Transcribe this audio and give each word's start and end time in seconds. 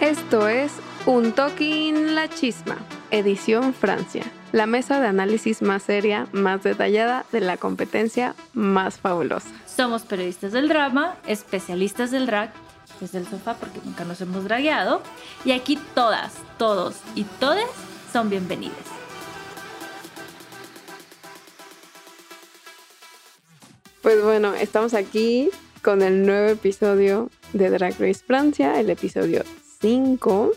Esto 0.00 0.48
es 0.48 0.72
Un 1.04 1.32
Toquín 1.32 2.14
La 2.14 2.26
Chisma, 2.26 2.78
edición 3.10 3.74
Francia, 3.74 4.24
la 4.50 4.64
mesa 4.64 4.98
de 4.98 5.06
análisis 5.06 5.60
más 5.60 5.82
seria, 5.82 6.26
más 6.32 6.62
detallada 6.62 7.26
de 7.32 7.42
la 7.42 7.58
competencia 7.58 8.34
más 8.54 8.98
fabulosa. 8.98 9.50
Somos 9.66 10.04
periodistas 10.04 10.52
del 10.52 10.70
drama, 10.70 11.18
especialistas 11.26 12.10
del 12.10 12.24
drag, 12.24 12.50
desde 12.98 13.18
el 13.18 13.26
sofá 13.26 13.56
porque 13.56 13.78
nunca 13.84 14.06
nos 14.06 14.22
hemos 14.22 14.44
dragueado, 14.44 15.02
y 15.44 15.52
aquí 15.52 15.78
todas, 15.94 16.32
todos 16.56 16.96
y 17.14 17.24
todes 17.24 17.68
son 18.10 18.30
bienvenidos. 18.30 18.78
Pues 24.00 24.24
bueno, 24.24 24.54
estamos 24.54 24.94
aquí 24.94 25.50
con 25.82 26.00
el 26.00 26.24
nuevo 26.24 26.48
episodio 26.48 27.28
de 27.52 27.68
Drag 27.68 27.92
Race 27.98 28.24
Francia, 28.26 28.80
el 28.80 28.88
episodio 28.88 29.44
5. 29.80 30.52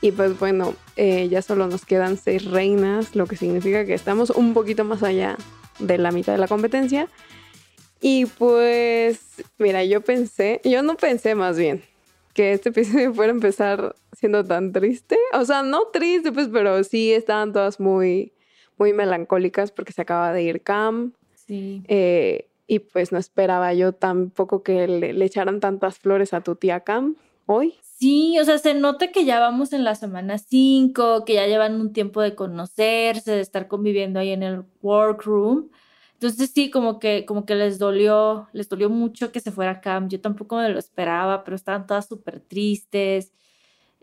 Y 0.00 0.12
pues 0.12 0.38
bueno, 0.38 0.74
eh, 0.96 1.28
ya 1.28 1.42
solo 1.42 1.68
nos 1.68 1.84
quedan 1.84 2.16
seis 2.16 2.44
reinas, 2.44 3.14
lo 3.14 3.26
que 3.26 3.36
significa 3.36 3.84
que 3.84 3.94
estamos 3.94 4.30
un 4.30 4.52
poquito 4.52 4.84
más 4.84 5.02
allá 5.02 5.36
de 5.78 5.98
la 5.98 6.10
mitad 6.10 6.32
de 6.32 6.38
la 6.38 6.48
competencia. 6.48 7.08
Y 8.00 8.26
pues, 8.26 9.20
mira, 9.58 9.84
yo 9.84 10.00
pensé, 10.00 10.60
yo 10.64 10.82
no 10.82 10.96
pensé 10.96 11.36
más 11.36 11.56
bien 11.56 11.82
que 12.34 12.52
este 12.52 12.70
episodio 12.70 13.14
fuera 13.14 13.32
a 13.32 13.36
empezar 13.36 13.94
siendo 14.12 14.44
tan 14.44 14.72
triste. 14.72 15.16
O 15.34 15.44
sea, 15.44 15.62
no 15.62 15.86
triste, 15.92 16.32
pues, 16.32 16.48
pero 16.48 16.82
sí 16.82 17.12
estaban 17.12 17.52
todas 17.52 17.78
muy, 17.78 18.32
muy 18.76 18.92
melancólicas 18.92 19.70
porque 19.70 19.92
se 19.92 20.02
acaba 20.02 20.32
de 20.32 20.42
ir 20.42 20.62
Cam. 20.62 21.12
Sí. 21.34 21.82
Eh, 21.86 22.48
y 22.66 22.80
pues 22.80 23.12
no 23.12 23.18
esperaba 23.18 23.74
yo 23.74 23.92
tampoco 23.92 24.62
que 24.62 24.88
le, 24.88 25.12
le 25.12 25.24
echaran 25.24 25.60
tantas 25.60 25.98
flores 25.98 26.32
a 26.32 26.40
tu 26.40 26.56
tía 26.56 26.80
Cam 26.80 27.16
hoy. 27.46 27.74
Sí, 28.02 28.36
o 28.40 28.44
sea, 28.44 28.58
se 28.58 28.74
nota 28.74 29.12
que 29.12 29.24
ya 29.24 29.38
vamos 29.38 29.72
en 29.72 29.84
la 29.84 29.94
semana 29.94 30.36
5, 30.36 31.24
que 31.24 31.34
ya 31.34 31.46
llevan 31.46 31.80
un 31.80 31.92
tiempo 31.92 32.20
de 32.20 32.34
conocerse, 32.34 33.30
de 33.30 33.40
estar 33.40 33.68
conviviendo 33.68 34.18
ahí 34.18 34.30
en 34.32 34.42
el 34.42 34.64
workroom. 34.80 35.70
Entonces 36.14 36.50
sí, 36.52 36.68
como 36.68 36.98
que, 36.98 37.24
como 37.26 37.46
que 37.46 37.54
les 37.54 37.78
dolió, 37.78 38.48
les 38.52 38.68
dolió 38.68 38.90
mucho 38.90 39.30
que 39.30 39.38
se 39.38 39.52
fuera 39.52 39.80
Cam. 39.80 40.08
Yo 40.08 40.20
tampoco 40.20 40.56
me 40.56 40.68
lo 40.68 40.80
esperaba, 40.80 41.44
pero 41.44 41.54
estaban 41.54 41.86
todas 41.86 42.08
súper 42.08 42.40
tristes. 42.40 43.32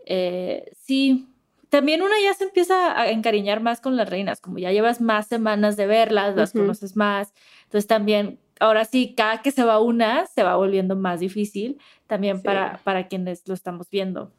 Eh, 0.06 0.70
sí, 0.82 1.28
también 1.68 2.00
uno 2.02 2.14
ya 2.24 2.32
se 2.34 2.44
empieza 2.44 2.98
a 2.98 3.10
encariñar 3.10 3.60
más 3.60 3.82
con 3.82 3.96
las 3.96 4.08
reinas, 4.08 4.40
como 4.40 4.58
ya 4.58 4.72
llevas 4.72 5.02
más 5.02 5.26
semanas 5.26 5.76
de 5.76 5.86
verlas, 5.86 6.36
las 6.36 6.50
Ujú. 6.54 6.60
conoces 6.62 6.96
más. 6.96 7.34
Entonces 7.64 7.86
también, 7.86 8.40
ahora 8.60 8.84
sí, 8.84 9.14
cada 9.16 9.42
que 9.42 9.50
se 9.50 9.64
va 9.64 9.80
una, 9.80 10.26
se 10.26 10.42
va 10.44 10.54
volviendo 10.56 10.94
más 10.94 11.18
difícil 11.20 11.78
también 12.06 12.36
Sí. 12.38 12.44
para, 12.44 12.80
para 12.84 13.08
quienes 13.08 13.42
lo 13.48 13.54
estamos 13.54 13.90
viendo. 13.90 14.30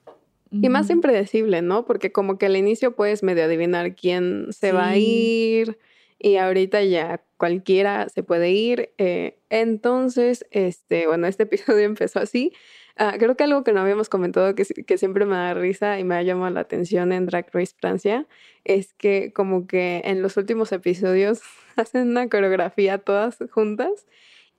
Y 0.54 0.68
más 0.70 0.90
impredecible, 0.90 1.62
¿no? 1.62 1.86
Porque 1.86 2.12
como 2.12 2.38
que 2.38 2.46
al 2.46 2.58
inicio 2.58 2.94
puedes 2.96 3.24
medio 3.24 3.46
adivinar 3.46 3.96
quién 3.96 4.48
se 4.52 4.74
va 4.74 4.90
a 4.90 4.98
ir 4.98 5.78
y 6.20 6.36
ahorita 6.36 6.84
ya 6.84 7.24
cualquiera 7.38 8.10
se 8.10 8.22
puede 8.22 8.52
ir. 8.52 8.92
eh, 8.98 9.40
entonces, 9.50 10.46
este, 10.52 11.08
bueno, 11.08 11.28
este 11.28 11.44
episodio 11.52 11.86
empezó 11.86 12.20
así. 12.20 12.52
Ah, 12.98 13.16
creo 13.18 13.36
que 13.36 13.44
algo 13.44 13.64
que 13.64 13.72
no 13.72 13.82
habíamos 13.82 14.10
comentado 14.10 14.54
que, 14.56 14.66
que 14.66 14.98
siempre 14.98 15.26
me 15.26 15.36
da 15.36 15.54
risa 15.54 16.00
y 16.00 16.04
me 16.04 16.16
ha 16.16 16.24
llamado 16.24 16.54
la 16.54 16.62
atención 16.62 17.12
en 17.12 17.26
Drag 17.26 17.48
Race 17.54 17.74
Francia 17.80 18.28
es 18.64 18.94
que 18.94 19.34
como 19.34 19.68
que 19.68 20.02
en 20.06 20.22
los 20.22 20.38
últimos 20.38 20.72
episodios 20.72 21.42
hacen 21.76 22.10
una 22.10 22.30
coreografía 22.30 22.98
todas 22.98 23.38
juntas 23.52 24.06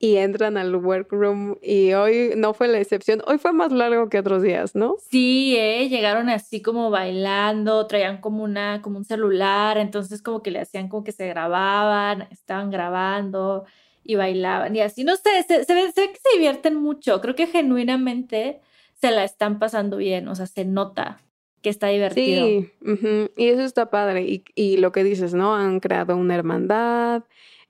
y 0.02 0.16
entran 0.16 0.56
al 0.56 0.74
workroom 0.74 1.54
y 1.62 1.92
hoy 1.92 2.32
no 2.36 2.54
fue 2.54 2.66
la 2.66 2.80
excepción. 2.80 3.22
Hoy 3.24 3.38
fue 3.38 3.52
más 3.52 3.70
largo 3.70 4.08
que 4.08 4.18
otros 4.18 4.42
días, 4.42 4.74
¿no? 4.74 4.96
Sí, 4.98 5.56
eh, 5.56 5.88
llegaron 5.88 6.28
así 6.28 6.60
como 6.60 6.90
bailando, 6.90 7.86
traían 7.86 8.20
como 8.20 8.42
una, 8.42 8.82
como 8.82 8.98
un 8.98 9.04
celular, 9.04 9.78
entonces 9.78 10.20
como 10.20 10.42
que 10.42 10.50
le 10.50 10.58
hacían 10.58 10.88
como 10.88 11.04
que 11.04 11.12
se 11.12 11.28
grababan, 11.28 12.22
estaban 12.32 12.70
grabando 12.70 13.64
y 14.04 14.14
bailaban 14.16 14.74
y 14.76 14.80
así, 14.80 15.04
no 15.04 15.16
sé, 15.16 15.30
se, 15.46 15.64
se 15.64 15.74
ve, 15.74 15.92
se 15.92 16.08
que 16.10 16.18
se 16.18 16.36
divierten 16.36 16.74
mucho, 16.76 17.20
creo 17.20 17.34
que 17.34 17.46
genuinamente 17.46 18.60
se 18.94 19.10
la 19.10 19.24
están 19.24 19.58
pasando 19.58 19.96
bien, 19.96 20.28
o 20.28 20.34
sea, 20.34 20.46
se 20.46 20.64
nota 20.64 21.20
que 21.60 21.70
está 21.70 21.88
divertido. 21.88 22.46
Sí, 22.46 22.70
ujú, 22.84 23.30
y 23.36 23.48
eso 23.48 23.62
está 23.62 23.88
padre. 23.90 24.22
Y, 24.22 24.44
y 24.54 24.76
lo 24.78 24.90
que 24.92 25.04
dices, 25.04 25.32
¿no? 25.34 25.54
Han 25.54 25.78
creado 25.80 26.16
una 26.16 26.34
hermandad. 26.34 27.22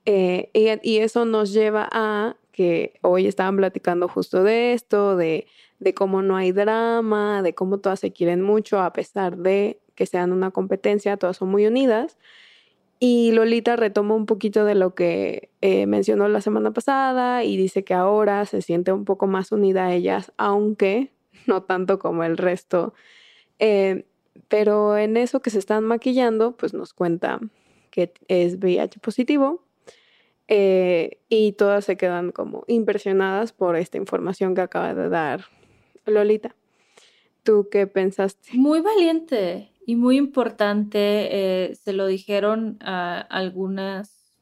eh, 0.07 0.51
y, 0.55 0.69
y 0.91 0.99
eso 0.99 1.25
nos 1.27 1.53
lleva 1.53 1.89
a 1.93 2.37
que 2.53 2.99
hoy 3.03 3.27
estaban 3.27 3.57
platicando 3.57 4.09
justo 4.09 4.43
de 4.45 4.73
esto, 4.73 5.17
de, 5.17 5.47
de 5.79 5.95
cómo 5.95 6.23
no 6.23 6.37
hay 6.37 6.53
drama, 6.53 7.43
de 7.43 7.55
cómo 7.55 7.79
todas 7.79 8.01
se 8.01 8.13
quieren 8.13 8.43
mucho, 8.43 8.81
a 8.81 8.93
pesar 8.93 9.37
de 9.39 9.79
que 9.95 10.07
sean 10.07 10.33
una 10.33 10.51
competencia, 10.51 11.17
todas 11.17 11.37
son 11.37 11.49
muy 11.51 11.67
unidas. 11.67 12.19
Y 13.05 13.33
Lolita 13.33 13.75
retoma 13.75 14.15
un 14.15 14.27
poquito 14.27 14.65
de 14.65 14.77
lo 14.77 14.95
que 14.95 15.51
eh, 15.61 15.87
mencionó 15.87 16.29
la 16.29 16.41
semana 16.41 16.71
pasada 16.71 17.43
y 17.43 17.57
dice 17.57 17.83
que 17.83 17.95
ahora 17.95 18.47
se 18.47 18.63
siente 18.63 18.93
un 18.93 19.05
poco 19.05 19.27
más 19.27 19.51
unida 19.51 19.87
a 19.87 19.93
ellas, 19.93 20.33
aunque 20.37 21.11
no 21.49 21.65
tanto 21.65 21.99
como 21.99 22.23
el 22.23 22.37
resto. 22.37 22.95
Eh, 23.59 24.07
pero 24.47 24.97
en 24.97 25.17
eso 25.17 25.43
que 25.43 25.51
se 25.51 25.59
están 25.59 25.83
maquillando, 25.83 26.57
pues 26.57 26.75
nos 26.75 26.95
cuenta 26.95 27.41
que 27.91 28.13
es 28.29 28.61
VIH 28.61 29.01
positivo 29.01 29.65
eh, 30.47 31.19
y 31.29 31.55
todas 31.55 31.85
se 31.85 31.97
quedan 31.97 32.31
como 32.31 32.63
impresionadas 32.69 33.53
por 33.53 33.75
esta 33.75 33.97
información 33.97 34.55
que 34.55 34.61
acaba 34.61 34.95
de 34.95 35.09
dar 35.09 35.47
Lolita. 36.07 36.55
¿Tú 37.43 37.67
qué 37.69 37.89
pensaste? 37.89 38.51
Muy 38.53 38.81
valiente 38.81 39.72
y 39.87 39.97
muy 39.97 40.17
importante. 40.17 40.99
eh, 41.71 41.75
se 41.75 41.93
lo 41.93 42.07
dijeron 42.07 42.79
a 42.81 43.21
algunas, 43.21 44.35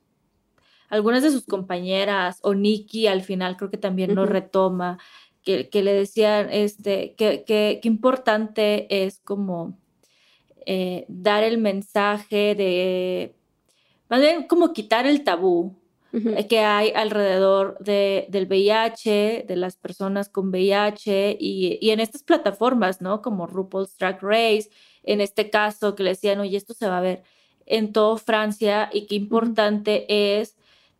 algunas 0.88 1.22
de 1.22 1.31
sus 1.31 1.46
compañeras, 1.46 2.38
o 2.42 2.54
Nikki 2.54 3.06
al 3.06 3.22
final 3.22 3.56
creo 3.56 3.70
que 3.70 3.78
también 3.78 4.14
lo 4.14 4.26
retoma, 4.26 4.98
que, 5.42 5.69
que 5.69 5.82
le 5.82 5.92
decían 5.92 6.48
este, 6.50 7.14
que, 7.16 7.44
que, 7.44 7.81
que 7.82 7.88
importante 7.88 9.04
es 9.04 9.20
como 9.20 9.78
eh, 10.66 11.06
dar 11.08 11.42
el 11.42 11.58
mensaje 11.58 12.54
de, 12.54 13.34
más 14.08 14.20
bien 14.20 14.46
como 14.46 14.72
quitar 14.72 15.06
el 15.06 15.25
tabú 15.25 15.81
eh, 16.12 16.46
que 16.48 16.58
hay 16.58 16.90
alrededor 16.90 17.78
de, 17.78 18.26
del 18.28 18.46
VIH, 18.46 19.44
de 19.46 19.56
las 19.56 19.76
personas 19.76 20.28
con 20.28 20.48
VIH 20.50 21.37
y, 21.38 21.78
y, 21.81 21.90
en 21.90 22.00
estas 22.00 22.25
plataformas, 22.25 23.00
¿no? 23.00 23.22
Como 23.22 23.46
RuPaul's 23.46 23.96
Drag 23.96 24.19
Race, 24.20 24.69
en 25.02 25.20
este 25.20 25.50
caso 25.50 25.94
que 25.94 26.02
le 26.02 26.11
decían, 26.11 26.41
oye, 26.41 26.56
esto 26.56 26.75
se 26.75 26.88
va 26.88 26.99
a 26.99 27.02
ver 27.02 27.23
en 27.67 27.93
toda 27.93 28.19
Francia 28.19 28.91
y 28.93 29.06
qué 29.06 29.14
importante 29.14 30.41
es 30.41 30.56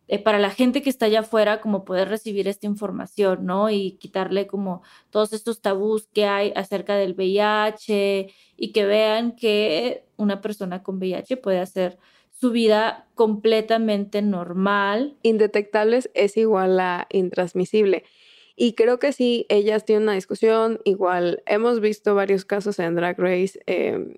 eh, 0.07 0.19
para 0.19 0.39
la 0.39 0.49
gente 0.49 0.81
que 0.81 0.89
está 0.89 1.05
allá 1.05 1.21
afuera 1.21 1.61
como 1.61 1.85
poder 1.85 2.09
recibir 2.09 2.47
esta 2.49 2.65
información, 2.65 3.45
¿no? 3.45 3.69
Y 3.69 3.93
quitarle 3.93 4.45
como 4.45 4.81
todos 5.09 5.31
estos 5.31 5.61
tabús 5.61 6.07
que 6.13 6.25
hay 6.25 6.51
acerca 6.55 6.95
del 6.95 7.13
VIH 7.13 8.27
y 8.57 8.71
que 8.73 8.85
vean 8.85 9.35
que 9.37 10.05
una 10.17 10.41
persona 10.41 10.83
con 10.83 10.97
VIH 10.97 11.37
puede 11.37 11.59
hacer 11.59 11.97
su 12.29 12.51
vida 12.51 13.07
completamente 13.15 14.21
normal. 14.21 15.15
Indetectables 15.23 16.09
es 16.13 16.35
igual 16.35 16.79
a 16.81 17.07
intransmisible. 17.09 18.03
Y 18.55 18.73
creo 18.73 18.99
que 18.99 19.13
sí, 19.13 19.45
ellas 19.49 19.85
tienen 19.85 20.03
una 20.03 20.13
discusión. 20.13 20.79
Igual 20.83 21.43
hemos 21.45 21.79
visto 21.79 22.15
varios 22.15 22.45
casos 22.45 22.79
en 22.79 22.95
Drag 22.95 23.19
Race 23.19 23.59
em, 23.65 24.15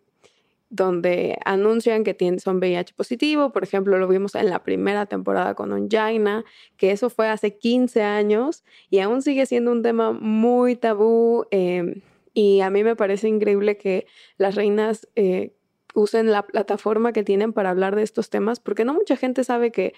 donde 0.70 1.38
anuncian 1.46 2.04
que 2.04 2.16
tienen, 2.16 2.40
son 2.40 2.58
VIH 2.58 2.96
positivo. 2.96 3.52
Por 3.52 3.64
ejemplo, 3.64 3.98
lo 4.00 4.08
vimos 4.08 4.34
en 4.34 4.50
la 4.50 4.64
primera 4.64 5.06
temporada 5.06 5.54
con 5.54 5.72
Onjaina, 5.72 6.44
que 6.78 6.92
eso 6.92 7.12
fue 7.12 7.30
hace 7.30 7.58
15 7.58 8.02
años 8.02 8.64
y 8.90 9.00
aún 9.00 9.22
sigue 9.22 9.46
siendo 9.46 9.72
un 9.72 9.84
tema 9.84 10.14
muy 10.14 10.76
tabú. 10.76 11.46
Em, 11.52 12.02
y 12.34 12.62
a 12.62 12.72
mí 12.72 12.84
me 12.84 12.96
parece 12.96 13.28
increíble 13.28 13.78
que 13.78 14.08
las 14.38 14.56
reinas 14.56 15.08
eh, 15.16 15.54
usen 15.94 16.32
la 16.32 16.42
plataforma 16.48 17.14
que 17.14 17.24
tienen 17.24 17.54
para 17.54 17.70
hablar 17.70 17.96
de 17.96 18.02
estos 18.02 18.32
temas, 18.32 18.60
porque 18.60 18.86
no 18.86 18.96
mucha 18.96 19.16
gente 19.16 19.44
sabe 19.44 19.72
que, 19.72 19.94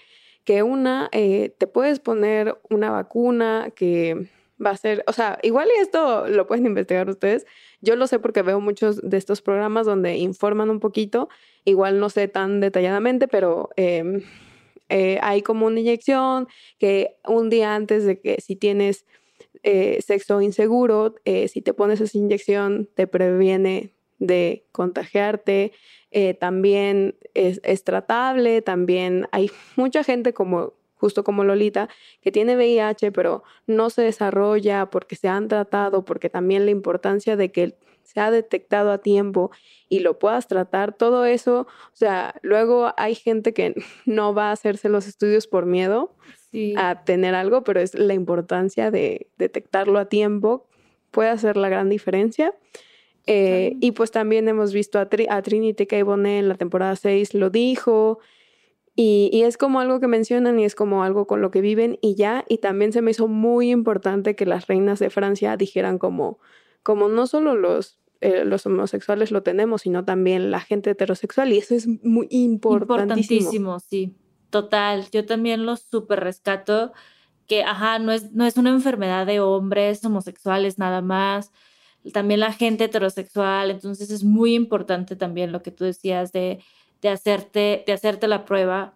que 0.46 0.62
una, 0.62 1.10
eh, 1.12 1.52
te 1.58 1.66
puedes 1.66 1.98
poner 1.98 2.56
una 2.70 2.90
vacuna 2.90 3.72
que 3.74 4.28
va 4.64 4.70
a 4.70 4.76
ser, 4.76 5.02
o 5.08 5.12
sea, 5.12 5.38
igual 5.42 5.68
y 5.76 5.80
esto 5.80 6.28
lo 6.28 6.46
pueden 6.46 6.64
investigar 6.66 7.10
ustedes. 7.10 7.44
Yo 7.82 7.96
lo 7.96 8.06
sé 8.06 8.20
porque 8.20 8.42
veo 8.42 8.60
muchos 8.60 9.00
de 9.02 9.16
estos 9.16 9.42
programas 9.42 9.86
donde 9.86 10.16
informan 10.16 10.70
un 10.70 10.78
poquito, 10.78 11.28
igual 11.64 11.98
no 11.98 12.08
sé 12.10 12.28
tan 12.28 12.60
detalladamente, 12.60 13.26
pero 13.26 13.70
em, 13.76 14.22
eh, 14.88 15.18
hay 15.20 15.42
como 15.42 15.66
una 15.66 15.80
inyección 15.80 16.46
que 16.78 17.16
un 17.26 17.50
día 17.50 17.74
antes 17.74 18.04
de 18.04 18.20
que 18.20 18.40
si 18.40 18.54
tienes 18.54 19.04
eh, 19.64 19.98
sexo 20.00 20.40
inseguro, 20.40 21.16
si 21.48 21.60
te 21.60 21.74
pones 21.74 22.00
esa 22.00 22.16
inyección 22.16 22.88
te 22.94 23.08
previene 23.08 23.96
de 24.20 24.64
contagiarte, 24.70 25.72
eh, 26.18 26.32
también 26.32 27.14
es, 27.34 27.84
tratable, 27.84 28.62
también 28.62 29.28
hay 29.32 29.50
mucha 29.76 30.02
gente 30.02 30.32
como 30.32 30.72
justo 30.94 31.24
como 31.24 31.44
Lolita, 31.44 31.90
que 32.22 32.32
tiene 32.32 32.56
VIH, 32.56 33.12
pero 33.12 33.42
no 33.66 33.90
se 33.90 34.00
desarrolla 34.00 34.86
porque 34.86 35.14
se 35.14 35.28
han 35.28 35.46
tratado, 35.48 36.06
porque 36.06 36.30
también 36.30 36.64
la 36.64 36.70
importancia 36.70 37.36
de 37.36 37.52
que 37.52 37.76
se 38.02 38.18
ha 38.20 38.30
detectado 38.30 38.92
a 38.92 39.02
tiempo 39.02 39.50
y 39.90 39.98
lo 39.98 40.18
puedas 40.18 40.48
tratar, 40.48 40.94
todo 40.94 41.26
eso, 41.26 41.66
o 41.68 41.96
sea, 41.96 42.36
luego 42.40 42.94
hay 42.96 43.14
gente 43.14 43.52
que 43.52 43.74
no 44.06 44.32
va 44.32 44.48
a 44.48 44.52
hacerse 44.52 44.88
los 44.88 45.06
estudios 45.06 45.46
por 45.46 45.66
miedo 45.66 46.14
a 46.78 47.04
tener 47.04 47.34
algo, 47.34 47.62
pero 47.62 47.80
es 47.80 47.94
la 47.94 48.14
importancia 48.14 48.90
de 48.90 49.28
detectarlo 49.36 49.98
a 49.98 50.06
tiempo, 50.06 50.66
puede 51.10 51.28
hacer 51.28 51.58
la 51.58 51.68
gran 51.68 51.90
diferencia. 51.90 52.54
Eh, 53.26 53.76
y 53.80 53.90
pues 53.92 54.12
también 54.12 54.48
hemos 54.48 54.72
visto 54.72 55.00
a, 55.00 55.08
Trinity 55.08 55.86
K. 55.86 56.04
Bonet 56.04 56.40
en 56.40 56.48
la 56.48 56.54
temporada 56.54 56.94
6, 56.94 57.34
lo 57.34 57.50
dijo. 57.50 58.20
Y, 58.94 59.28
y, 59.32 59.42
es 59.42 59.58
como 59.58 59.80
algo 59.80 60.00
que 60.00 60.06
mencionan 60.06 60.58
y 60.58 60.64
es 60.64 60.74
como 60.74 61.02
algo 61.02 61.26
con 61.26 61.42
lo 61.42 61.50
que 61.50 61.60
viven 61.60 61.98
y 62.00 62.14
ya. 62.14 62.44
Y 62.48 62.58
también 62.58 62.92
se 62.92 63.02
me 63.02 63.10
hizo 63.10 63.28
muy 63.28 63.70
importante 63.70 64.36
que 64.36 64.46
las 64.46 64.68
reinas 64.68 65.00
de 65.00 65.10
Francia 65.10 65.56
dijeran 65.56 65.98
como, 65.98 66.38
como 66.82 67.08
no 67.08 67.26
solo 67.26 67.56
los, 67.56 67.98
eh, 68.20 68.44
los 68.44 68.64
homosexuales 68.64 69.32
lo 69.32 69.42
tenemos, 69.42 69.82
sino 69.82 70.04
también 70.04 70.50
la 70.50 70.60
gente 70.60 70.90
heterosexual. 70.90 71.52
Y 71.52 71.58
eso 71.58 71.74
es 71.74 71.88
muy 71.88 72.28
importantísimo. 72.30 73.40
Importantísimo, 73.40 73.80
sí. 73.80 74.14
Total. 74.50 75.10
Yo 75.10 75.26
también 75.26 75.66
lo 75.66 75.76
súper 75.76 76.20
rescato. 76.20 76.92
Que, 77.48 77.64
ajá, 77.64 77.98
no 77.98 78.12
es, 78.12 78.32
no 78.32 78.46
es 78.46 78.56
una 78.56 78.70
enfermedad 78.70 79.26
de 79.26 79.40
hombres 79.40 80.04
homosexuales 80.04 80.78
nada 80.78 81.02
más 81.02 81.52
también 82.12 82.40
la 82.40 82.52
gente 82.52 82.84
heterosexual, 82.84 83.70
entonces 83.70 84.10
es 84.10 84.24
muy 84.24 84.54
importante 84.54 85.16
también 85.16 85.52
lo 85.52 85.62
que 85.62 85.70
tú 85.70 85.84
decías 85.84 86.32
de, 86.32 86.60
de 87.02 87.08
hacerte, 87.08 87.84
de 87.86 87.92
hacerte 87.92 88.28
la 88.28 88.44
prueba, 88.44 88.94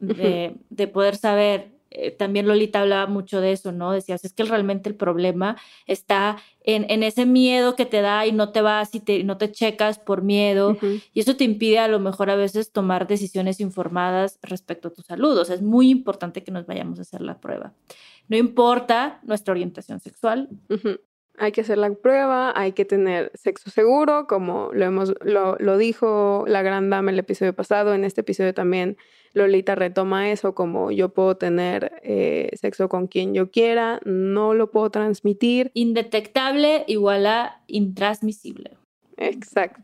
de, 0.00 0.56
de 0.70 0.86
poder 0.88 1.16
saber. 1.16 1.72
Eh, 1.96 2.10
también 2.10 2.48
Lolita 2.48 2.80
hablaba 2.80 3.06
mucho 3.06 3.40
de 3.40 3.52
eso, 3.52 3.70
¿no? 3.70 3.92
Decías, 3.92 4.24
es 4.24 4.32
que 4.32 4.42
realmente 4.42 4.88
el 4.88 4.96
problema 4.96 5.56
está 5.86 6.38
en, 6.64 6.84
en 6.90 7.04
ese 7.04 7.24
miedo 7.24 7.76
que 7.76 7.86
te 7.86 8.00
da 8.00 8.26
y 8.26 8.32
no 8.32 8.50
te 8.50 8.62
vas 8.62 8.94
y 8.96 9.00
te, 9.00 9.22
no 9.22 9.36
te 9.36 9.52
checas 9.52 10.00
por 10.00 10.22
miedo. 10.22 10.76
Y 11.12 11.20
eso 11.20 11.36
te 11.36 11.44
impide 11.44 11.78
a 11.78 11.86
lo 11.86 12.00
mejor 12.00 12.30
a 12.30 12.36
veces 12.36 12.72
tomar 12.72 13.06
decisiones 13.06 13.60
informadas 13.60 14.40
respecto 14.42 14.88
a 14.88 14.92
tu 14.92 15.02
salud. 15.02 15.38
O 15.38 15.44
sea, 15.44 15.54
es 15.54 15.62
muy 15.62 15.88
importante 15.88 16.42
que 16.42 16.50
nos 16.50 16.66
vayamos 16.66 16.98
a 16.98 17.02
hacer 17.02 17.20
la 17.20 17.38
prueba. 17.38 17.72
No 18.26 18.36
importa 18.36 19.20
nuestra 19.22 19.52
orientación 19.52 20.00
sexual, 20.00 20.48
hay 21.38 21.52
que 21.52 21.62
hacer 21.62 21.78
la 21.78 21.92
prueba, 21.92 22.52
hay 22.54 22.72
que 22.72 22.84
tener 22.84 23.32
sexo 23.34 23.70
seguro, 23.70 24.26
como 24.26 24.70
lo, 24.72 24.84
hemos, 24.84 25.14
lo, 25.22 25.56
lo, 25.58 25.76
dijo 25.76 26.44
la 26.46 26.62
gran 26.62 26.90
dama 26.90 27.10
el 27.10 27.18
episodio 27.18 27.52
pasado. 27.52 27.94
En 27.94 28.04
este 28.04 28.20
episodio 28.20 28.54
también 28.54 28.96
Lolita 29.32 29.74
retoma 29.74 30.30
eso, 30.30 30.54
como 30.54 30.92
yo 30.92 31.08
puedo 31.08 31.36
tener 31.36 32.00
eh, 32.02 32.50
sexo 32.54 32.88
con 32.88 33.08
quien 33.08 33.34
yo 33.34 33.50
quiera, 33.50 34.00
no 34.04 34.54
lo 34.54 34.70
puedo 34.70 34.90
transmitir. 34.90 35.70
Indetectable 35.74 36.84
igual 36.86 37.26
a 37.26 37.62
intransmisible. 37.66 38.76
Exacto. 39.16 39.82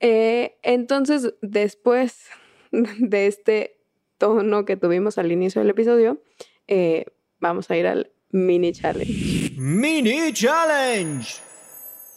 Eh, 0.00 0.56
entonces, 0.62 1.34
después 1.42 2.28
de 2.70 3.26
este 3.26 3.76
tono 4.18 4.64
que 4.64 4.76
tuvimos 4.76 5.18
al 5.18 5.32
inicio 5.32 5.60
del 5.60 5.70
episodio, 5.70 6.22
eh, 6.68 7.06
vamos 7.40 7.70
a 7.70 7.76
ir 7.76 7.88
al 7.88 8.12
mini 8.30 8.72
challenge. 8.72 9.37
Mini 9.60 10.32
challenge. 10.32 11.40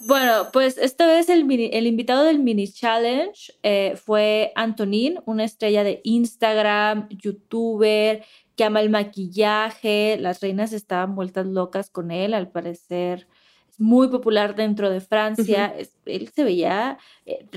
Bueno, 0.01 0.49
pues 0.53 0.77
esta 0.77 1.07
vez 1.07 1.27
el, 1.27 1.49
el 1.49 1.87
invitado 1.87 2.23
del 2.23 2.37
mini 2.37 2.67
challenge 2.67 3.51
eh, 3.63 3.95
fue 3.95 4.51
Antonin, 4.53 5.19
una 5.25 5.43
estrella 5.43 5.83
de 5.83 6.01
Instagram, 6.03 7.09
youtuber, 7.09 8.23
que 8.55 8.63
ama 8.63 8.81
el 8.81 8.91
maquillaje. 8.91 10.17
Las 10.19 10.39
reinas 10.39 10.71
estaban 10.71 11.15
vueltas 11.15 11.47
locas 11.47 11.89
con 11.89 12.11
él, 12.11 12.35
al 12.35 12.51
parecer. 12.51 13.27
Es 13.71 13.79
muy 13.79 14.07
popular 14.09 14.53
dentro 14.53 14.91
de 14.91 15.01
Francia. 15.01 15.73
él 16.05 16.29
se 16.29 16.43
veía, 16.43 16.99
eh, 17.25 17.47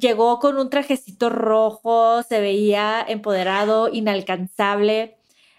llegó 0.00 0.40
con 0.40 0.58
un 0.58 0.68
trajecito 0.68 1.30
rojo, 1.30 2.24
se 2.24 2.40
veía 2.40 3.06
empoderado, 3.06 3.88
inalcanzable. 3.88 5.16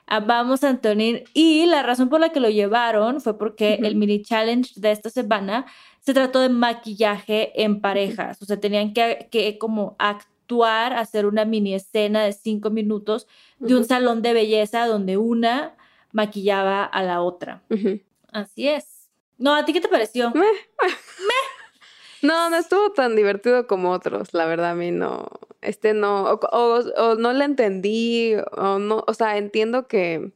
Amamos 0.08 0.64
a 0.64 0.70
Antonin 0.70 1.24
y 1.34 1.66
la 1.66 1.82
razón 1.82 2.10
por 2.10 2.20
la 2.20 2.30
que 2.30 2.40
lo 2.40 2.50
llevaron 2.50 3.22
fue 3.22 3.38
porque 3.38 3.76
el 3.84 3.96
mini 3.96 4.22
challenge 4.22 4.74
de 4.76 4.92
esta 4.92 5.10
semana 5.10 5.66
se 6.02 6.14
trató 6.14 6.40
de 6.40 6.50
maquillaje 6.50 7.64
en 7.64 7.80
parejas, 7.80 8.42
o 8.42 8.46
sea, 8.46 8.60
tenían 8.60 8.94
que, 8.94 9.30
que 9.32 9.58
como 9.58 9.96
actuar, 10.00 10.94
hacer 10.94 11.26
una 11.26 11.46
mini 11.46 11.74
escena 11.74 12.24
de 12.24 12.34
cinco 12.34 12.70
minutos 12.70 13.28
de 13.60 13.76
un 13.76 13.86
salón 13.86 14.22
de 14.22 14.34
belleza 14.34 14.86
donde 14.86 15.16
una 15.18 15.76
maquillaba 16.12 16.84
a 16.84 17.04
la 17.04 17.22
otra. 17.22 17.64
Así 18.32 18.68
es. 18.68 19.10
No, 19.38 19.56
¿a 19.56 19.66
ti 19.66 19.74
qué 19.74 19.82
te 19.82 19.88
pareció? 19.88 20.32
No, 22.24 22.50
no 22.50 22.56
estuvo 22.56 22.94
tan 22.94 23.18
divertido 23.18 23.68
como 23.68 23.92
otros, 23.92 24.34
la 24.34 24.46
verdad 24.46 24.72
a 24.72 24.76
mí 24.76 24.92
no, 24.92 25.28
este 25.62 25.94
no, 25.94 26.40
o, 26.54 27.16
no 27.20 27.34
le 27.34 27.44
entendí, 27.44 28.36
o 28.54 28.80
no, 28.80 29.04
o 29.06 29.14
sea, 29.14 29.38
entiendo 29.38 29.90
que, 29.90 30.32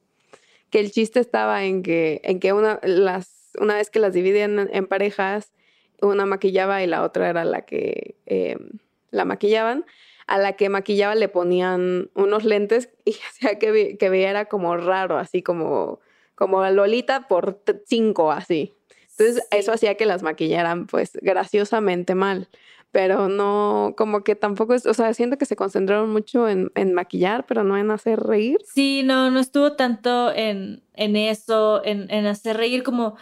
que 0.69 0.81
el 0.81 0.91
chiste 0.91 1.21
estaba 1.21 1.63
en 1.63 1.83
que, 1.83 2.19
en 2.25 2.41
que 2.41 2.51
una, 2.51 2.81
las, 2.83 3.51
una 3.57 3.75
vez 3.75 3.89
que 3.89 3.99
las 3.99 4.11
dividían 4.11 4.69
en, 4.69 4.85
parejas, 4.85 5.53
una 6.01 6.25
maquillaba 6.25 6.83
y 6.83 6.87
la 6.87 7.03
otra 7.03 7.29
era 7.29 7.45
la 7.45 7.61
que 7.61 8.15
em, 8.25 8.79
la 9.11 9.23
maquillaban. 9.23 9.85
A 10.27 10.37
la 10.37 10.57
que 10.57 10.67
maquillaba 10.67 11.15
le 11.15 11.29
ponían 11.29 12.09
unos 12.15 12.43
lentes 12.43 12.89
y 13.05 13.11
hacía 13.29 13.59
que, 13.59 13.97
que 13.97 14.09
veía 14.09 14.45
como 14.45 14.75
raro, 14.75 15.17
así 15.17 15.41
como, 15.41 16.01
como 16.35 16.65
Lolita 16.69 17.29
por 17.29 17.61
cinco, 17.85 18.33
así. 18.33 18.76
Entonces 19.17 19.47
eso 19.51 19.71
hacía 19.71 19.95
que 19.95 20.05
las 20.05 20.21
maquillaran 20.21 20.85
pues 20.85 21.17
graciosamente 21.21 22.13
mal, 22.13 22.47
pero 22.91 23.29
no, 23.29 23.95
como 23.97 24.23
que 24.23 24.35
tampoco 24.35 24.73
es, 24.73 24.85
o 24.85 24.93
sea, 24.93 25.13
siento 25.13 25.37
que 25.37 25.45
se 25.45 25.55
concentraron 25.55 26.11
mucho 26.11 26.47
en, 26.47 26.71
en 26.75 26.93
maquillar, 26.93 27.45
pero 27.47 27.63
no 27.63 27.77
en 27.77 27.89
hacer 27.91 28.19
reír. 28.19 28.59
Sí, 28.65 29.01
no, 29.03 29.31
no 29.31 29.39
estuvo 29.39 29.73
tanto 29.73 30.31
en, 30.33 30.83
en 30.93 31.15
eso, 31.15 31.83
en, 31.83 32.09
en 32.11 32.27
hacer 32.27 32.57
reír 32.57 32.83
como... 32.83 33.15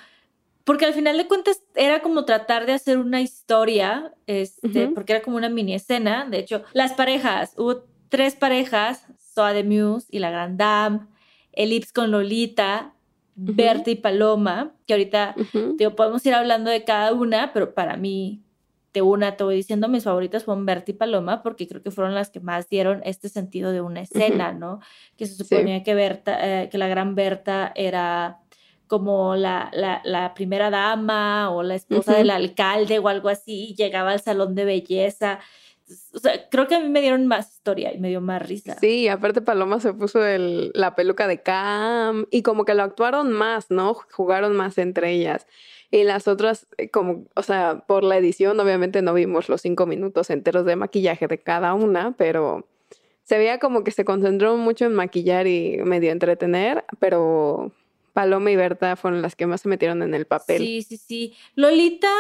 Porque 0.66 0.86
al 0.86 0.96
final 0.96 1.16
de 1.16 1.28
cuentas 1.28 1.62
era 1.76 2.02
como 2.02 2.26
tratar 2.26 2.66
de 2.66 2.74
hacer 2.74 2.98
una 2.98 3.22
historia, 3.22 4.16
este, 4.26 4.88
porque 4.88 5.14
era 5.14 5.22
como 5.22 5.38
una 5.38 5.48
mini 5.48 5.76
escena. 5.76 6.26
De 6.28 6.40
hecho, 6.40 6.64
las 6.74 6.94
parejas, 6.94 7.54
hubo 7.56 7.86
tres 8.10 8.34
parejas 8.34 9.06
Soa 9.20 9.54
de 9.54 9.64
Muse 9.64 10.08
y 10.10 10.18
la 10.18 10.32
Grand 10.32 10.58
Dame, 10.58 11.02
Ellipse 11.52 11.94
con 11.94 12.10
Lolita, 12.10 12.95
Berta 13.36 13.92
y 13.92 13.96
Paloma, 13.96 14.74
que 14.88 14.94
ahorita 14.94 15.36
digo, 15.78 15.96
podemos 15.96 16.26
ir 16.26 16.34
hablando 16.34 16.72
de 16.72 16.84
cada 16.84 17.14
una, 17.14 17.52
pero 17.54 17.74
para 17.74 17.98
mí, 17.98 18.42
de 18.94 19.02
una 19.02 19.36
te 19.36 19.44
voy 19.44 19.56
diciendo, 19.56 19.90
mis 19.90 20.06
favoritas 20.06 20.46
fueron 20.46 20.66
Berta 20.66 20.92
y 20.92 20.94
Paloma, 20.94 21.44
porque 21.44 21.68
creo 21.68 21.84
que 21.84 21.92
fueron 21.92 22.16
las 22.16 22.30
que 22.30 22.40
más 22.40 22.70
dieron 22.70 23.02
este 23.04 23.28
sentido 23.28 23.74
de 23.74 23.82
una 23.82 24.02
escena, 24.02 24.54
¿no? 24.54 24.80
Que 25.18 25.26
se 25.26 25.36
suponía 25.36 25.84
que 25.84 25.94
Berta, 25.94 26.64
eh, 26.64 26.70
que 26.70 26.78
la 26.78 26.88
gran 26.88 27.14
Berta 27.14 27.74
era 27.76 28.40
como 28.88 29.36
la, 29.36 29.70
la, 29.74 30.02
la 30.06 30.34
primera 30.34 30.70
dama 30.70 31.50
o 31.50 31.62
la 31.62 31.76
esposa 31.76 32.16
del 32.16 32.30
alcalde 32.30 33.00
o 33.00 33.10
algo 33.10 33.28
así, 33.28 33.72
y 33.72 33.76
llegaba 33.76 34.12
al 34.12 34.22
salón 34.22 34.56
de 34.56 34.64
belleza. 34.64 35.40
O 36.14 36.20
sea, 36.20 36.50
creo 36.50 36.68
que 36.68 36.76
a 36.76 36.80
mí 36.80 36.90
me 36.90 37.02
dieron 37.02 37.28
más 37.28 37.52
historia 37.54 37.94
y 37.94 38.00
me 38.00 38.10
dio 38.10 38.20
más 38.22 38.42
risa. 38.48 38.76
Sí, 38.80 39.08
aparte 39.08 39.42
Paloma 39.42 39.80
se 39.80 39.94
puso 39.94 40.26
el- 40.26 40.72
la 40.74 40.96
peluca 40.96 41.28
de 41.28 41.42
Cam 41.44 42.26
y 42.32 42.42
como 42.42 42.66
que 42.66 42.74
lo 42.74 42.84
actuaron 42.84 43.32
más, 43.32 43.70
¿no? 43.70 43.94
Jugaron 44.12 44.56
más 44.56 44.78
entre 44.80 45.12
ellas. 45.12 45.46
Y 45.92 46.04
las 46.04 46.28
otras, 46.28 46.66
eh, 46.78 46.90
como, 46.90 47.26
o 47.36 47.44
sea, 47.44 47.84
por 47.88 48.04
la 48.04 48.18
edición, 48.18 48.60
obviamente 48.60 49.02
no 49.04 49.14
vimos 49.14 49.48
los 49.50 49.62
cinco 49.62 49.86
minutos 49.86 50.30
enteros 50.32 50.66
de 50.66 50.76
maquillaje 50.76 51.28
de 51.28 51.38
cada 51.38 51.74
una, 51.76 52.16
pero 52.18 52.68
se 53.24 53.38
veía 53.38 53.60
como 53.60 53.84
que 53.84 53.92
se 53.92 54.06
concentró 54.06 54.58
mucho 54.58 54.86
en 54.86 54.94
maquillar 54.94 55.46
y 55.48 55.78
medio 55.84 56.12
entretener, 56.12 56.84
pero 57.00 57.72
Paloma 58.14 58.50
y 58.50 58.56
Berta 58.56 58.96
fueron 58.96 59.22
las 59.22 59.36
que 59.36 59.46
más 59.46 59.62
se 59.62 59.70
metieron 59.70 60.02
en 60.02 60.16
el 60.16 60.26
papel. 60.26 60.58
Sí, 60.62 60.82
sí, 60.82 60.98
sí. 60.98 61.34
Lolita 61.56 62.12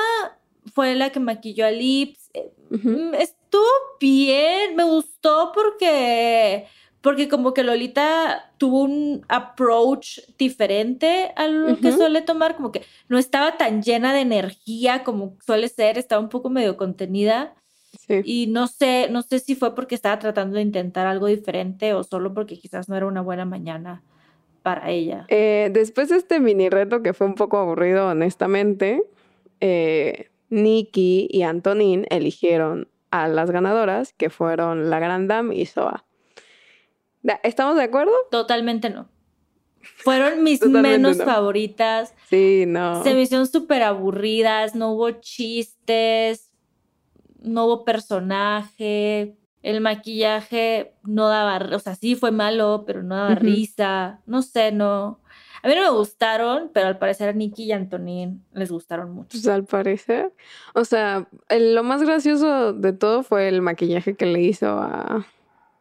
fue 0.73 0.95
la 0.95 1.11
que 1.11 1.19
maquilló 1.19 1.65
a 1.65 1.71
Lips. 1.71 2.29
Mm, 2.69 3.13
Estuvo 3.55 3.97
bien, 4.01 4.75
me 4.75 4.83
gustó 4.83 5.53
porque, 5.53 6.65
porque 6.99 7.29
como 7.29 7.53
que 7.53 7.63
Lolita 7.63 8.51
tuvo 8.57 8.81
un 8.81 9.23
approach 9.29 10.19
diferente 10.37 11.31
a 11.37 11.47
lo 11.47 11.79
que 11.79 11.93
suele 11.93 12.21
tomar, 12.21 12.57
como 12.57 12.73
que 12.73 12.81
no 13.07 13.17
estaba 13.17 13.55
tan 13.55 13.81
llena 13.81 14.13
de 14.13 14.19
energía 14.19 15.05
como 15.05 15.37
suele 15.45 15.69
ser, 15.69 15.97
estaba 15.97 16.21
un 16.21 16.27
poco 16.27 16.49
medio 16.49 16.75
contenida. 16.75 17.55
Sí. 17.97 18.21
Y 18.25 18.47
no 18.47 18.67
sé, 18.67 19.07
no 19.09 19.21
sé 19.21 19.39
si 19.39 19.55
fue 19.55 19.73
porque 19.73 19.95
estaba 19.95 20.19
tratando 20.19 20.57
de 20.57 20.61
intentar 20.61 21.07
algo 21.07 21.27
diferente 21.27 21.93
o 21.93 22.03
solo 22.03 22.33
porque 22.33 22.57
quizás 22.57 22.89
no 22.89 22.97
era 22.97 23.05
una 23.05 23.21
buena 23.21 23.45
mañana 23.45 24.03
para 24.63 24.89
ella. 24.89 25.27
Eh, 25.29 25.69
después 25.71 26.09
de 26.09 26.17
este 26.17 26.41
mini 26.41 26.67
reto 26.67 27.01
que 27.01 27.13
fue 27.13 27.25
un 27.25 27.35
poco 27.35 27.55
aburrido, 27.57 28.09
honestamente, 28.09 29.01
eh, 29.61 30.27
Nikki 30.49 31.29
y 31.31 31.43
Antonin 31.43 32.05
eligieron 32.09 32.89
a 33.23 33.27
las 33.27 33.51
ganadoras, 33.51 34.13
que 34.13 34.29
fueron 34.29 34.89
la 34.89 34.99
Grand 34.99 35.29
Dame 35.29 35.55
y 35.55 35.65
Soa. 35.65 36.05
¿Estamos 37.43 37.75
de 37.75 37.83
acuerdo? 37.83 38.13
Totalmente 38.31 38.89
no. 38.89 39.07
Fueron 39.81 40.43
mis 40.43 40.59
Totalmente 40.61 40.89
menos 40.89 41.17
no. 41.17 41.25
favoritas. 41.25 42.13
Sí, 42.29 42.65
no. 42.67 43.03
Se 43.03 43.13
me 43.13 43.21
hicieron 43.21 43.47
súper 43.47 43.83
aburridas, 43.83 44.75
no 44.75 44.91
hubo 44.91 45.11
chistes, 45.11 46.51
no 47.41 47.65
hubo 47.65 47.85
personaje, 47.85 49.35
el 49.61 49.81
maquillaje 49.81 50.93
no 51.03 51.27
daba, 51.27 51.75
o 51.75 51.79
sea, 51.79 51.95
sí 51.95 52.15
fue 52.15 52.31
malo, 52.31 52.83
pero 52.85 53.01
no 53.01 53.15
daba 53.15 53.35
risa, 53.35 54.21
no 54.25 54.41
sé, 54.41 54.71
no. 54.71 55.19
A 55.65 55.67
mí 55.67 55.73
no 55.75 55.81
me 55.81 55.89
gustaron, 55.97 56.69
pero 56.71 56.85
al 56.87 56.99
parecer 56.99 57.29
a 57.29 57.33
Nicky 57.33 57.63
y 57.63 57.71
Antonín 57.71 58.45
les 58.53 58.69
gustaron 58.71 59.09
mucho. 59.11 59.29
Pues 59.31 59.47
al 59.47 59.63
parecer. 59.65 60.31
O 60.75 60.85
sea, 60.85 61.27
el- 61.49 61.73
lo 61.73 61.83
más 61.83 62.03
gracioso 62.03 62.71
de 62.71 62.93
todo 62.93 63.23
fue 63.23 63.47
el 63.47 63.63
maquillaje 63.63 64.13
que 64.15 64.27
le 64.27 64.41
hizo 64.43 64.67
a, 64.67 65.25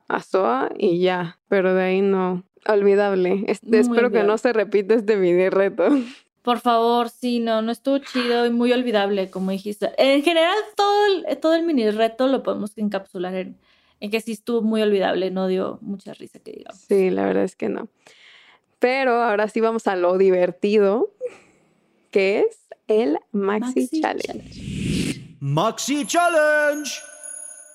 a 0.08 0.20
Soa 0.22 0.70
y 0.78 1.00
ya. 1.00 1.38
Pero 1.48 1.74
de 1.74 1.82
ahí 1.82 2.00
no. 2.00 2.44
Olvidable. 2.66 3.44
Espero 3.46 4.10
que 4.10 4.22
no 4.22 4.38
se 4.38 4.54
repita 4.54 4.94
este 4.94 5.16
mini 5.16 5.50
reto. 5.50 5.84
Por 6.42 6.60
favor, 6.60 7.10
sí, 7.10 7.40
no, 7.40 7.60
no 7.60 7.70
estuvo 7.70 7.98
chido 7.98 8.46
y 8.46 8.50
muy 8.50 8.72
olvidable, 8.72 9.28
como 9.30 9.50
dijiste. 9.50 9.92
En 9.98 10.22
general, 10.22 10.54
todo 10.76 11.06
el, 11.28 11.38
todo 11.40 11.54
el 11.54 11.62
mini 11.64 11.90
reto 11.90 12.26
lo 12.26 12.42
podemos 12.42 12.72
encapsular 12.78 13.34
en, 13.34 13.58
en 14.00 14.10
que 14.10 14.20
sí 14.22 14.32
estuvo 14.32 14.62
muy 14.62 14.80
olvidable, 14.82 15.30
no 15.30 15.46
dio 15.46 15.78
mucha 15.82 16.14
risa, 16.14 16.38
que 16.38 16.52
digamos. 16.52 16.80
Sí, 16.80 17.10
la 17.10 17.24
verdad 17.26 17.44
es 17.44 17.54
que 17.56 17.68
no. 17.68 17.88
Pero 18.84 19.22
ahora 19.22 19.48
sí 19.48 19.62
vamos 19.62 19.86
a 19.86 19.96
lo 19.96 20.18
divertido, 20.18 21.14
que 22.10 22.40
es 22.40 22.66
el 22.86 23.18
Maxi, 23.32 23.80
Maxi 23.80 24.00
Challenge. 24.02 25.36
Maxi 25.40 26.04
Challenge. 26.04 26.90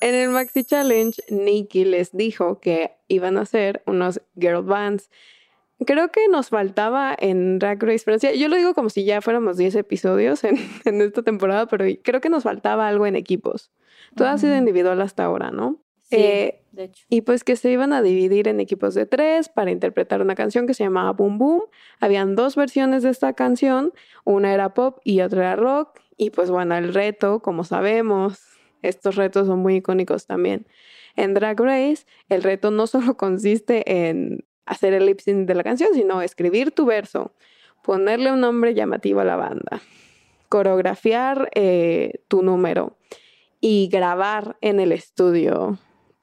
En 0.02 0.14
el 0.14 0.30
Maxi 0.30 0.64
Challenge, 0.64 1.20
Nikki 1.32 1.86
les 1.86 2.16
dijo 2.16 2.60
que 2.60 2.92
iban 3.08 3.40
a 3.40 3.42
hacer 3.42 3.82
unos 3.88 4.22
girl 4.40 4.62
bands. 4.62 5.10
Creo 5.84 6.12
que 6.12 6.28
nos 6.28 6.50
faltaba 6.50 7.16
en 7.18 7.58
Drag 7.58 7.82
Race 7.82 8.06
Francia. 8.06 8.36
Yo 8.36 8.48
lo 8.48 8.56
digo 8.56 8.76
como 8.76 8.92
si 8.92 9.04
ya 9.04 9.20
fuéramos 9.22 9.58
10 9.58 9.78
episodios 9.78 10.44
en, 10.44 10.58
en 10.86 11.02
esta 11.02 11.24
temporada, 11.24 11.66
pero 11.66 11.86
creo 12.04 12.22
que 12.22 12.30
nos 12.30 12.44
faltaba 12.44 12.88
algo 12.88 13.08
en 13.08 13.16
equipos. 13.16 13.72
Todo 14.16 14.28
ha 14.28 14.38
sido 14.38 14.56
individual 14.56 15.02
hasta 15.02 15.24
ahora, 15.24 15.50
¿no? 15.50 15.82
Sí, 16.04 16.18
Eh, 16.18 16.59
Y 17.10 17.22
pues 17.22 17.44
que 17.44 17.56
se 17.56 17.72
iban 17.72 17.94
a 17.94 18.02
dividir 18.02 18.48
en 18.48 18.60
equipos 18.60 18.94
de 18.94 19.06
tres 19.06 19.50
para 19.50 19.72
interpretar 19.72 20.22
una 20.22 20.36
canción 20.36 20.68
que 20.68 20.74
se 20.74 20.84
llamaba 20.84 21.12
Boom 21.12 21.38
Boom. 21.38 21.64
Habían 22.00 22.36
dos 22.36 22.56
versiones 22.56 23.04
de 23.04 23.10
esta 23.10 23.34
canción, 23.34 23.94
una 24.24 24.54
era 24.54 24.74
pop 24.74 25.00
y 25.04 25.22
otra 25.22 25.42
era 25.42 25.56
rock. 25.56 26.00
Y 26.18 26.30
pues 26.32 26.50
bueno, 26.52 26.76
el 26.76 26.94
reto, 26.94 27.42
como 27.42 27.64
sabemos, 27.64 28.40
estos 28.82 29.16
retos 29.16 29.48
son 29.48 29.60
muy 29.60 29.78
icónicos 29.78 30.26
también. 30.26 30.68
En 31.16 31.34
Drag 31.34 31.60
Race, 31.60 32.06
el 32.30 32.44
reto 32.44 32.72
no 32.72 32.88
solo 32.88 33.18
consiste 33.18 34.08
en 34.08 34.46
hacer 34.66 34.94
el 34.94 35.06
lip 35.06 35.20
sync 35.20 35.48
de 35.48 35.56
la 35.56 35.64
canción, 35.64 35.90
sino 35.94 36.22
escribir 36.22 36.72
tu 36.72 36.86
verso, 36.86 37.34
ponerle 37.84 38.32
un 38.32 38.42
nombre 38.42 38.74
llamativo 38.74 39.20
a 39.20 39.26
la 39.26 39.36
banda, 39.36 39.82
coreografiar 40.48 41.50
eh, 41.56 42.22
tu 42.28 42.44
número 42.44 42.98
y 43.60 43.90
grabar 43.92 44.58
en 44.62 44.80
el 44.80 44.92
estudio 44.92 45.80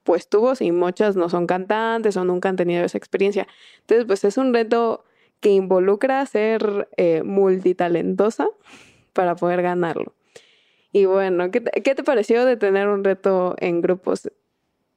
pues 0.07 0.29
tu 0.29 0.41
voz 0.41 0.63
y 0.63 0.73
muchas 0.73 1.17
no 1.17 1.29
son 1.29 1.47
cantantes 1.47 2.17
o 2.17 2.25
nunca 2.25 2.49
han 2.49 2.57
tenido 2.57 2.83
esa 2.85 2.97
experiencia. 2.97 3.47
Entonces, 3.81 4.07
pues 4.07 4.25
es 4.25 4.39
un 4.39 4.55
reto 4.55 5.05
que 5.41 5.51
involucra 5.51 6.25
ser 6.25 6.89
eh, 6.97 7.23
multitalentosa 7.23 8.49
para 9.13 9.37
poder 9.37 9.61
ganarlo. 9.61 10.15
Y 10.93 11.05
bueno, 11.05 11.51
¿qué 11.51 11.61
te, 11.61 11.83
qué 11.83 11.95
te 11.95 12.03
pareció 12.05 12.47
de 12.47 12.57
tener 12.57 12.89
un 12.89 13.05
reto 13.05 13.55
en 13.59 13.83
grupos 13.83 14.31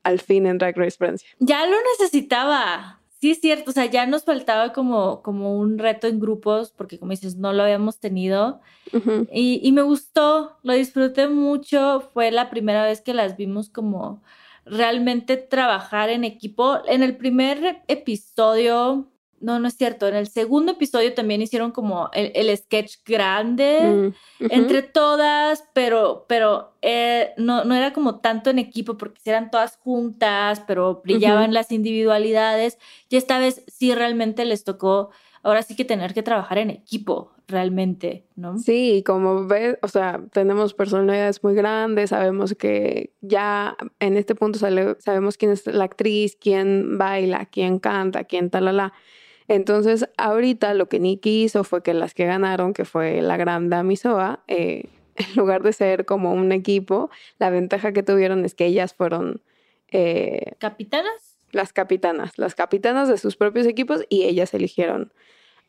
al 0.03 0.19
fin 0.19 0.45
en 0.45 0.57
Drag 0.57 0.77
Race 0.77 0.97
Francia? 0.97 1.27
Ya 1.39 1.65
lo 1.65 1.75
necesitaba. 1.97 3.01
Sí, 3.19 3.31
es 3.31 3.41
cierto. 3.41 3.71
O 3.71 3.73
sea, 3.73 3.85
ya 3.85 4.05
nos 4.05 4.23
faltaba 4.23 4.71
como, 4.71 5.21
como 5.23 5.57
un 5.57 5.77
reto 5.77 6.07
en 6.07 6.21
grupos, 6.21 6.71
porque 6.71 6.97
como 6.99 7.11
dices, 7.11 7.35
no 7.35 7.51
lo 7.51 7.63
habíamos 7.63 7.99
tenido. 7.99 8.61
Ujú, 8.93 9.27
Y, 9.29 9.59
y 9.61 9.71
me 9.73 9.81
gustó, 9.81 10.57
lo 10.63 10.71
disfruté 10.73 11.27
mucho. 11.27 12.09
Fue 12.13 12.31
la 12.31 12.49
primera 12.49 12.85
vez 12.85 13.01
que 13.01 13.13
las 13.13 13.35
vimos 13.35 13.69
como 13.69 14.23
realmente 14.65 15.37
trabajar 15.37 16.09
en 16.09 16.23
equipo. 16.23 16.79
En 16.87 17.03
el 17.03 17.17
primer 17.17 17.83
episodio, 17.87 19.07
no, 19.41 19.59
no 19.59 19.67
es 19.67 19.75
cierto. 19.75 20.07
En 20.07 20.15
el 20.15 20.27
segundo 20.27 20.73
episodio 20.73 21.13
también 21.13 21.41
hicieron 21.41 21.71
como 21.71 22.09
el, 22.13 22.31
el 22.35 22.55
sketch 22.57 22.97
grande 23.05 24.13
mm, 24.39 24.45
entre 24.49 24.81
todas, 24.81 25.63
pero, 25.73 26.25
pero 26.27 26.73
eh, 26.81 27.31
no, 27.37 27.63
no 27.63 27.75
era 27.75 27.93
como 27.93 28.19
tanto 28.19 28.49
en 28.49 28.59
equipo 28.59 28.97
porque 28.97 29.21
eran 29.25 29.51
todas 29.51 29.77
juntas, 29.77 30.61
pero 30.67 31.01
brillaban 31.03 31.53
las 31.53 31.71
individualidades. 31.71 32.77
Y 33.09 33.17
esta 33.17 33.39
vez 33.39 33.63
sí 33.67 33.93
realmente 33.93 34.45
les 34.45 34.63
tocó, 34.63 35.09
ahora 35.43 35.63
sí 35.63 35.75
que 35.75 35.85
tener 35.85 36.13
que 36.13 36.23
trabajar 36.23 36.57
en 36.57 36.69
equipo, 36.69 37.31
realmente, 37.49 38.25
¿no? 38.35 38.57
Sí, 38.57 39.03
como 39.05 39.45
ves, 39.47 39.77
o 39.81 39.87
sea, 39.87 40.21
tenemos 40.31 40.73
personalidades 40.73 41.43
muy 41.43 41.55
grandes, 41.55 42.11
sabemos 42.11 42.55
que 42.55 43.11
ya 43.21 43.75
en 43.99 44.15
este 44.17 44.35
punto 44.35 44.59
sale- 44.59 44.95
sabemos 44.99 45.37
quién 45.37 45.51
es 45.51 45.65
la 45.67 45.83
actriz, 45.83 46.35
quién 46.39 46.97
baila, 46.97 47.45
quién 47.47 47.79
canta, 47.79 48.23
quién 48.23 48.49
talala. 48.49 48.93
Entonces, 49.47 50.07
ahorita 50.17 50.73
lo 50.75 50.87
que 50.89 50.99
Nikki 50.99 51.43
hizo 51.43 51.63
fue 51.63 51.81
que 51.81 51.93
las 51.93 52.13
que 52.13 52.25
ganaron, 52.25 52.73
que 52.73 52.85
fue 52.85 53.21
la 53.21 53.35
gran 53.35 53.69
Damisoa, 53.69 54.43
eh, 54.47 54.85
en 55.15 55.35
lugar 55.35 55.63
de 55.63 55.73
ser 55.73 56.05
como 56.05 56.33
un 56.33 56.51
equipo, 56.51 57.09
la 57.39 57.49
ventaja 57.49 57.91
que 57.91 58.03
tuvieron 58.03 58.45
es 58.45 58.53
que 58.55 58.65
ellas 58.67 58.93
fueron 58.93 59.41
eh, 59.91 60.53
¿Capitanas? 60.59 61.37
las 61.51 61.73
capitanas, 61.73 62.37
las 62.37 62.53
capitanas 62.53 63.09
de 63.09 63.17
sus 63.17 63.35
propios 63.35 63.65
equipos 63.65 64.05
y 64.07 64.25
ellas 64.25 64.53
eligieron 64.53 65.11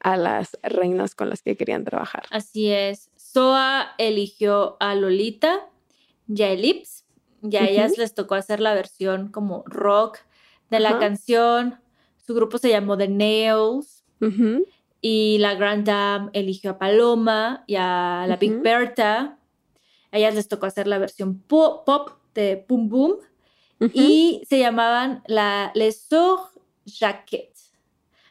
a 0.03 0.17
las 0.17 0.59
reinas 0.63 1.15
con 1.15 1.29
las 1.29 1.43
que 1.43 1.57
querían 1.57 1.85
trabajar. 1.85 2.25
Así 2.31 2.71
es. 2.71 3.11
Soa 3.17 3.93
eligió 3.99 4.77
a 4.81 4.95
Lolita 4.95 5.69
y 6.29 6.43
a 6.43 6.51
Ellipse. 6.53 7.05
Y 7.43 7.57
a 7.57 7.69
ellas 7.69 7.97
les 7.99 8.15
tocó 8.15 8.35
hacer 8.35 8.61
la 8.61 8.75
versión 8.75 9.29
como 9.29 9.63
rock 9.67 10.19
de 10.71 10.81
la 10.81 10.91
canción. 11.01 11.81
Su 12.27 12.35
grupo 12.35 12.59
se 12.59 12.69
llamó 12.69 12.97
The 12.99 13.09
Nails. 13.09 14.05
Y 15.03 15.39
la 15.39 15.55
Grand 15.55 15.87
Dame 15.87 16.31
eligió 16.35 16.73
a 16.73 16.79
Paloma 16.79 17.65
y 17.67 17.77
a 17.77 18.27
la 18.29 18.37
Big. 18.37 18.61
Bertha. 18.61 19.39
A 20.13 20.19
ellas 20.19 20.35
les 20.35 20.49
tocó 20.49 20.67
hacer 20.67 20.87
la 20.87 20.99
versión 20.99 21.41
po- 21.41 21.85
pop 21.85 22.11
de 22.35 22.65
Boom 22.69 22.89
Boom. 22.89 23.17
Y 23.95 24.43
se 24.49 24.59
llamaban 24.59 25.23
la 25.27 25.73
Les 25.75 26.07
Sœurs. 26.11 26.43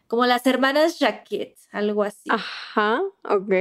Como 0.10 0.26
las 0.26 0.46
hermanas 0.48 0.98
Jacket, 0.98 1.56
algo 1.72 2.02
así. 2.04 2.28
Ajá, 2.30 3.02
ok. 3.24 3.54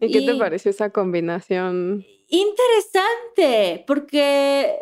¿Y 0.00 0.10
qué 0.10 0.22
te 0.22 0.32
Y- 0.32 0.38
pareció 0.38 0.70
esa 0.70 0.88
combinación? 0.90 2.02
Interesante, 2.28 3.84
porque 3.86 4.74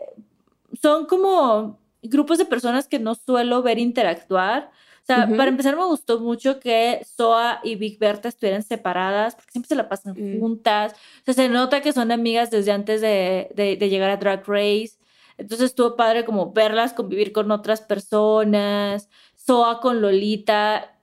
son 0.80 1.06
como 1.06 1.80
grupos 2.02 2.38
de 2.38 2.44
personas 2.44 2.86
que 2.86 3.00
no 3.00 3.16
suelo 3.16 3.60
ver 3.62 3.78
interactuar. 3.80 4.70
O 5.02 5.06
sea, 5.06 5.24
Ujú. 5.26 5.36
para 5.36 5.50
empezar 5.50 5.76
me 5.76 5.84
gustó 5.84 6.20
mucho 6.20 6.60
que 6.60 7.04
Soa 7.04 7.60
y 7.64 7.74
Big 7.74 7.98
Berta 7.98 8.28
estuvieran 8.28 8.62
separadas, 8.62 9.34
porque 9.34 9.50
siempre 9.50 9.68
se 9.68 9.74
la 9.74 9.88
pasan 9.88 10.14
Mm. 10.16 10.38
juntas. 10.40 10.92
O 10.92 11.24
sea, 11.24 11.34
se 11.34 11.48
nota 11.48 11.80
que 11.82 11.92
son 11.92 12.12
amigas 12.12 12.50
desde 12.52 12.70
antes 12.70 13.00
de, 13.00 13.50
de- 13.54 13.76
de 13.76 13.88
llegar 13.88 14.10
a 14.10 14.16
Drag 14.16 14.44
Race. 14.46 14.92
Entonces 15.36 15.66
estuvo 15.70 15.96
padre 15.96 16.24
como 16.24 16.52
verlas 16.52 16.92
convivir 16.92 17.32
con 17.32 17.50
otras 17.50 17.80
personas. 17.80 19.08
Soa 19.46 19.80
con 19.80 20.00
Lolita, 20.00 20.96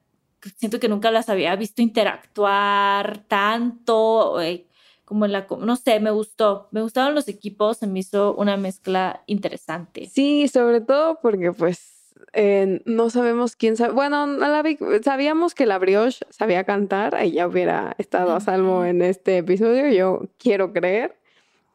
siento 0.57 0.79
que 0.79 0.89
nunca 0.89 1.11
las 1.11 1.29
había 1.29 1.55
visto 1.55 1.81
interactuar 1.81 3.23
tanto, 3.27 4.41
eh, 4.41 4.65
como 5.05 5.25
en 5.25 5.33
la, 5.33 5.45
no 5.59 5.75
sé, 5.75 5.99
me 5.99 6.09
gustó. 6.09 6.67
Me 6.71 6.81
gustaron 6.81 7.13
los 7.13 7.27
equipos, 7.27 7.77
se 7.77 7.87
me 7.87 7.99
hizo 7.99 8.33
una 8.35 8.57
mezcla 8.57 9.21
interesante. 9.27 10.07
Sí, 10.07 10.47
sobre 10.47 10.81
todo 10.81 11.19
porque 11.21 11.51
pues 11.51 12.13
eh, 12.33 12.81
no 12.85 13.09
sabemos 13.09 13.55
quién 13.55 13.75
sabe. 13.77 13.93
Bueno, 13.93 14.25
la 14.25 14.63
sabíamos 15.03 15.53
que 15.53 15.65
la 15.65 15.77
Brioche 15.77 16.25
sabía 16.29 16.63
cantar, 16.63 17.17
ella 17.19 17.47
hubiera 17.47 17.93
estado 17.97 18.33
a 18.33 18.39
salvo 18.39 18.85
en 18.85 19.01
este 19.01 19.37
episodio, 19.37 19.89
yo 19.89 20.27
quiero 20.37 20.73
creer. 20.73 21.15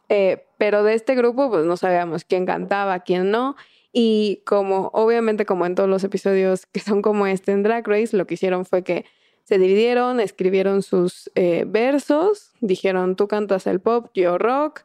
Eh, 0.08 0.46
pero 0.56 0.84
de 0.84 0.94
este 0.94 1.14
grupo 1.14 1.50
pues 1.50 1.64
no 1.64 1.76
sabíamos 1.76 2.24
quién 2.24 2.46
cantaba, 2.46 3.00
quién 3.00 3.30
no. 3.30 3.56
Y 3.98 4.42
como 4.44 4.90
obviamente 4.92 5.46
como 5.46 5.64
en 5.64 5.74
todos 5.74 5.88
los 5.88 6.04
episodios 6.04 6.66
que 6.66 6.80
son 6.80 7.00
como 7.00 7.26
este 7.26 7.52
en 7.52 7.62
Drag 7.62 7.88
Race, 7.88 8.14
lo 8.14 8.26
que 8.26 8.34
hicieron 8.34 8.66
fue 8.66 8.84
que 8.84 9.06
se 9.44 9.58
dividieron, 9.58 10.20
escribieron 10.20 10.82
sus 10.82 11.30
eh, 11.34 11.64
versos, 11.66 12.52
dijeron 12.60 13.16
tú 13.16 13.26
cantas 13.26 13.66
el 13.66 13.80
pop, 13.80 14.10
yo 14.12 14.36
rock, 14.36 14.82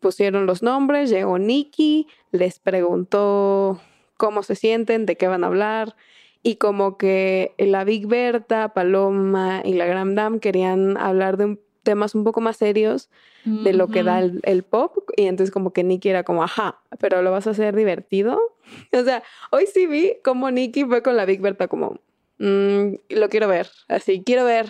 pusieron 0.00 0.46
los 0.46 0.64
nombres, 0.64 1.10
llegó 1.10 1.38
Nikki, 1.38 2.08
les 2.32 2.58
preguntó 2.58 3.80
cómo 4.16 4.42
se 4.42 4.56
sienten, 4.56 5.06
de 5.06 5.14
qué 5.14 5.28
van 5.28 5.44
a 5.44 5.46
hablar, 5.46 5.94
y 6.42 6.56
como 6.56 6.98
que 6.98 7.54
la 7.56 7.84
Big 7.84 8.08
Berta, 8.08 8.74
Paloma 8.74 9.62
y 9.64 9.74
la 9.74 9.86
Grand 9.86 10.16
Dame 10.16 10.40
querían 10.40 10.96
hablar 10.96 11.36
de 11.36 11.56
temas 11.84 12.16
un 12.16 12.24
poco 12.24 12.40
más 12.40 12.56
serios 12.56 13.10
de 13.44 13.72
lo 13.72 13.88
que 13.88 14.02
da 14.02 14.18
el, 14.20 14.40
el 14.44 14.62
pop, 14.62 14.96
y 15.16 15.24
entonces 15.26 15.52
como 15.52 15.72
que 15.72 15.82
Nikki 15.84 16.08
era 16.08 16.24
como, 16.24 16.42
ajá, 16.42 16.80
pero 16.98 17.22
lo 17.22 17.30
vas 17.30 17.46
a 17.46 17.50
hacer 17.50 17.74
divertido. 17.76 18.38
O 18.92 19.02
sea, 19.02 19.22
hoy 19.50 19.66
sí 19.66 19.86
vi 19.86 20.14
como 20.22 20.50
Nikki 20.50 20.84
fue 20.84 21.02
con 21.02 21.16
la 21.16 21.24
Big 21.24 21.40
Berta 21.40 21.66
como, 21.66 21.98
"Mm, 22.38 22.94
lo 23.08 23.28
quiero 23.28 23.48
ver, 23.48 23.68
así, 23.88 24.22
quiero 24.24 24.44
ver. 24.44 24.66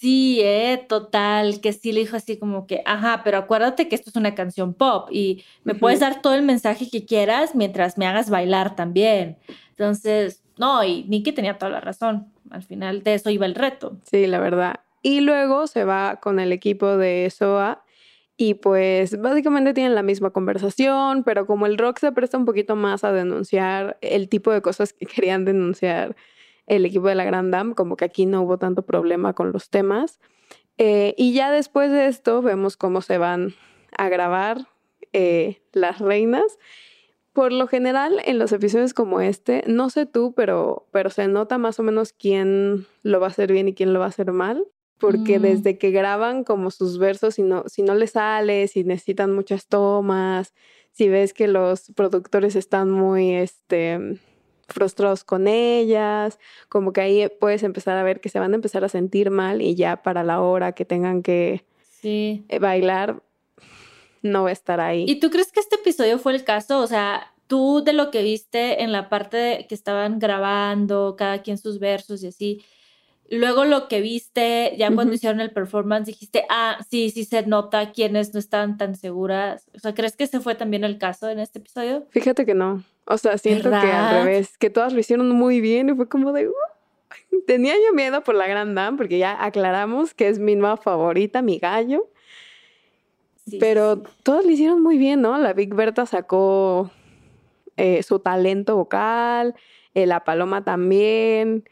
Sí, 0.00 0.38
eh, 0.42 0.84
total, 0.88 1.60
que 1.60 1.72
sí 1.72 1.90
le 1.90 2.00
dijo 2.00 2.16
así 2.16 2.38
como 2.38 2.66
que, 2.68 2.82
ajá, 2.84 3.22
pero 3.24 3.38
acuérdate 3.38 3.88
que 3.88 3.96
esto 3.96 4.10
es 4.10 4.16
una 4.16 4.34
canción 4.36 4.72
pop 4.74 5.08
y 5.10 5.42
me 5.64 5.74
puedes 5.74 5.98
dar 5.98 6.22
todo 6.22 6.34
el 6.34 6.42
mensaje 6.42 6.88
que 6.88 7.04
quieras 7.04 7.56
mientras 7.56 7.98
me 7.98 8.06
hagas 8.06 8.30
bailar 8.30 8.76
también. 8.76 9.38
Entonces, 9.70 10.44
no, 10.56 10.84
y 10.84 11.02
Nicky 11.04 11.32
tenía 11.32 11.58
toda 11.58 11.72
la 11.72 11.80
razón. 11.80 12.32
Al 12.50 12.62
final 12.62 13.02
de 13.02 13.14
eso 13.14 13.30
iba 13.30 13.44
el 13.46 13.56
reto. 13.56 13.96
Sí, 14.08 14.26
la 14.28 14.38
verdad. 14.38 14.76
Y 15.02 15.20
luego 15.20 15.66
se 15.66 15.82
va 15.84 16.20
con 16.20 16.38
el 16.38 16.52
equipo 16.52 16.96
de 16.96 17.28
SOA 17.30 17.82
y 18.40 18.54
pues 18.54 19.20
básicamente 19.20 19.74
tienen 19.74 19.96
la 19.96 20.04
misma 20.04 20.30
conversación, 20.30 21.24
pero 21.24 21.44
como 21.44 21.66
el 21.66 21.76
rock 21.76 21.98
se 21.98 22.12
presta 22.12 22.38
un 22.38 22.44
poquito 22.44 22.76
más 22.76 23.02
a 23.02 23.10
denunciar 23.10 23.98
el 24.00 24.28
tipo 24.28 24.52
de 24.52 24.62
cosas 24.62 24.92
que 24.92 25.06
querían 25.06 25.44
denunciar 25.44 26.14
el 26.68 26.86
equipo 26.86 27.08
de 27.08 27.16
la 27.16 27.24
Grand 27.24 27.52
Dame, 27.52 27.74
como 27.74 27.96
que 27.96 28.04
aquí 28.04 28.26
no 28.26 28.42
hubo 28.42 28.56
tanto 28.56 28.82
problema 28.82 29.32
con 29.32 29.50
los 29.50 29.70
temas. 29.70 30.20
Eh, 30.76 31.14
y 31.18 31.32
ya 31.32 31.50
después 31.50 31.90
de 31.90 32.06
esto 32.06 32.40
vemos 32.40 32.76
cómo 32.76 33.00
se 33.00 33.18
van 33.18 33.54
a 33.96 34.08
grabar 34.08 34.68
eh, 35.12 35.60
las 35.72 35.98
reinas. 35.98 36.58
Por 37.32 37.52
lo 37.52 37.66
general, 37.66 38.20
en 38.24 38.38
los 38.38 38.52
episodios 38.52 38.94
como 38.94 39.20
este, 39.20 39.64
no 39.66 39.90
sé 39.90 40.06
tú, 40.06 40.32
pero, 40.36 40.86
pero 40.92 41.10
se 41.10 41.26
nota 41.26 41.58
más 41.58 41.80
o 41.80 41.82
menos 41.82 42.12
quién 42.12 42.86
lo 43.02 43.18
va 43.18 43.26
a 43.26 43.30
hacer 43.30 43.50
bien 43.50 43.66
y 43.66 43.74
quién 43.74 43.92
lo 43.92 43.98
va 43.98 44.04
a 44.04 44.10
hacer 44.10 44.30
mal. 44.30 44.64
Porque 44.98 45.38
Mm. 45.38 45.42
desde 45.42 45.78
que 45.78 45.90
graban 45.90 46.44
como 46.44 46.70
sus 46.70 46.98
versos, 46.98 47.34
si 47.36 47.42
no, 47.42 47.64
si 47.66 47.82
no 47.82 47.94
les 47.94 48.12
sale, 48.12 48.66
si 48.68 48.84
necesitan 48.84 49.32
muchas 49.32 49.66
tomas, 49.66 50.54
si 50.92 51.08
ves 51.08 51.32
que 51.32 51.46
los 51.48 51.92
productores 51.94 52.56
están 52.56 52.90
muy 52.90 53.32
este, 53.34 54.18
frustrados 54.66 55.22
con 55.24 55.46
ellas, 55.48 56.38
como 56.68 56.92
que 56.92 57.00
ahí 57.00 57.28
puedes 57.40 57.62
empezar 57.62 57.96
a 57.96 58.02
ver 58.02 58.20
que 58.20 58.28
se 58.28 58.38
van 58.40 58.52
a 58.52 58.56
empezar 58.56 58.84
a 58.84 58.88
sentir 58.88 59.30
mal 59.30 59.62
y 59.62 59.74
ya 59.76 60.02
para 60.02 60.24
la 60.24 60.40
hora 60.40 60.72
que 60.72 60.84
tengan 60.84 61.22
que 61.22 61.64
Sí. 62.00 62.44
eh, 62.48 62.58
bailar, 62.58 63.22
no 64.22 64.42
va 64.44 64.48
a 64.50 64.52
estar 64.52 64.80
ahí. 64.80 65.04
¿Y 65.08 65.20
tú 65.20 65.30
crees 65.30 65.52
que 65.52 65.60
este 65.60 65.76
episodio 65.76 66.18
fue 66.18 66.34
el 66.34 66.44
caso? 66.44 66.80
O 66.80 66.86
sea, 66.86 67.32
tú 67.46 67.82
de 67.84 67.92
lo 67.92 68.10
que 68.10 68.22
viste 68.22 68.82
en 68.82 68.92
la 68.92 69.08
parte 69.08 69.36
de 69.36 69.66
que 69.68 69.74
estaban 69.74 70.18
grabando, 70.18 71.14
cada 71.16 71.40
quien 71.42 71.56
sus 71.58 71.78
versos 71.78 72.22
y 72.22 72.26
así, 72.28 72.62
luego 73.30 73.64
lo 73.64 73.88
que 73.88 74.00
viste 74.00 74.74
ya 74.78 74.90
cuando 74.94 75.14
hicieron 75.14 75.40
el 75.40 75.50
performance, 75.50 76.06
dijiste, 76.06 76.44
ah, 76.48 76.78
sí, 76.88 77.10
sí 77.10 77.24
se 77.24 77.46
nota 77.46 77.92
quienes 77.92 78.32
no 78.32 78.40
estaban 78.40 78.76
tan 78.76 78.94
seguras. 78.94 79.68
O 79.74 79.78
sea, 79.78 79.94
¿crees 79.94 80.16
que 80.16 80.24
ese 80.24 80.40
fue 80.40 80.54
también 80.54 80.84
el 80.84 80.98
caso 80.98 81.28
en 81.28 81.38
este 81.38 81.58
episodio? 81.58 82.06
Fíjate 82.10 82.46
que 82.46 82.54
no. 82.54 82.82
O 83.06 83.18
sea, 83.18 83.38
siento 83.38 83.70
que 83.70 83.76
al 83.76 84.24
revés, 84.24 84.58
que 84.58 84.70
todas 84.70 84.92
lo 84.92 85.00
hicieron 85.00 85.30
muy 85.30 85.60
bien 85.60 85.88
y 85.88 85.94
fue 85.94 86.08
como 86.08 86.32
de... 86.32 86.48
"Uh". 86.48 86.52
Tenía 87.46 87.74
yo 87.74 87.94
miedo 87.94 88.22
por 88.22 88.34
la 88.34 88.46
Gran 88.46 88.74
Dame 88.74 88.98
porque 88.98 89.18
ya 89.18 89.42
aclaramos 89.42 90.12
que 90.14 90.28
es 90.28 90.38
mi 90.38 90.56
nueva 90.56 90.76
favorita, 90.76 91.40
mi 91.40 91.58
gallo. 91.58 92.08
Sí, 93.46 93.56
pero 93.58 93.96
sí. 93.96 94.02
todas 94.22 94.44
lo 94.44 94.50
hicieron 94.50 94.82
muy 94.82 94.98
bien, 94.98 95.22
¿no? 95.22 95.38
La 95.38 95.54
Big 95.54 95.74
Berta 95.74 96.04
sacó 96.04 96.90
eh, 97.78 98.02
su 98.02 98.18
talento 98.18 98.76
vocal, 98.76 99.54
eh, 99.94 100.06
la 100.06 100.24
Paloma 100.24 100.64
también, 100.64 101.64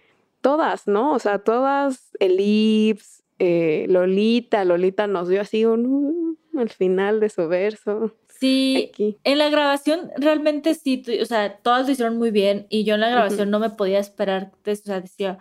todas, 0.47 0.87
¿no? 0.87 1.13
O 1.13 1.19
sea, 1.19 1.41
todas, 1.41 2.13
Elips, 2.21 3.25
eh, 3.41 3.87
Lolita, 3.89 4.65
Lolita 4.65 5.09
nos 5.09 5.29
dio 5.29 5.41
así 5.41 5.65
un... 5.65 5.87
"Uh", 5.87 6.37
al 6.61 6.71
final 6.71 7.19
de 7.19 7.29
su 7.31 7.49
verso. 7.49 8.15
Sí, 8.39 8.91
Aquí. 8.93 9.19
en 9.25 9.39
la 9.39 9.49
grabación 9.49 10.13
realmente 10.17 10.75
sí, 10.75 11.03
o 11.21 11.25
sea, 11.25 11.57
todas 11.57 11.87
lo 11.87 11.93
hicieron 11.93 12.17
muy 12.17 12.31
bien 12.31 12.67
y 12.69 12.85
yo 12.85 12.95
en 12.95 13.01
la 13.01 13.11
grabación 13.11 13.51
no 13.51 13.59
me 13.59 13.71
podía 13.71 13.99
esperar, 13.99 14.53
o 14.65 14.75
sea, 14.77 15.01
decía, 15.01 15.39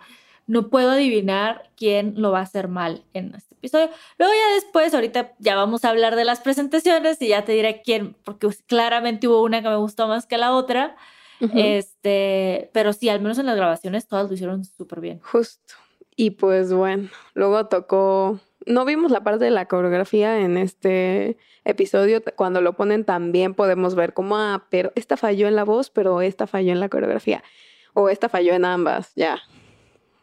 no 0.48 0.70
puedo 0.70 0.90
adivinar 0.90 1.70
quién 1.76 2.14
lo 2.16 2.32
va 2.32 2.40
a 2.40 2.42
hacer 2.42 2.66
mal 2.66 3.04
en 3.14 3.32
este 3.36 3.54
episodio. 3.54 3.90
Luego 4.18 4.34
ya 4.34 4.54
después, 4.56 4.92
ahorita 4.92 5.34
ya 5.38 5.54
vamos 5.54 5.84
a 5.84 5.90
hablar 5.90 6.16
de 6.16 6.24
las 6.24 6.40
presentaciones 6.40 7.22
y 7.22 7.28
ya 7.28 7.44
te 7.44 7.52
diré 7.52 7.80
quién, 7.84 8.16
porque 8.24 8.48
claramente 8.66 9.28
hubo 9.28 9.42
una 9.42 9.62
que 9.62 9.68
me 9.68 9.76
gustó 9.76 10.08
más 10.08 10.26
que 10.26 10.36
la 10.36 10.52
otra, 10.52 10.96
Este, 11.40 12.70
pero 12.72 12.92
sí, 12.92 13.08
al 13.08 13.20
menos 13.20 13.38
en 13.38 13.46
las 13.46 13.56
grabaciones 13.56 14.06
todas 14.06 14.28
lo 14.28 14.34
hicieron 14.34 14.64
súper 14.64 15.00
bien. 15.00 15.20
Justo. 15.20 15.74
Y 16.16 16.30
pues 16.30 16.72
bueno, 16.72 17.10
luego 17.34 17.66
tocó. 17.66 18.40
No 18.64 18.84
vimos 18.84 19.10
la 19.10 19.22
parte 19.22 19.44
de 19.44 19.50
la 19.50 19.66
coreografía 19.66 20.40
en 20.40 20.56
este 20.56 21.36
episodio. 21.64 22.22
Cuando 22.36 22.60
lo 22.62 22.72
ponen 22.72 23.04
también 23.04 23.54
podemos 23.54 23.94
ver 23.94 24.14
como, 24.14 24.36
ah, 24.36 24.66
pero 24.70 24.92
esta 24.94 25.16
falló 25.16 25.46
en 25.46 25.56
la 25.56 25.64
voz, 25.64 25.90
pero 25.90 26.22
esta 26.22 26.46
falló 26.46 26.72
en 26.72 26.80
la 26.80 26.88
coreografía. 26.88 27.44
O 27.92 28.08
esta 28.08 28.28
falló 28.28 28.54
en 28.54 28.64
ambas, 28.64 29.12
ya. 29.14 29.40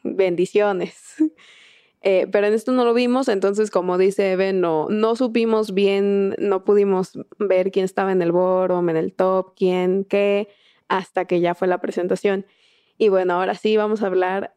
Bendiciones. 0.04 1.16
Eh, 2.06 2.28
pero 2.30 2.48
en 2.48 2.54
esto 2.54 2.74
no 2.74 2.84
lo 2.84 2.94
vimos, 2.94 3.30
entonces 3.30 3.72
como 3.72 3.98
dice 3.98 4.34
Eben, 4.34 4.60
no, 4.60 4.90
no 4.90 5.16
supimos 5.16 5.74
bien, 5.74 6.36
no 6.38 6.66
pudimos 6.66 7.18
ver 7.40 7.72
quién 7.72 7.86
estaba 7.86 8.12
en 8.12 8.22
el 8.22 8.34
bottom, 8.34 8.90
en 8.90 8.98
el 8.98 9.14
top, 9.14 9.54
quién, 9.56 10.04
qué, 10.04 10.50
hasta 10.94 11.26
que 11.26 11.40
ya 11.40 11.56
fue 11.56 11.68
la 11.68 11.80
presentación. 11.80 12.46
Y 13.00 13.10
bueno, 13.10 13.34
ahora 13.34 13.56
sí 13.56 13.76
vamos 13.78 14.04
a 14.04 14.08
hablar 14.08 14.54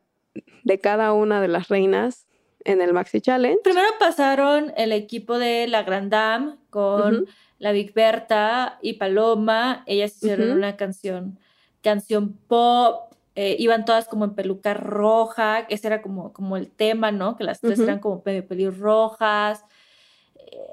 de 0.64 0.78
cada 0.78 1.14
una 1.14 1.40
de 1.40 1.48
las 1.48 1.68
reinas 1.68 2.26
en 2.64 2.82
el 2.82 2.92
Maxi 2.92 3.22
Challenge. 3.22 3.60
Primero 3.64 3.88
pasaron 3.98 4.70
el 4.76 4.92
equipo 4.92 5.38
de 5.38 5.66
la 5.66 5.82
Grand 5.82 6.10
Dame 6.12 6.56
con 6.68 7.26
la 7.58 7.72
Big 7.72 7.94
Berta 7.94 8.78
y 8.82 8.94
Paloma. 8.94 9.82
Ellas 9.86 10.14
hicieron 10.16 10.50
una 10.50 10.76
canción, 10.76 11.38
canción 11.80 12.36
pop. 12.46 13.14
eh, 13.34 13.56
iban 13.58 13.86
todas 13.86 14.06
como 14.06 14.26
en 14.26 14.34
peluca 14.34 14.74
roja, 14.74 15.66
que 15.66 15.74
ese 15.74 15.86
era 15.86 16.02
como, 16.02 16.34
como 16.34 16.58
el 16.58 16.70
tema, 16.70 17.12
¿no? 17.12 17.36
Que 17.36 17.44
las 17.44 17.62
tres 17.62 17.78
eran 17.78 17.98
como 17.98 18.22
pelirrojas. 18.22 19.64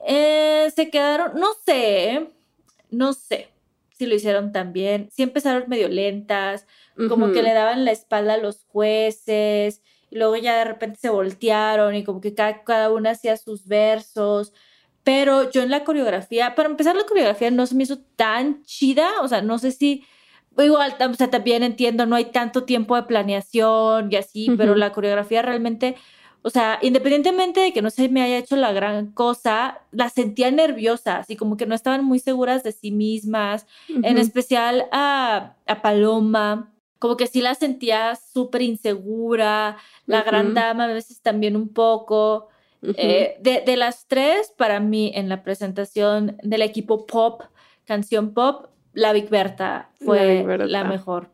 Eh, 0.07 0.69
se 0.75 0.89
quedaron, 0.89 1.39
no 1.39 1.53
sé, 1.65 2.31
no 2.89 3.13
sé 3.13 3.52
si 4.03 4.09
lo 4.09 4.15
hicieron 4.15 4.51
tan 4.51 4.73
bien. 4.73 5.09
Sí 5.11 5.23
empezaron 5.23 5.65
medio 5.67 5.87
lentas, 5.87 6.67
como 7.07 7.31
que 7.31 7.41
le 7.41 7.53
daban 7.53 7.85
la 7.85 7.91
espalda 7.91 8.35
a 8.35 8.37
los 8.37 8.65
jueces, 8.65 9.81
y 10.09 10.17
luego 10.17 10.35
ya 10.37 10.57
de 10.57 10.65
repente 10.65 10.99
se 10.99 11.09
voltearon 11.09 11.95
y 11.95 12.03
como 12.03 12.21
que 12.21 12.35
cada, 12.35 12.63
cada 12.63 12.91
una 12.91 13.11
hacía 13.11 13.35
sus 13.37 13.67
versos. 13.67 14.53
Pero 15.03 15.49
yo 15.49 15.63
en 15.63 15.69
la 15.69 15.83
coreografía, 15.83 16.55
para 16.55 16.69
empezar, 16.69 16.95
la 16.95 17.05
coreografía 17.05 17.51
no 17.51 17.65
se 17.65 17.75
me 17.75 17.83
hizo 17.83 17.99
tan 18.15 18.63
chida, 18.63 19.21
o 19.21 19.27
sea, 19.27 19.41
no 19.41 19.57
sé 19.57 19.71
si 19.71 20.05
igual, 20.57 20.95
o 20.99 21.13
sea, 21.15 21.29
también 21.29 21.63
entiendo, 21.63 22.05
no 22.05 22.15
hay 22.15 22.25
tanto 22.25 22.63
tiempo 22.63 22.95
de 22.95 23.03
planeación 23.03 24.09
y 24.11 24.15
así, 24.17 24.51
pero 24.57 24.71
Ujú. 24.71 24.79
la 24.79 24.91
coreografía 24.91 25.41
realmente, 25.41 25.95
o 26.43 26.49
sea, 26.49 26.77
independientemente 26.81 27.61
de 27.61 27.73
que 27.73 27.81
no 27.81 27.89
se 27.89 28.09
me 28.09 28.21
haya 28.21 28.37
hecho 28.37 28.55
la 28.55 28.71
gran 28.71 29.11
cosa, 29.11 29.81
las 29.91 30.13
sentía 30.13 30.51
nerviosas 30.51 31.21
así 31.21 31.35
como 31.35 31.57
que 31.57 31.65
no 31.65 31.73
estaban 31.73 32.03
muy 32.03 32.19
seguras 32.19 32.63
de 32.63 32.73
sí 32.73 32.91
mismas, 32.91 33.65
en 33.87 34.17
especial 34.17 34.85
a, 34.91 35.55
a 35.65 35.81
Paloma, 35.81 36.73
como 36.99 37.17
que 37.17 37.27
sí 37.27 37.41
la 37.41 37.55
sentía 37.55 38.15
súper 38.15 38.61
insegura, 38.61 39.77
la 40.05 40.23
gran 40.23 40.53
dama 40.53 40.85
a 40.85 40.87
veces 40.87 41.21
también 41.21 41.55
un 41.55 41.69
poco. 41.69 42.49
Eh, 42.81 43.37
de, 43.39 43.61
de 43.65 43.77
las 43.77 44.07
tres, 44.07 44.53
para 44.57 44.81
mí, 44.81 45.11
en 45.15 45.29
la 45.29 45.43
presentación 45.43 46.37
del 46.43 46.61
equipo 46.61 47.05
pop, 47.05 47.43
canción 47.85 48.33
pop, 48.33 48.67
la 48.93 49.13
Big 49.13 49.29
Berta 49.29 49.89
La 49.99 50.05
fue 50.05 50.35
Big 50.35 50.45
Berta. 50.45 50.65
la 50.67 50.83
mejor. 50.83 51.29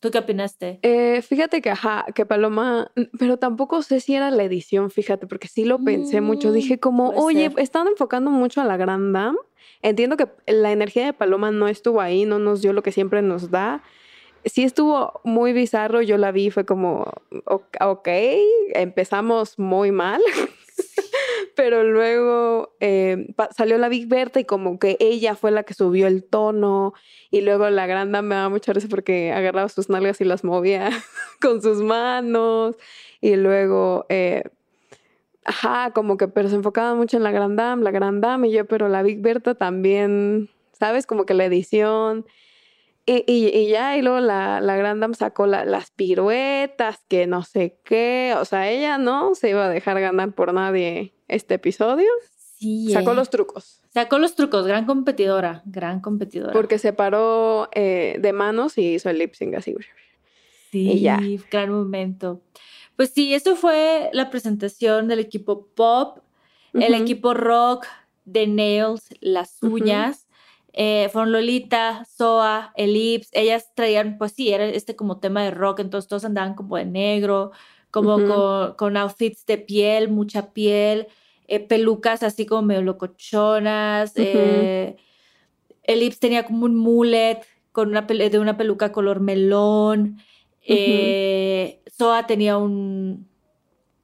¿Tú 0.00 0.10
qué 0.10 0.18
opinaste? 0.18 0.78
Eh, 0.82 1.22
fíjate 1.22 1.60
que, 1.62 1.70
ajá, 1.70 2.06
que 2.14 2.24
Paloma, 2.26 2.90
pero 3.18 3.36
tampoco 3.38 3.82
sé 3.82 4.00
si 4.00 4.14
era 4.14 4.30
la 4.30 4.44
edición, 4.44 4.90
fíjate, 4.90 5.26
porque 5.26 5.48
sí 5.48 5.64
lo 5.64 5.82
pensé 5.84 6.20
mucho. 6.20 6.50
Mm, 6.50 6.52
Dije 6.52 6.78
como, 6.80 7.10
oye, 7.10 7.50
ser. 7.50 7.60
están 7.60 7.86
enfocando 7.88 8.30
mucho 8.30 8.60
a 8.60 8.64
la 8.64 8.76
Grand 8.76 9.14
Dame. 9.14 9.38
Entiendo 9.82 10.16
que 10.16 10.28
la 10.46 10.72
energía 10.72 11.04
de 11.06 11.12
Paloma 11.12 11.50
no 11.50 11.68
estuvo 11.68 12.00
ahí, 12.00 12.24
no 12.24 12.38
nos 12.38 12.62
dio 12.62 12.72
lo 12.72 12.82
que 12.82 12.92
siempre 12.92 13.22
nos 13.22 13.50
da. 13.50 13.82
Sí 14.44 14.62
estuvo 14.64 15.20
muy 15.24 15.52
bizarro, 15.52 16.00
yo 16.00 16.16
la 16.16 16.30
vi, 16.32 16.50
fue 16.50 16.64
como, 16.64 17.04
"O- 17.44 17.62
ok, 17.80 18.08
empezamos 18.74 19.58
muy 19.58 19.90
mal. 19.92 20.20
Pero 21.58 21.82
luego 21.82 22.76
eh, 22.78 23.34
salió 23.50 23.78
la 23.78 23.88
Big 23.88 24.06
Berta 24.06 24.38
y 24.38 24.44
como 24.44 24.78
que 24.78 24.96
ella 25.00 25.34
fue 25.34 25.50
la 25.50 25.64
que 25.64 25.74
subió 25.74 26.06
el 26.06 26.22
tono. 26.22 26.94
Y 27.32 27.40
luego 27.40 27.68
la 27.68 27.88
granda 27.88 28.22
me 28.22 28.36
daba 28.36 28.48
mucha 28.48 28.72
risa 28.72 28.86
porque 28.88 29.32
agarraba 29.32 29.68
sus 29.68 29.88
nalgas 29.88 30.20
y 30.20 30.24
las 30.24 30.44
movía 30.44 30.88
con 31.42 31.60
sus 31.60 31.82
manos. 31.82 32.76
Y 33.20 33.34
luego, 33.34 34.06
eh, 34.08 34.44
ajá, 35.44 35.90
como 35.92 36.16
que, 36.16 36.28
pero 36.28 36.48
se 36.48 36.54
enfocaba 36.54 36.94
mucho 36.94 37.16
en 37.16 37.24
la 37.24 37.32
Grand 37.32 37.58
Dame, 37.58 37.82
la 37.82 37.90
Grand 37.90 38.22
Dame. 38.22 38.46
Y 38.46 38.52
yo, 38.52 38.64
pero 38.64 38.88
la 38.88 39.02
Big 39.02 39.20
Berta 39.20 39.56
también, 39.56 40.50
¿sabes? 40.78 41.08
Como 41.08 41.26
que 41.26 41.34
la 41.34 41.46
edición. 41.46 42.24
Y, 43.10 43.24
y- 43.26 43.48
y 43.56 43.68
ya, 43.68 43.96
y 43.96 44.02
luego 44.02 44.20
la, 44.20 44.60
la 44.60 44.76
Grand 44.76 45.00
Dame 45.00 45.14
sacó 45.14 45.46
la- 45.46 45.64
las 45.64 45.90
piruetas, 45.92 47.00
que 47.08 47.26
no 47.26 47.42
sé 47.42 47.78
qué. 47.84 48.34
O 48.38 48.44
sea, 48.44 48.68
ella 48.70 48.98
no 48.98 49.34
se 49.34 49.48
iba 49.50 49.64
a 49.64 49.68
dejar 49.70 49.98
ganar 50.00 50.32
por 50.34 50.52
nadie 50.52 51.14
este 51.26 51.54
episodio. 51.54 52.08
Sí. 52.58 52.90
Sacó 52.92 53.12
eh. 53.12 53.14
los 53.14 53.30
trucos. 53.30 53.80
Sacó 53.94 54.18
los 54.18 54.34
trucos, 54.34 54.66
gran 54.66 54.84
competidora, 54.84 55.62
gran 55.64 56.00
competidora. 56.00 56.52
Porque 56.52 56.78
se 56.78 56.92
paró 56.92 57.68
eh, 57.72 58.18
de 58.20 58.32
manos 58.34 58.76
y 58.76 58.94
hizo 58.94 59.08
el 59.08 59.18
lip 59.18 59.32
sync 59.34 59.54
así. 59.54 59.74
Sí, 60.70 60.90
y 60.92 61.00
ya. 61.00 61.18
gran 61.50 61.70
momento. 61.72 62.42
Pues 62.96 63.10
sí, 63.10 63.32
eso 63.32 63.56
fue 63.56 64.10
la 64.12 64.28
presentación 64.28 65.08
del 65.08 65.20
equipo 65.20 65.66
pop, 65.74 66.18
el 66.74 66.92
equipo 66.94 67.32
rock 67.32 67.86
de 68.26 68.46
Nails, 68.46 69.08
las 69.20 69.62
uñas. 69.62 70.27
Eh, 70.80 71.08
fueron 71.12 71.32
Lolita, 71.32 72.04
Soa, 72.04 72.72
Ellipse, 72.76 73.30
ellas 73.32 73.72
traían, 73.74 74.16
pues 74.16 74.30
sí, 74.30 74.52
era 74.52 74.64
este 74.64 74.94
como 74.94 75.18
tema 75.18 75.42
de 75.42 75.50
rock, 75.50 75.80
entonces 75.80 76.08
todos 76.08 76.24
andaban 76.24 76.54
como 76.54 76.76
de 76.76 76.84
negro, 76.84 77.50
como 77.90 78.24
con, 78.24 78.74
con 78.74 78.96
outfits 78.96 79.44
de 79.44 79.58
piel, 79.58 80.08
mucha 80.08 80.52
piel, 80.52 81.08
eh, 81.48 81.58
pelucas 81.58 82.22
así 82.22 82.46
como 82.46 82.62
medio 82.62 82.82
locochonas, 82.82 84.12
eh, 84.14 84.94
Ellipse 85.82 86.20
tenía 86.20 86.46
como 86.46 86.66
un 86.66 86.76
mullet 86.76 87.40
con 87.72 87.88
una 87.88 88.02
de 88.02 88.38
una 88.38 88.56
peluca 88.56 88.92
color 88.92 89.18
melón. 89.18 90.18
Eh, 90.62 91.82
Soa 91.86 92.24
tenía 92.26 92.56
un 92.56 93.26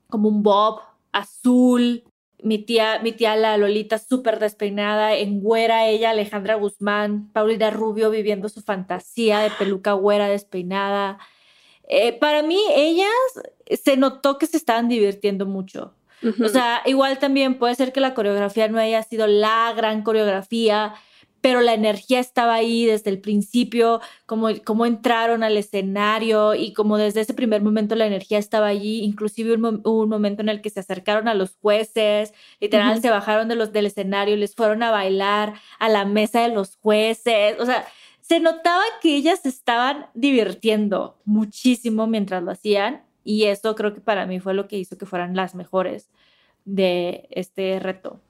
como 0.08 0.28
un 0.28 0.42
bob 0.42 0.80
azul. 1.12 2.02
Mi 2.44 2.58
tía, 2.58 3.00
mi 3.02 3.12
tía 3.12 3.34
la 3.36 3.56
Lolita 3.56 3.98
súper 3.98 4.38
despeinada, 4.38 5.14
en 5.14 5.40
güera 5.40 5.88
ella, 5.88 6.10
Alejandra 6.10 6.54
Guzmán, 6.54 7.30
Paulina 7.32 7.70
Rubio 7.70 8.10
viviendo 8.10 8.48
su 8.48 8.60
fantasía 8.60 9.40
de 9.40 9.50
peluca 9.50 9.92
güera 9.94 10.28
despeinada. 10.28 11.18
Eh, 11.88 12.12
para 12.12 12.42
mí, 12.42 12.60
ellas 12.76 13.08
se 13.82 13.96
notó 13.96 14.38
que 14.38 14.46
se 14.46 14.56
estaban 14.56 14.88
divirtiendo 14.88 15.46
mucho. 15.46 15.94
O 16.42 16.48
sea, 16.48 16.80
igual 16.86 17.18
también 17.18 17.58
puede 17.58 17.74
ser 17.74 17.92
que 17.92 18.00
la 18.00 18.14
coreografía 18.14 18.68
no 18.68 18.78
haya 18.78 19.02
sido 19.02 19.26
la 19.26 19.72
gran 19.76 20.02
coreografía, 20.02 20.94
pero 21.44 21.60
la 21.60 21.74
energía 21.74 22.20
estaba 22.20 22.54
ahí 22.54 22.86
desde 22.86 23.10
el 23.10 23.20
principio, 23.20 24.00
como, 24.24 24.48
como 24.64 24.86
entraron 24.86 25.42
al 25.42 25.58
escenario 25.58 26.54
y 26.54 26.72
como 26.72 26.96
desde 26.96 27.20
ese 27.20 27.34
primer 27.34 27.60
momento 27.60 27.96
la 27.96 28.06
energía 28.06 28.38
estaba 28.38 28.68
allí, 28.68 29.02
inclusive 29.02 29.52
un, 29.52 29.82
un 29.84 30.08
momento 30.08 30.40
en 30.40 30.48
el 30.48 30.62
que 30.62 30.70
se 30.70 30.80
acercaron 30.80 31.28
a 31.28 31.34
los 31.34 31.54
jueces, 31.60 32.32
literal 32.60 32.92
Ujú. 32.92 33.02
se 33.02 33.10
bajaron 33.10 33.48
de 33.48 33.56
los, 33.56 33.74
del 33.74 33.84
escenario 33.84 34.36
y 34.36 34.38
les 34.38 34.54
fueron 34.54 34.82
a 34.82 34.90
bailar 34.90 35.52
a 35.78 35.90
la 35.90 36.06
mesa 36.06 36.40
de 36.40 36.48
los 36.48 36.76
jueces, 36.76 37.60
o 37.60 37.66
sea, 37.66 37.84
se 38.22 38.40
notaba 38.40 38.82
que 39.02 39.14
ellas 39.14 39.44
estaban 39.44 40.06
divirtiendo 40.14 41.18
muchísimo 41.26 42.06
mientras 42.06 42.42
lo 42.42 42.52
hacían 42.52 43.04
y 43.22 43.44
eso 43.44 43.74
creo 43.74 43.92
que 43.92 44.00
para 44.00 44.24
mí 44.24 44.40
fue 44.40 44.54
lo 44.54 44.66
que 44.66 44.78
hizo 44.78 44.96
que 44.96 45.04
fueran 45.04 45.36
las 45.36 45.54
mejores 45.54 46.08
de 46.64 47.26
este 47.30 47.78
reto. 47.78 48.20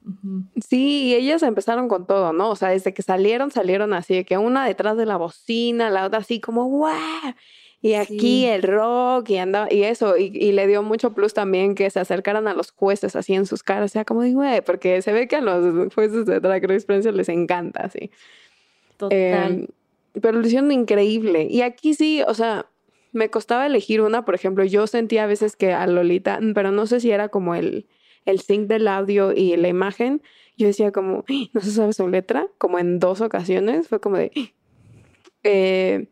Sí, 0.66 1.04
y 1.04 1.14
ellas 1.14 1.42
empezaron 1.42 1.88
con 1.88 2.06
todo, 2.06 2.32
¿no? 2.32 2.50
O 2.50 2.56
sea, 2.56 2.70
desde 2.70 2.92
que 2.92 3.02
salieron, 3.02 3.50
salieron 3.50 3.92
así, 3.94 4.14
de 4.14 4.24
que 4.24 4.38
una 4.38 4.66
detrás 4.66 4.96
de 4.96 5.06
la 5.06 5.16
bocina, 5.16 5.90
la 5.90 6.04
otra 6.04 6.18
así 6.20 6.40
como, 6.40 6.66
¡guau! 6.66 6.94
Y 7.80 7.94
aquí 7.94 8.18
Sí. 8.18 8.46
el 8.46 8.62
rock 8.62 9.28
y 9.28 9.36
andaba, 9.36 9.68
y 9.70 9.82
eso, 9.82 10.16
y, 10.16 10.32
y 10.34 10.52
le 10.52 10.66
dio 10.66 10.82
mucho 10.82 11.12
plus 11.12 11.34
también 11.34 11.74
que 11.74 11.90
se 11.90 12.00
acercaran 12.00 12.48
a 12.48 12.54
los 12.54 12.70
jueces 12.72 13.14
así 13.14 13.34
en 13.34 13.44
sus 13.44 13.62
caras, 13.62 13.90
o 13.90 13.92
sea, 13.92 14.04
como 14.06 14.22
güey, 14.24 14.62
porque 14.62 15.02
se 15.02 15.12
ve 15.12 15.28
que 15.28 15.36
a 15.36 15.40
los 15.42 15.92
jueces 15.92 16.24
de 16.24 16.40
Drag 16.40 16.64
Race 16.64 16.86
Francia 16.86 17.12
les 17.12 17.28
encanta, 17.28 17.82
así. 17.82 18.10
Total. 18.96 19.16
Em, 19.52 19.66
pero 20.20 20.38
lo 20.40 20.46
hicieron 20.46 20.72
increíble. 20.72 21.46
Y 21.50 21.60
aquí 21.60 21.94
sí, 21.94 22.22
o 22.26 22.32
sea, 22.34 22.66
me 23.12 23.28
costaba 23.28 23.66
elegir 23.66 24.00
una, 24.00 24.24
por 24.24 24.34
ejemplo, 24.34 24.64
yo 24.64 24.86
sentía 24.86 25.24
a 25.24 25.26
veces 25.26 25.54
que 25.54 25.72
a 25.72 25.86
Lolita, 25.86 26.40
pero 26.54 26.70
no 26.72 26.86
sé 26.86 27.00
si 27.00 27.10
era 27.10 27.28
como 27.28 27.54
el, 27.54 27.86
el 28.24 28.40
sync 28.40 28.66
del 28.68 28.88
audio 28.88 29.32
y 29.32 29.56
la 29.56 29.68
imagen, 29.68 30.22
yo 30.56 30.66
decía 30.66 30.92
como, 30.92 31.24
"Ay, 31.28 31.50
no 31.52 31.60
se 31.60 31.70
sabe 31.70 31.92
su 31.92 32.08
letra, 32.08 32.46
como 32.58 32.78
en 32.78 32.98
dos 33.00 33.20
ocasiones, 33.20 33.88
fue 33.88 34.00
como 34.00 34.16
de... 34.16 34.30
eh, 35.42 36.08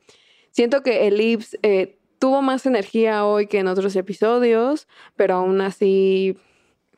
siento 0.50 0.82
que 0.82 1.06
Ellipse 1.06 1.58
eh, 1.62 1.98
tuvo 2.18 2.42
más 2.42 2.66
energía 2.66 3.24
hoy 3.24 3.46
que 3.46 3.58
en 3.58 3.68
otros 3.68 3.96
episodios, 3.96 4.88
pero 5.16 5.34
aún 5.36 5.60
así 5.60 6.36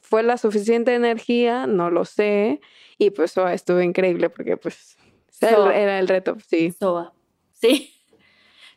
fue 0.01 0.23
la 0.23 0.37
suficiente 0.37 0.95
energía, 0.95 1.67
no 1.67 1.91
lo 1.91 2.05
sé, 2.05 2.61
y 2.99 3.11
pues 3.11 3.37
oh, 3.39 3.49
estuvo 3.49 3.81
increíble 3.81 4.31
porque 4.31 4.57
pues 4.57 4.97
era 5.41 5.51
el- 5.51 5.57
Soa. 5.57 5.77
era 5.77 5.99
el 5.99 6.09
reto, 6.09 6.37
sí. 6.47 6.73
Soa. 6.79 7.13
Sí. 7.53 7.91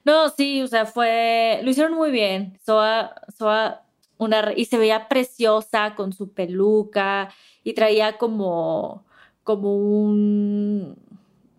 No, 0.05 0.29
sí, 0.29 0.61
o 0.61 0.67
sea, 0.67 0.85
fue. 0.85 1.59
Lo 1.63 1.69
hicieron 1.69 1.93
muy 1.93 2.11
bien. 2.11 2.57
Soa, 2.65 3.13
Soa, 3.37 3.83
una. 4.17 4.53
Y 4.55 4.65
se 4.65 4.77
veía 4.77 5.07
preciosa 5.07 5.95
con 5.95 6.13
su 6.13 6.33
peluca 6.33 7.29
y 7.63 7.73
traía 7.73 8.17
como. 8.17 9.05
Como 9.43 9.75
un. 9.75 10.95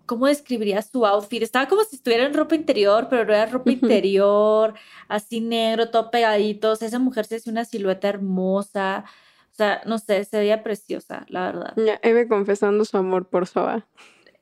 ¿Cómo 0.07 0.27
describiría 0.27 0.81
su 0.81 1.05
outfit? 1.05 1.43
Estaba 1.43 1.69
como 1.69 1.85
si 1.85 1.97
estuviera 1.97 2.25
en 2.25 2.33
ropa 2.33 2.55
interior, 2.55 3.09
pero 3.11 3.27
no 3.27 3.35
era 3.35 3.45
ropa 3.45 3.71
interior, 3.71 4.73
así 5.07 5.41
negro, 5.43 5.91
todo 5.91 6.11
pegadito. 6.11 6.73
O 6.73 6.77
sea, 6.77 6.89
esa 6.89 6.99
mujer 6.99 7.27
se 7.27 7.37
hace 7.37 7.51
una 7.51 7.67
silueta 7.67 8.09
hermosa. 8.09 9.05
O 9.53 9.55
sea, 9.55 9.83
no 9.87 9.99
sé, 9.99 10.25
se 10.25 10.39
veía 10.39 10.63
preciosa, 10.63 11.27
la 11.29 11.47
verdad. 11.47 11.75
Ya, 11.77 12.01
Eve 12.03 12.27
confesando 12.27 12.85
su 12.85 12.97
amor 12.97 13.29
por 13.29 13.47
Soa. 13.47 13.87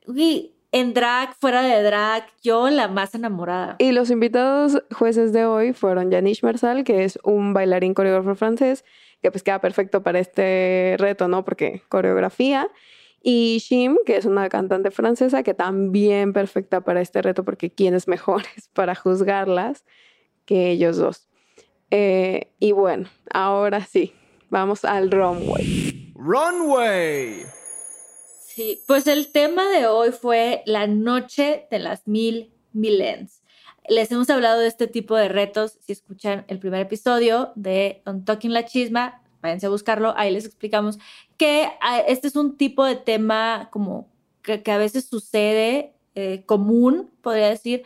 Uy, 0.05 0.56
en 0.79 0.93
drag, 0.93 1.33
fuera 1.39 1.61
de 1.61 1.81
drag, 1.81 2.27
yo 2.43 2.69
la 2.69 2.87
más 2.87 3.15
enamorada. 3.15 3.75
Y 3.79 3.91
los 3.91 4.11
invitados 4.11 4.83
jueces 4.95 5.33
de 5.33 5.45
hoy 5.45 5.73
fueron 5.73 6.11
Janish 6.11 6.43
Marsal, 6.43 6.83
que 6.83 7.03
es 7.03 7.19
un 7.23 7.53
bailarín 7.53 7.93
coreógrafo 7.93 8.35
francés, 8.35 8.85
que 9.21 9.31
pues 9.31 9.43
queda 9.43 9.59
perfecto 9.59 10.03
para 10.03 10.19
este 10.19 10.95
reto, 10.99 11.27
¿no? 11.27 11.43
Porque 11.43 11.81
coreografía. 11.89 12.69
Y 13.23 13.57
Shim, 13.59 13.97
que 14.05 14.17
es 14.17 14.25
una 14.25 14.47
cantante 14.49 14.91
francesa, 14.91 15.41
que 15.41 15.53
también 15.53 16.31
perfecta 16.31 16.81
para 16.81 17.01
este 17.01 17.21
reto, 17.21 17.43
porque 17.43 17.71
quién 17.71 17.95
es 17.95 18.07
mejores 18.07 18.69
para 18.73 18.93
juzgarlas 18.93 19.83
que 20.45 20.69
ellos 20.71 20.97
dos. 20.97 21.27
Eh, 21.89 22.51
y 22.59 22.71
bueno, 22.73 23.09
ahora 23.33 23.83
sí, 23.83 24.13
vamos 24.49 24.85
al 24.85 25.09
runway. 25.09 26.13
Runway. 26.15 27.56
Sí, 28.57 28.81
pues 28.87 29.05
el 29.05 29.27
tema 29.27 29.69
de 29.69 29.85
hoy 29.85 30.11
fue 30.11 30.63
la 30.65 30.87
noche 30.87 31.67
de 31.69 31.77
las 31.77 32.07
mil 32.07 32.51
milens. 32.73 33.43
Les 33.87 34.11
hemos 34.11 34.31
hablado 34.31 34.61
de 34.61 34.67
este 34.67 34.87
tipo 34.87 35.15
de 35.15 35.29
retos. 35.29 35.77
Si 35.85 35.91
escuchan 35.91 36.43
el 36.47 36.57
primer 36.57 36.81
episodio 36.81 37.51
de 37.53 38.01
On 38.07 38.25
Talking 38.25 38.53
La 38.53 38.65
Chisma, 38.65 39.21
váyanse 39.43 39.67
a 39.67 39.69
buscarlo. 39.69 40.15
Ahí 40.17 40.31
les 40.33 40.43
explicamos 40.43 40.97
que 41.37 41.69
ah, 41.81 41.99
este 41.99 42.29
es 42.29 42.35
un 42.35 42.57
tipo 42.57 42.83
de 42.83 42.95
tema 42.95 43.69
como 43.71 44.09
que, 44.41 44.63
a 44.71 44.77
veces 44.79 45.05
sucede, 45.05 45.93
eh, 46.15 46.41
común, 46.47 47.11
podría 47.21 47.49
decir, 47.49 47.83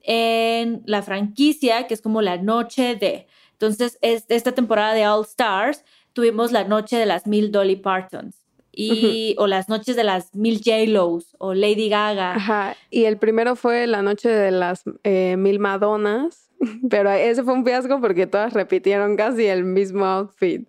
en 0.00 0.82
la 0.86 1.02
franquicia, 1.02 1.86
que 1.86 1.92
es 1.92 2.00
como 2.00 2.22
la 2.22 2.38
noche 2.38 2.94
de. 2.96 3.26
Entonces, 3.52 3.98
esta 4.00 4.52
temporada 4.52 4.94
de 4.94 5.06
All 5.06 5.26
Stars 5.26 5.84
tuvimos 6.14 6.52
la 6.52 6.64
noche 6.64 6.96
de 6.96 7.04
las 7.04 7.26
mil 7.26 7.52
Dolly 7.52 7.76
Partons. 7.76 8.45
Y, 8.78 9.34
o 9.38 9.46
las 9.46 9.70
noches 9.70 9.96
de 9.96 10.04
las 10.04 10.34
mil 10.34 10.60
J-Los 10.62 11.34
o 11.38 11.54
Lady 11.54 11.88
Gaga. 11.88 12.34
Ajá. 12.34 12.76
Y 12.90 13.04
el 13.04 13.16
primero 13.16 13.56
fue 13.56 13.86
la 13.86 14.02
noche 14.02 14.28
de 14.28 14.50
las 14.50 14.84
eh, 15.02 15.36
mil 15.38 15.58
Madonas, 15.58 16.50
pero 16.90 17.10
ese 17.10 17.42
fue 17.42 17.54
un 17.54 17.64
fiasco 17.64 18.00
porque 18.02 18.26
todas 18.26 18.52
repitieron 18.52 19.16
casi 19.16 19.46
el 19.46 19.64
mismo 19.64 20.04
outfit. 20.04 20.68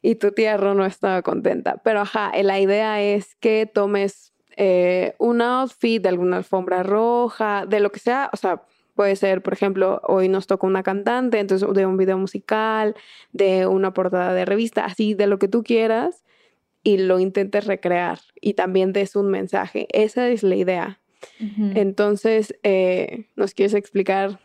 Y 0.00 0.14
tu 0.14 0.30
tía 0.30 0.56
Ro 0.56 0.74
no 0.74 0.86
estaba 0.86 1.22
contenta. 1.22 1.80
Pero 1.82 2.00
ajá, 2.02 2.30
la 2.40 2.60
idea 2.60 3.02
es 3.02 3.34
que 3.34 3.66
tomes 3.66 4.32
eh, 4.56 5.16
un 5.18 5.42
outfit 5.42 6.00
de 6.00 6.08
alguna 6.08 6.36
alfombra 6.36 6.84
roja, 6.84 7.66
de 7.66 7.80
lo 7.80 7.90
que 7.90 7.98
sea, 7.98 8.30
o 8.32 8.36
sea, 8.36 8.62
puede 8.94 9.16
ser, 9.16 9.42
por 9.42 9.54
ejemplo, 9.54 10.00
hoy 10.04 10.28
nos 10.28 10.46
toca 10.46 10.68
una 10.68 10.84
cantante, 10.84 11.40
entonces 11.40 11.68
de 11.74 11.84
un 11.84 11.96
video 11.96 12.16
musical, 12.16 12.94
de 13.32 13.66
una 13.66 13.92
portada 13.92 14.32
de 14.34 14.44
revista, 14.44 14.84
así 14.84 15.14
de 15.14 15.26
lo 15.26 15.40
que 15.40 15.48
tú 15.48 15.64
quieras 15.64 16.22
y 16.82 16.98
lo 16.98 17.18
intentes 17.18 17.66
recrear 17.66 18.20
y 18.40 18.54
también 18.54 18.92
des 18.92 19.16
un 19.16 19.28
mensaje. 19.28 19.88
Esa 19.92 20.28
es 20.28 20.42
la 20.42 20.56
idea. 20.56 21.00
Entonces, 21.74 22.54
eh, 22.62 23.26
¿nos 23.34 23.52
quieres 23.54 23.74
explicar 23.74 24.38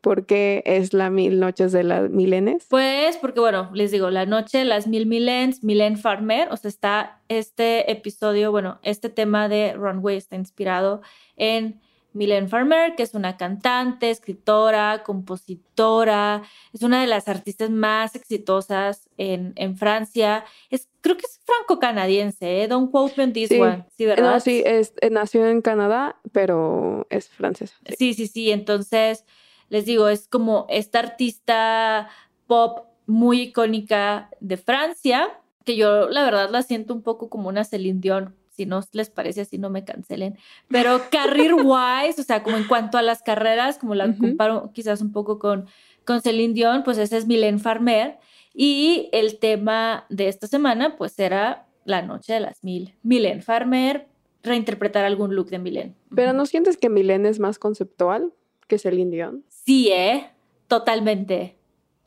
¿Por 0.00 0.24
qué 0.24 0.62
es 0.64 0.94
la 0.94 1.10
mil 1.10 1.40
noches 1.40 1.72
de 1.72 1.84
las 1.84 2.08
milenes? 2.08 2.66
Pues 2.70 3.18
porque, 3.18 3.40
bueno, 3.40 3.70
les 3.74 3.90
digo, 3.90 4.08
la 4.08 4.24
noche 4.24 4.58
de 4.58 4.64
las 4.64 4.86
mil 4.86 5.04
milens, 5.04 5.62
Milen 5.62 5.98
Farmer, 5.98 6.48
o 6.50 6.56
sea, 6.56 6.70
está 6.70 7.20
este 7.28 7.90
episodio, 7.92 8.50
bueno, 8.50 8.80
este 8.82 9.10
tema 9.10 9.48
de 9.48 9.74
Runway 9.74 10.16
está 10.16 10.36
inspirado 10.36 11.02
en 11.36 11.80
Milen 12.14 12.48
Farmer, 12.48 12.94
que 12.96 13.02
es 13.02 13.14
una 13.14 13.36
cantante, 13.36 14.10
escritora, 14.10 15.02
compositora, 15.04 16.42
es 16.72 16.82
una 16.82 17.02
de 17.02 17.06
las 17.06 17.28
artistas 17.28 17.68
más 17.68 18.14
exitosas 18.14 19.10
en, 19.18 19.52
en 19.56 19.76
Francia. 19.76 20.44
Es, 20.70 20.88
creo 21.00 21.16
que 21.16 21.26
es 21.26 21.40
franco-canadiense, 21.44 22.62
¿eh? 22.62 22.68
Don't 22.68 22.90
quote 22.90 23.14
me 23.16 23.24
on 23.24 23.32
this 23.32 23.50
one. 23.50 23.86
Sí, 23.96 24.06
¿verdad? 24.06 24.32
No, 24.32 24.40
sí, 24.40 24.62
es, 24.64 24.94
nació 25.10 25.46
en 25.46 25.62
Canadá, 25.62 26.16
pero 26.32 27.06
es 27.10 27.28
francesa. 27.28 27.76
sí, 27.98 28.14
sí, 28.14 28.26
sí. 28.26 28.50
Entonces, 28.50 29.24
les 29.68 29.86
digo, 29.86 30.08
es 30.08 30.28
como 30.28 30.66
esta 30.68 30.98
artista 30.98 32.08
pop 32.46 32.86
muy 33.06 33.42
icónica 33.42 34.30
de 34.40 34.56
Francia, 34.56 35.28
que 35.64 35.76
yo 35.76 36.08
la 36.08 36.24
verdad 36.24 36.50
la 36.50 36.62
siento 36.62 36.94
un 36.94 37.02
poco 37.02 37.28
como 37.28 37.48
una 37.48 37.64
Celine 37.64 38.00
Dion, 38.00 38.36
si 38.50 38.66
no 38.66 38.80
les 38.92 39.10
parece 39.10 39.42
así 39.42 39.58
no 39.58 39.70
me 39.70 39.84
cancelen, 39.84 40.38
pero 40.68 41.00
career 41.10 41.54
wise, 41.54 42.20
o 42.20 42.24
sea, 42.24 42.42
como 42.42 42.56
en 42.56 42.64
cuanto 42.64 42.98
a 42.98 43.02
las 43.02 43.22
carreras, 43.22 43.78
como 43.78 43.94
la 43.94 44.14
comparo 44.16 44.70
quizás 44.72 45.00
un 45.00 45.12
poco 45.12 45.38
con, 45.38 45.66
con 46.04 46.20
Celine 46.20 46.54
Dion, 46.54 46.82
pues 46.82 46.98
ese 46.98 47.16
es 47.16 47.26
Mylène 47.26 47.58
Farmer, 47.58 48.18
y 48.54 49.08
el 49.12 49.38
tema 49.38 50.06
de 50.08 50.28
esta 50.28 50.46
semana 50.46 50.96
pues 50.96 51.18
era 51.18 51.66
la 51.84 52.02
noche 52.02 52.34
de 52.34 52.40
las 52.40 52.62
mil. 52.62 52.94
Mylène 53.02 53.42
Farmer, 53.42 54.06
reinterpretar 54.42 55.04
algún 55.04 55.34
look 55.34 55.50
de 55.50 55.58
Mylène. 55.58 55.94
Pero 56.14 56.32
¿no 56.32 56.46
sientes 56.46 56.76
que 56.76 56.90
Mylène 56.90 57.28
es 57.28 57.38
más 57.40 57.58
conceptual? 57.58 58.32
que 58.70 58.88
el 58.88 59.10
Dion. 59.10 59.44
Sí, 59.48 59.90
¿eh? 59.92 60.30
Totalmente. 60.68 61.56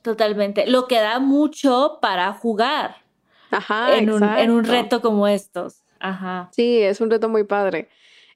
Totalmente. 0.01 0.65
Lo 0.67 0.88
que 0.88 0.95
da 0.95 1.19
mucho 1.19 1.99
para 2.01 2.34
jugar. 2.34 2.95
Ajá. 3.51 3.97
En, 3.97 4.10
un, 4.10 4.23
en 4.23 4.49
un, 4.49 4.63
reto 4.63 5.01
como 5.01 5.27
estos. 5.27 5.84
Ajá. 5.99 6.49
Sí, 6.51 6.82
es 6.82 7.01
un 7.01 7.12
reto 7.12 7.29
muy 7.29 7.43
padre. 7.43 7.89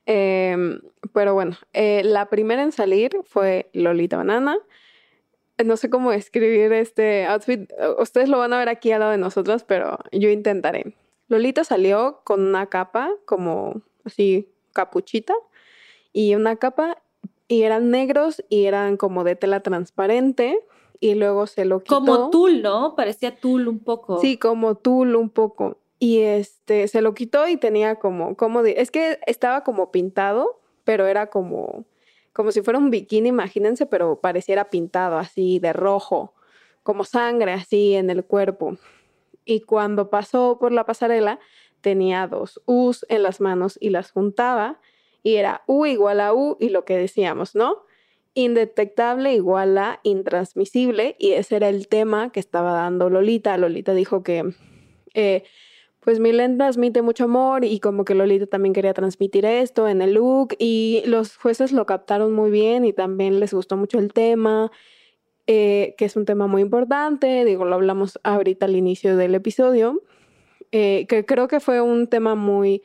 Em, 0.05 0.79
pero 1.13 1.33
bueno, 1.33 1.57
eh, 1.73 2.01
la 2.03 2.29
primera 2.29 2.61
en 2.61 2.71
salir 2.71 3.17
fue 3.23 3.69
Lolita 3.73 4.17
Banana. 4.17 4.57
No 5.63 5.77
sé 5.77 5.89
cómo 5.89 6.11
escribir 6.11 6.71
este 6.73 7.25
outfit. 7.25 7.71
Ustedes 7.99 8.29
lo 8.29 8.37
van 8.37 8.53
a 8.53 8.59
ver 8.59 8.69
aquí 8.69 8.91
al 8.91 8.99
lado 8.99 9.11
de 9.11 9.17
nosotros, 9.17 9.63
pero 9.63 9.97
yo 10.11 10.29
intentaré. 10.29 10.95
Lolita 11.27 11.63
salió 11.63 12.21
con 12.23 12.41
una 12.41 12.67
capa 12.67 13.11
como 13.25 13.81
así 14.05 14.49
capuchita 14.73 15.33
y 16.13 16.35
una 16.35 16.55
capa 16.55 17.01
y 17.47 17.63
eran 17.63 17.91
negros 17.91 18.43
y 18.49 18.65
eran 18.65 18.97
como 18.97 19.23
de 19.23 19.35
tela 19.35 19.61
transparente 19.61 20.59
y 20.99 21.15
luego 21.15 21.47
se 21.47 21.65
lo 21.65 21.79
quitó. 21.79 21.95
Como 21.95 22.29
tul, 22.29 22.61
¿no? 22.61 22.95
Parecía 22.95 23.39
tul 23.39 23.67
un 23.67 23.79
poco. 23.79 24.19
Sí, 24.19 24.37
como 24.37 24.75
tul 24.75 25.15
un 25.15 25.29
poco. 25.29 25.77
Y 25.99 26.19
este, 26.19 26.87
se 26.87 27.01
lo 27.01 27.13
quitó 27.13 27.47
y 27.47 27.57
tenía 27.57 27.95
como, 27.95 28.35
como, 28.35 28.61
es 28.61 28.91
que 28.91 29.19
estaba 29.25 29.63
como 29.63 29.91
pintado, 29.91 30.59
pero 30.83 31.07
era 31.07 31.27
como, 31.27 31.85
como 32.37 32.51
si 32.51 32.61
fuera 32.61 32.77
un 32.77 32.91
bikini, 32.91 33.29
imagínense, 33.29 33.87
pero 33.87 34.21
pareciera 34.21 34.69
pintado 34.69 35.17
así 35.17 35.57
de 35.57 35.73
rojo, 35.73 36.35
como 36.83 37.03
sangre 37.03 37.51
así 37.51 37.95
en 37.95 38.11
el 38.11 38.23
cuerpo. 38.23 38.77
Y 39.43 39.61
cuando 39.61 40.11
pasó 40.11 40.59
por 40.59 40.71
la 40.71 40.85
pasarela, 40.85 41.39
tenía 41.81 42.27
dos 42.27 42.61
U's 42.67 43.07
en 43.09 43.23
las 43.23 43.41
manos 43.41 43.79
y 43.81 43.89
las 43.89 44.11
juntaba 44.11 44.79
y 45.23 45.37
era 45.37 45.63
U 45.65 45.87
igual 45.87 46.19
a 46.19 46.31
U 46.31 46.57
y 46.59 46.69
lo 46.69 46.85
que 46.85 46.95
decíamos, 46.95 47.55
¿no? 47.55 47.85
Indetectable 48.35 49.33
igual 49.33 49.75
a 49.79 49.99
intransmisible 50.03 51.15
y 51.17 51.31
ese 51.31 51.55
era 51.55 51.69
el 51.69 51.87
tema 51.87 52.31
que 52.31 52.39
estaba 52.39 52.71
dando 52.71 53.09
Lolita. 53.09 53.57
Lolita 53.57 53.95
dijo 53.95 54.21
que, 54.21 54.53
eh, 55.15 55.43
pues 56.07 56.21
Milen 56.21 56.57
transmite 56.57 57.01
mucho 57.01 57.25
amor 57.25 57.65
y 57.65 57.81
como 57.81 58.05
que 58.05 58.15
Lolita 58.15 58.47
también 58.47 58.71
quería 58.71 58.93
transmitir 58.93 59.43
esto 59.43 59.89
en 59.89 60.01
el 60.01 60.13
look 60.13 60.55
y 60.57 61.03
los 61.05 61.35
jueces 61.35 61.73
lo 61.73 61.85
captaron 61.85 62.31
muy 62.31 62.49
bien 62.49 62.85
y 62.85 62.93
también 62.93 63.41
les 63.41 63.53
gustó 63.53 63.75
mucho 63.75 63.99
el 63.99 64.13
tema. 64.13 64.71
Eh, 65.47 65.95
que 65.97 66.05
es 66.05 66.15
un 66.15 66.23
tema 66.23 66.47
muy 66.47 66.61
importante, 66.61 67.43
digo, 67.43 67.65
lo 67.65 67.75
hablamos 67.75 68.21
ahorita 68.23 68.67
al 68.67 68.77
inicio 68.77 69.17
del 69.17 69.35
episodio, 69.35 70.01
eh, 70.71 71.07
que 71.09 71.25
creo 71.25 71.49
que 71.49 71.59
fue 71.59 71.81
un 71.81 72.07
tema 72.07 72.35
muy 72.35 72.83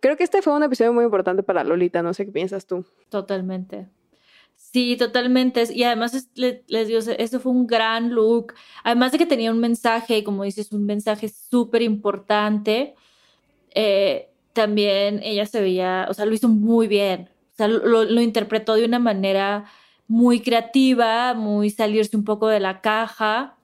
Creo 0.00 0.16
que 0.16 0.24
este 0.24 0.40
fue 0.40 0.54
un 0.54 0.62
episodio 0.62 0.94
muy 0.94 1.04
importante 1.04 1.42
para 1.42 1.64
Lolita, 1.64 2.02
no 2.02 2.14
sé 2.14 2.24
qué 2.24 2.32
piensas 2.32 2.66
tú. 2.66 2.86
Totalmente. 3.10 3.86
Sí, 4.72 4.96
totalmente. 4.96 5.64
Y 5.74 5.82
además 5.84 6.28
les 6.34 6.88
digo, 6.88 6.98
esto 7.18 7.40
fue 7.40 7.52
un 7.52 7.66
gran 7.66 8.10
look. 8.14 8.54
Además 8.84 9.12
de 9.12 9.18
que 9.18 9.26
tenía 9.26 9.50
un 9.50 9.60
mensaje, 9.60 10.24
como 10.24 10.44
dices, 10.44 10.72
un 10.72 10.86
mensaje 10.86 11.28
súper 11.28 11.82
importante. 11.82 12.94
Eh, 13.74 14.30
también 14.54 15.20
ella 15.22 15.46
se 15.46 15.60
veía, 15.60 16.06
o 16.08 16.14
sea, 16.14 16.24
lo 16.26 16.34
hizo 16.34 16.48
muy 16.48 16.88
bien. 16.88 17.28
O 17.52 17.56
sea, 17.56 17.68
lo, 17.68 18.04
lo, 18.04 18.20
interpretó 18.22 18.74
de 18.74 18.86
una 18.86 18.98
manera 18.98 19.66
muy 20.08 20.40
creativa, 20.40 21.34
muy 21.34 21.70
salirse 21.70 22.16
un 22.16 22.24
poco 22.24 22.48
de 22.48 22.60
la 22.60 22.80
caja 22.80 23.58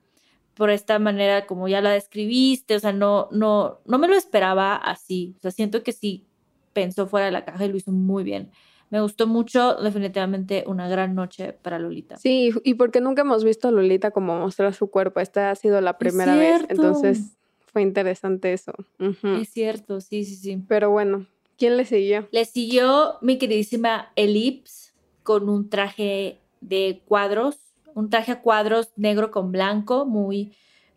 por 0.55 0.71
esta 0.71 0.99
manera 0.99 1.47
como 1.47 1.69
ya 1.69 1.81
la 1.81 1.93
describiste. 1.93 2.77
O 2.77 2.81
sea, 2.81 2.93
no, 2.93 3.29
no, 3.33 3.81
no 3.87 3.99
me 3.99 4.09
lo 4.09 4.15
esperaba 4.15 4.77
así. 4.77 5.35
O 5.39 5.43
sea, 5.43 5.53
siento 5.53 5.83
que 5.83 5.93
sí 5.93 6.27
pensó 6.75 7.07
fuera 7.07 7.27
de 7.27 7.33
la 7.33 7.45
caja 7.45 7.65
y 7.65 7.69
lo 7.69 7.77
hizo 7.77 7.93
muy 7.93 8.25
bien. 8.25 8.51
Me 8.91 9.01
gustó 9.01 9.27
mucho, 9.27 9.75
definitivamente 9.75 10.65
una 10.67 10.89
gran 10.89 11.15
noche 11.15 11.53
para 11.53 11.79
Lolita. 11.79 12.17
Sí, 12.17 12.53
y 12.65 12.75
porque 12.75 13.01
nunca 13.01 13.23
hemos 13.23 13.45
visto 13.45 13.69
a 13.69 13.71
Lolita 13.71 14.11
como 14.11 14.39
mostrar 14.39 14.73
su 14.75 14.91
cuerpo. 14.91 15.21
Esta 15.21 15.51
ha 15.51 15.55
sido 15.55 15.81
la 15.81 15.99
primera 15.99 16.37
vez, 16.37 16.65
entonces 16.69 17.37
fue 17.67 17.83
interesante 17.83 18.53
eso. 18.53 18.73
Es 18.99 19.51
cierto, 19.51 20.01
sí, 20.01 20.25
sí, 20.25 20.37
sí. 20.37 20.63
Pero 20.69 20.91
bueno, 20.91 21.27
¿quién 21.59 21.77
le 21.77 21.85
siguió? 21.85 22.29
Le 22.31 22.45
siguió 22.47 23.17
mi 23.21 23.37
queridísima 23.37 24.11
Ellipse 24.17 24.93
con 25.23 25.51
un 25.51 25.69
traje 25.69 26.39
de 26.63 27.03
cuadros, 27.07 27.59
un 27.95 28.09
traje 28.09 28.33
a 28.33 28.41
cuadros 28.41 28.91
negro 28.97 29.31
con 29.31 29.53
blanco, 29.53 30.07
muy, 30.07 30.53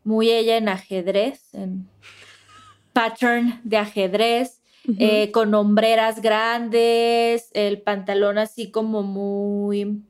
muy 0.06 0.32
ella 0.32 0.56
en 0.56 0.70
ajedrez, 0.70 1.54
en 1.54 1.90
pattern 2.94 3.60
de 3.64 3.78
ajedrez. 3.78 4.61
Eh, 4.98 5.32
con 5.32 5.54
hombreras 5.54 6.22
grandes, 6.22 7.52
el 7.54 7.82
pantalón 7.82 8.40
así 8.40 8.72
como 8.72 9.04
muy, 9.04 10.02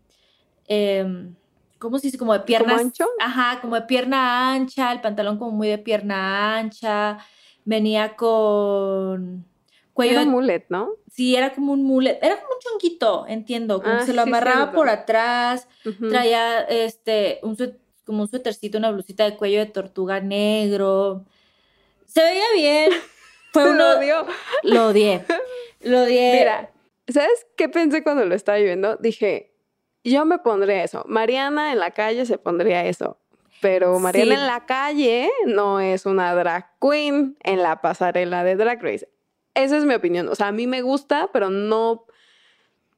eh, 0.67 1.29
¿cómo 1.77 1.99
se 1.99 2.07
dice? 2.07 2.17
Como 2.17 2.33
de 2.33 2.39
piernas. 2.39 2.79
ancho? 2.79 3.05
Ajá, 3.19 3.59
como 3.59 3.75
de 3.75 3.81
pierna 3.81 4.53
ancha, 4.53 4.91
el 4.93 5.01
pantalón 5.01 5.37
como 5.37 5.51
muy 5.51 5.67
de 5.67 5.77
pierna 5.77 6.57
ancha, 6.57 7.17
venía 7.65 8.15
con 8.15 9.45
cuello. 9.93 10.13
Era 10.13 10.23
un 10.23 10.29
mulet, 10.29 10.65
¿no? 10.69 10.91
Sí, 11.11 11.35
era 11.35 11.53
como 11.53 11.73
un 11.73 11.83
mulet, 11.83 12.17
era 12.21 12.35
como 12.39 12.53
un 12.53 12.59
chonquito, 12.61 13.25
entiendo, 13.27 13.81
como 13.81 13.95
ah, 13.95 14.05
se 14.05 14.13
lo 14.13 14.21
amarraba 14.21 14.71
por 14.71 14.87
atrás, 14.87 15.67
traía 16.09 16.61
este, 16.61 17.39
un 17.43 17.57
como 18.05 18.23
un 18.23 18.29
suétercito, 18.29 18.77
una 18.77 18.91
blusita 18.91 19.25
de 19.25 19.35
cuello 19.37 19.59
de 19.59 19.67
tortuga 19.67 20.21
negro. 20.21 21.25
Se 22.05 22.21
veía 22.21 22.45
bien. 22.55 22.91
Fue 23.51 23.69
uno. 23.69 23.93
Lo 23.93 23.97
odió. 23.97 24.25
Lo 24.63 24.87
odié. 24.87 25.25
Lo 25.81 26.03
odié. 26.03 26.39
Mira, 26.39 26.71
¿sabes 27.07 27.47
qué 27.57 27.69
pensé 27.69 28.03
cuando 28.03 28.25
lo 28.25 28.35
estaba 28.35 28.57
viendo? 28.57 28.95
Dije, 28.97 29.53
yo 30.03 30.25
me 30.25 30.39
pondría 30.39 30.83
eso. 30.83 31.03
Mariana 31.07 31.71
en 31.71 31.79
la 31.79 31.91
calle 31.91 32.25
se 32.25 32.37
pondría 32.37 32.85
eso. 32.85 33.17
Pero 33.61 33.99
Mariana 33.99 34.33
en 34.33 34.47
la 34.47 34.65
calle 34.65 35.29
no 35.45 35.79
es 35.79 36.05
una 36.05 36.33
drag 36.33 36.71
queen 36.79 37.37
en 37.43 37.61
la 37.61 37.81
pasarela 37.81 38.43
de 38.43 38.55
Drag 38.55 38.81
Race. 38.81 39.07
Esa 39.53 39.77
es 39.77 39.85
mi 39.85 39.93
opinión. 39.93 40.29
O 40.29 40.35
sea, 40.35 40.47
a 40.47 40.51
mí 40.51 40.65
me 40.65 40.81
gusta, 40.81 41.29
pero 41.31 41.49
no. 41.49 42.05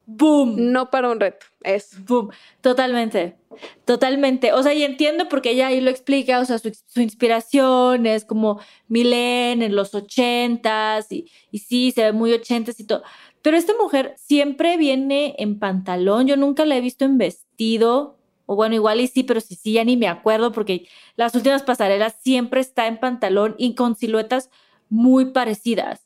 Boom. 0.06 0.72
No 0.72 0.90
para 0.90 1.10
un 1.10 1.20
reto, 1.20 1.46
es. 1.64 2.04
Boom. 2.06 2.30
Totalmente. 2.62 3.38
Totalmente. 3.86 4.54
O 4.54 4.64
sea, 4.64 4.74
y 4.74 4.84
entiendo 4.84 5.30
porque 5.30 5.52
ella 5.52 5.68
ahí 5.68 5.82
lo 5.82 5.90
explica, 5.90 6.40
o 6.40 6.46
sea, 6.46 6.58
su, 6.58 6.72
su 6.88 7.02
inspiración 7.02 8.06
es 8.06 8.26
como 8.26 8.60
Milen 8.88 9.62
en 9.62 9.76
los 9.76 9.94
ochentas 9.94 11.12
y, 11.12 11.30
y 11.52 11.60
sí, 11.60 11.92
se 11.92 12.04
ve 12.04 12.12
muy 12.12 12.34
ochentas 12.34 12.80
y 12.80 12.86
todo. 12.86 13.04
Pero 13.42 13.58
esta 13.58 13.74
mujer 13.80 14.16
siempre 14.18 14.78
viene 14.78 15.36
en 15.38 15.60
pantalón. 15.60 16.28
Yo 16.28 16.38
nunca 16.38 16.66
la 16.66 16.78
he 16.78 16.82
visto 16.82 17.06
en 17.06 17.18
vestido. 17.18 18.18
O 18.46 18.56
bueno, 18.56 18.76
igual 18.76 19.00
y 19.02 19.08
sí, 19.08 19.24
pero 19.24 19.40
sí, 19.42 19.56
sí, 19.56 19.74
ya 19.74 19.84
ni 19.86 19.98
me 19.98 20.08
acuerdo 20.08 20.52
porque 20.52 20.88
las 21.16 21.34
últimas 21.36 21.64
pasarelas 21.64 22.16
siempre 22.22 22.60
está 22.62 22.88
en 22.88 23.00
pantalón 23.00 23.56
y 23.58 23.76
con 23.76 23.96
siluetas 23.96 24.50
muy 24.90 25.26
parecidas. 25.32 26.02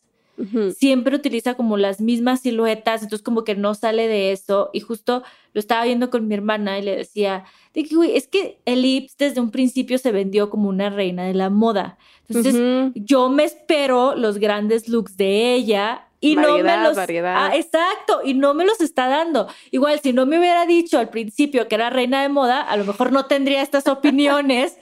Siempre 0.77 1.15
utiliza 1.15 1.55
como 1.55 1.77
las 1.77 1.99
mismas 1.99 2.41
siluetas, 2.41 3.01
entonces 3.01 3.23
como 3.23 3.43
que 3.43 3.55
no 3.55 3.73
sale 3.73 4.07
de 4.07 4.31
eso. 4.31 4.69
Y 4.71 4.81
justo 4.81 5.23
lo 5.53 5.59
estaba 5.59 5.85
viendo 5.85 6.09
con 6.09 6.27
mi 6.27 6.35
hermana 6.35 6.77
y 6.77 6.83
le 6.83 6.95
decía, 6.95 7.45
de 7.73 7.83
que, 7.83 7.95
güey, 7.95 8.15
es 8.15 8.27
que 8.27 8.59
Ellipse 8.65 9.15
desde 9.17 9.41
un 9.41 9.49
principio 9.49 9.97
se 9.97 10.11
vendió 10.11 10.49
como 10.49 10.69
una 10.69 10.89
reina 10.89 11.25
de 11.25 11.33
la 11.33 11.49
moda. 11.49 11.97
Entonces 12.29 12.91
yo 12.95 13.29
me 13.29 13.45
espero 13.45 14.15
los 14.15 14.37
grandes 14.37 14.87
looks 14.89 15.17
de 15.17 15.53
ella 15.53 16.07
y 16.19 16.35
no 16.35 16.57
me 16.57 16.83
los 16.83 16.95
variedad. 16.95 17.35
Ah, 17.37 17.55
exacto, 17.55 18.21
y 18.23 18.33
no 18.33 18.53
me 18.53 18.65
los 18.65 18.81
está 18.81 19.07
dando. 19.07 19.47
Igual 19.71 19.99
si 20.01 20.13
no 20.13 20.25
me 20.25 20.39
hubiera 20.39 20.65
dicho 20.65 20.99
al 20.99 21.09
principio 21.09 21.67
que 21.67 21.75
era 21.75 21.89
reina 21.89 22.21
de 22.21 22.29
moda, 22.29 22.61
a 22.61 22.75
lo 22.75 22.85
mejor 22.85 23.11
no 23.11 23.25
tendría 23.25 23.61
estas 23.61 23.87
opiniones 23.87 24.77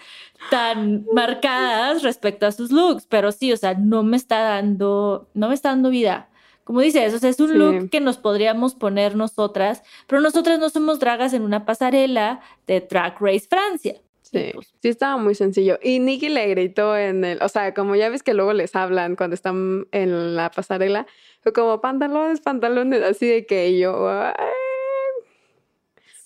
tan 0.49 1.05
marcadas 1.13 2.03
respecto 2.03 2.45
a 2.45 2.51
sus 2.51 2.71
looks, 2.71 3.05
pero 3.08 3.31
sí, 3.31 3.51
o 3.53 3.58
sea, 3.58 3.73
no 3.75 4.03
me 4.03 4.17
está 4.17 4.39
dando 4.41 5.29
no 5.34 5.49
me 5.49 5.55
está 5.55 5.69
dando 5.69 5.89
vida. 5.89 6.29
Como 6.63 6.81
dices, 6.81 7.13
o 7.13 7.19
sea, 7.19 7.29
es 7.29 7.39
un 7.39 7.51
Sí. 7.51 7.58
look 7.58 7.89
que 7.91 8.01
nos 8.01 8.17
podríamos 8.17 8.73
poner 8.75 9.15
nosotras, 9.15 9.84
pero 10.08 10.21
nosotras 10.21 10.60
no 10.60 10.69
somos 10.69 10.99
dragas 10.99 11.34
en 11.34 11.43
una 11.43 11.65
pasarela 11.65 12.41
de 12.67 12.81
Drag 12.81 13.15
Race 13.21 13.47
Francia. 13.49 13.95
Sí, 14.23 14.49
pues, 14.53 14.73
sí 14.81 14.89
estaba 14.89 15.17
muy 15.17 15.36
sencillo. 15.36 15.77
Y 15.84 15.99
Nicky 15.99 16.29
le 16.29 16.47
gritó 16.47 16.97
en 16.97 17.23
el, 17.23 17.41
o 17.43 17.47
sea, 17.49 17.73
como 17.75 17.95
ya 17.95 18.10
ves 18.10 18.23
que 18.23 18.34
luego 18.34 18.53
les 18.53 18.75
hablan 18.75 19.15
cuando 19.15 19.36
están 19.36 19.88
en 19.91 20.36
la 20.36 20.49
pasarela, 20.51 21.05
fue 21.41 21.53
como 21.53 21.79
pantalones, 21.81 22.41
pantalones, 22.41 23.03
así 23.03 23.27
de 23.27 23.45
que 23.45 23.77
yo, 23.77 24.10
"Ay". 24.10 24.34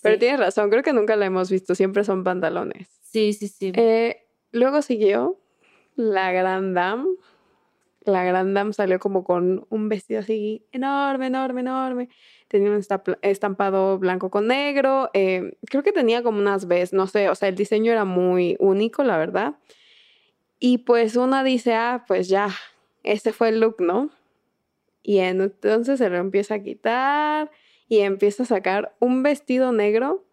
Pero 0.02 0.18
tienes 0.20 0.40
razón, 0.40 0.70
creo 0.70 0.84
que 0.84 0.94
nunca 0.94 1.16
la 1.16 1.26
hemos 1.26 1.50
visto, 1.52 1.76
siempre 1.76 2.04
son 2.04 2.24
pantalones. 2.24 2.88
sí, 3.02 3.34
sí, 3.34 3.48
sí. 3.48 3.72
Eh, 3.76 4.26
luego 4.52 4.82
siguió 4.82 5.40
la 5.96 6.32
Grand 6.32 6.76
Dame. 6.76 7.06
La 8.06 8.24
Grand 8.24 8.56
Dame 8.56 8.74
salió 8.74 8.98
como 8.98 9.24
con 9.24 9.66
un 9.70 9.90
vestido 9.90 10.22
así 10.22 10.66
enorme, 10.72 11.28
enorme, 11.28 11.62
enorme. 11.62 12.10
Tenía 12.48 12.72
un 12.72 12.82
estampado 13.22 14.00
blanco 14.00 14.32
con 14.32 14.48
negro. 14.48 15.10
eh, 15.14 15.54
creo 15.66 15.84
que 15.84 15.92
tenía 15.92 16.24
como 16.24 16.40
unas 16.40 16.68
Bs, 16.68 16.94
no 16.94 17.06
sé, 17.08 17.30
o 17.30 17.36
sea, 17.36 17.50
el 17.50 17.56
diseño 17.56 17.92
era 17.92 18.06
muy 18.06 18.56
único, 18.60 19.04
la 19.04 19.18
verdad. 19.18 19.56
Y 20.60 20.80
pues 20.80 21.16
una 21.16 21.44
dice, 21.44 21.74
ah, 21.76 22.04
pues 22.08 22.28
ya, 22.30 22.50
ese 23.04 23.32
fue 23.34 23.50
el 23.50 23.60
look, 23.60 23.76
¿no? 23.82 24.10
Y 25.04 25.20
en- 25.20 25.42
entonces 25.42 26.00
se 26.00 26.10
lo 26.10 26.18
empieza 26.18 26.56
a 26.56 26.64
quitar 26.64 27.52
y 27.90 28.00
empieza 28.00 28.44
a 28.44 28.46
sacar 28.46 28.96
un 29.00 29.24
vestido 29.24 29.72
negro. 29.74 30.24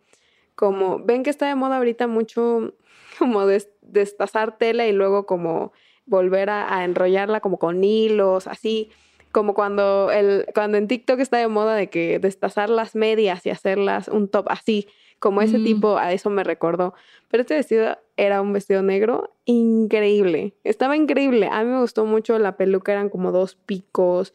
Como, 0.54 1.00
ven 1.00 1.22
que 1.22 1.30
está 1.30 1.48
de 1.48 1.54
moda 1.54 1.76
ahorita 1.78 2.06
mucho 2.06 2.74
como 3.18 3.46
des- 3.46 3.70
destazar 3.82 4.56
tela 4.58 4.86
y 4.86 4.92
luego 4.92 5.26
como 5.26 5.72
volver 6.06 6.50
a, 6.50 6.76
a 6.78 6.84
enrollarla 6.84 7.40
como 7.40 7.58
con 7.58 7.82
hilos, 7.82 8.46
así. 8.46 8.90
Como 9.32 9.52
cuando, 9.54 10.10
el, 10.12 10.46
cuando 10.54 10.78
en 10.78 10.86
TikTok 10.88 11.18
está 11.20 11.36
de 11.38 11.48
moda 11.48 11.74
de 11.74 11.90
que 11.90 12.18
destazar 12.18 12.70
las 12.70 12.94
medias 12.94 13.44
y 13.44 13.50
hacerlas 13.50 14.08
un 14.08 14.28
top 14.28 14.46
así, 14.48 14.86
como 15.18 15.40
ese 15.42 15.58
Mm. 15.58 15.64
tipo, 15.64 15.96
a 15.98 16.12
eso 16.12 16.30
me 16.30 16.44
recordó. 16.44 16.94
Pero 17.28 17.40
este 17.42 17.54
vestido 17.54 17.98
era 18.16 18.40
un 18.42 18.52
vestido 18.52 18.82
negro 18.82 19.34
increíble. 19.44 20.54
Estaba 20.64 20.96
increíble. 20.96 21.48
A 21.50 21.62
mí 21.64 21.70
me 21.70 21.80
gustó 21.80 22.04
mucho 22.04 22.38
la 22.38 22.56
peluca, 22.56 22.92
eran 22.92 23.08
como 23.08 23.32
dos 23.32 23.54
picos. 23.54 24.34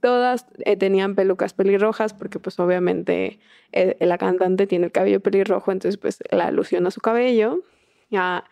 Todas 0.00 0.46
eh, 0.64 0.76
tenían 0.76 1.14
pelucas 1.14 1.52
pelirrojas 1.52 2.14
porque 2.14 2.38
pues 2.38 2.58
obviamente 2.58 3.38
eh, 3.72 3.96
la 4.00 4.18
cantante 4.18 4.66
tiene 4.66 4.86
el 4.86 4.92
cabello 4.92 5.20
pelirrojo, 5.20 5.72
entonces 5.72 5.98
pues 5.98 6.18
la 6.30 6.46
alusión 6.46 6.86
a 6.86 6.90
su 6.90 7.00
cabello. 7.00 7.60
Ya, 8.10 8.44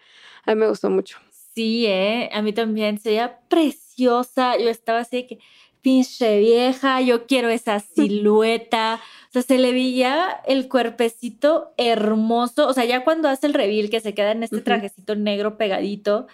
a 0.44 0.54
mí 0.54 0.60
me 0.60 0.68
gustó 0.68 0.90
mucho. 0.90 1.18
Sí, 1.30 1.86
¿eh? 1.86 2.28
A 2.34 2.42
mí 2.42 2.52
también 2.52 2.98
sería 2.98 3.38
preciosa. 3.48 4.58
Yo 4.58 4.68
estaba 4.68 5.00
así 5.00 5.26
que, 5.26 5.38
pinche 5.86 6.40
vieja, 6.40 7.00
yo 7.00 7.28
quiero 7.28 7.48
esa 7.48 7.78
silueta. 7.78 9.00
O 9.28 9.32
sea, 9.32 9.42
se 9.42 9.56
le 9.56 9.70
veía 9.70 10.40
el 10.44 10.68
cuerpecito 10.68 11.72
hermoso. 11.76 12.66
O 12.66 12.72
sea, 12.72 12.84
ya 12.84 13.04
cuando 13.04 13.28
hace 13.28 13.46
el 13.46 13.54
reveal 13.54 13.88
que 13.88 14.00
se 14.00 14.12
queda 14.12 14.32
en 14.32 14.42
este 14.42 14.60
trajecito 14.62 15.14
negro 15.14 15.56
pegadito, 15.56 16.26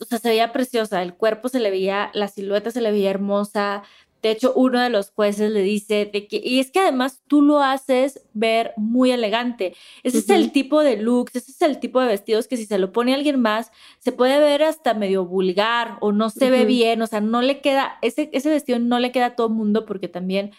o 0.00 0.04
sea, 0.04 0.18
se 0.18 0.30
veía 0.30 0.52
preciosa. 0.52 1.04
El 1.04 1.14
cuerpo 1.14 1.48
se 1.48 1.60
le 1.60 1.70
veía, 1.70 2.10
la 2.14 2.26
silueta 2.26 2.72
se 2.72 2.80
le 2.80 2.90
veía 2.90 3.10
hermosa. 3.10 3.84
De 4.24 4.30
hecho, 4.30 4.54
uno 4.56 4.80
de 4.80 4.88
los 4.88 5.10
jueces 5.10 5.50
le 5.50 5.60
dice 5.60 6.08
de 6.10 6.26
que, 6.26 6.40
y 6.42 6.58
es 6.58 6.70
que 6.70 6.80
además 6.80 7.20
tú 7.28 7.42
lo 7.42 7.60
haces 7.60 8.24
ver 8.32 8.72
muy 8.78 9.10
elegante. 9.10 9.74
Ese 10.02 10.16
es 10.16 10.30
el 10.30 10.50
tipo 10.50 10.82
de 10.82 10.96
looks, 10.96 11.36
ese 11.36 11.50
es 11.50 11.60
el 11.60 11.78
tipo 11.78 12.00
de 12.00 12.06
vestidos 12.06 12.48
que 12.48 12.56
si 12.56 12.64
se 12.64 12.78
lo 12.78 12.90
pone 12.90 13.12
alguien 13.12 13.38
más, 13.38 13.70
se 13.98 14.12
puede 14.12 14.38
ver 14.38 14.62
hasta 14.62 14.94
medio 14.94 15.26
vulgar 15.26 15.98
o 16.00 16.10
no 16.10 16.30
se 16.30 16.48
ve 16.48 16.64
bien, 16.64 17.02
o 17.02 17.06
sea, 17.06 17.20
no 17.20 17.42
le 17.42 17.60
queda, 17.60 17.98
ese, 18.00 18.30
ese 18.32 18.48
vestido 18.48 18.78
no 18.78 18.98
le 18.98 19.12
queda 19.12 19.26
a 19.26 19.36
todo 19.36 19.50
mundo 19.50 19.84
porque 19.84 20.08
también 20.08 20.52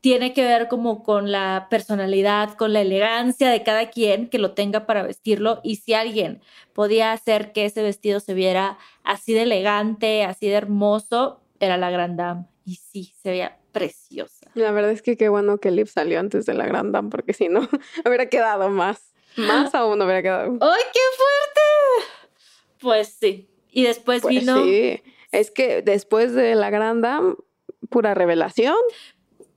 tiene 0.00 0.32
que 0.32 0.42
ver 0.42 0.66
como 0.66 1.04
con 1.04 1.30
la 1.30 1.68
personalidad, 1.70 2.54
con 2.54 2.72
la 2.72 2.80
elegancia 2.80 3.50
de 3.50 3.62
cada 3.62 3.88
quien 3.90 4.28
que 4.28 4.40
lo 4.40 4.50
tenga 4.50 4.84
para 4.84 5.04
vestirlo. 5.04 5.60
Y 5.62 5.76
si 5.76 5.94
alguien 5.94 6.40
podía 6.72 7.12
hacer 7.12 7.52
que 7.52 7.66
ese 7.66 7.84
vestido 7.84 8.18
se 8.18 8.34
viera 8.34 8.78
así 9.04 9.32
de 9.32 9.42
elegante, 9.42 10.24
así 10.24 10.48
de 10.48 10.54
hermoso, 10.54 11.40
era 11.60 11.76
la 11.76 11.90
Grand 11.90 12.18
Dame 12.18 12.55
y 12.66 12.74
sí, 12.74 13.14
se 13.22 13.30
veía 13.30 13.58
preciosa. 13.72 14.50
La 14.54 14.72
verdad 14.72 14.90
es 14.90 15.00
que 15.00 15.16
qué 15.16 15.28
bueno 15.30 15.58
que 15.58 15.70
Lip 15.70 15.86
salió 15.86 16.18
antes 16.20 16.44
de 16.44 16.52
la 16.54 16.66
Grand 16.66 16.92
Dame, 16.92 17.08
porque 17.08 17.32
si 17.32 17.48
no, 17.48 17.60
hubiera 18.04 18.28
quedado 18.28 18.68
más. 18.68 19.14
Más 19.36 19.74
aún 19.74 20.02
hubiera 20.02 20.20
quedado. 20.22 20.50
¡Ay, 20.60 20.82
qué 20.92 21.00
fuerte! 21.16 22.10
Pues 22.80 23.08
sí. 23.18 23.48
Y 23.70 23.84
después 23.84 24.20
Pues 24.22 24.34
vino. 24.40 24.62
sí. 24.64 25.02
Es 25.32 25.50
que 25.50 25.80
después 25.82 26.32
de 26.34 26.54
la 26.54 26.70
Grand 26.70 27.02
Dame, 27.02 27.34
pura 27.90 28.14
revelación. 28.14 28.74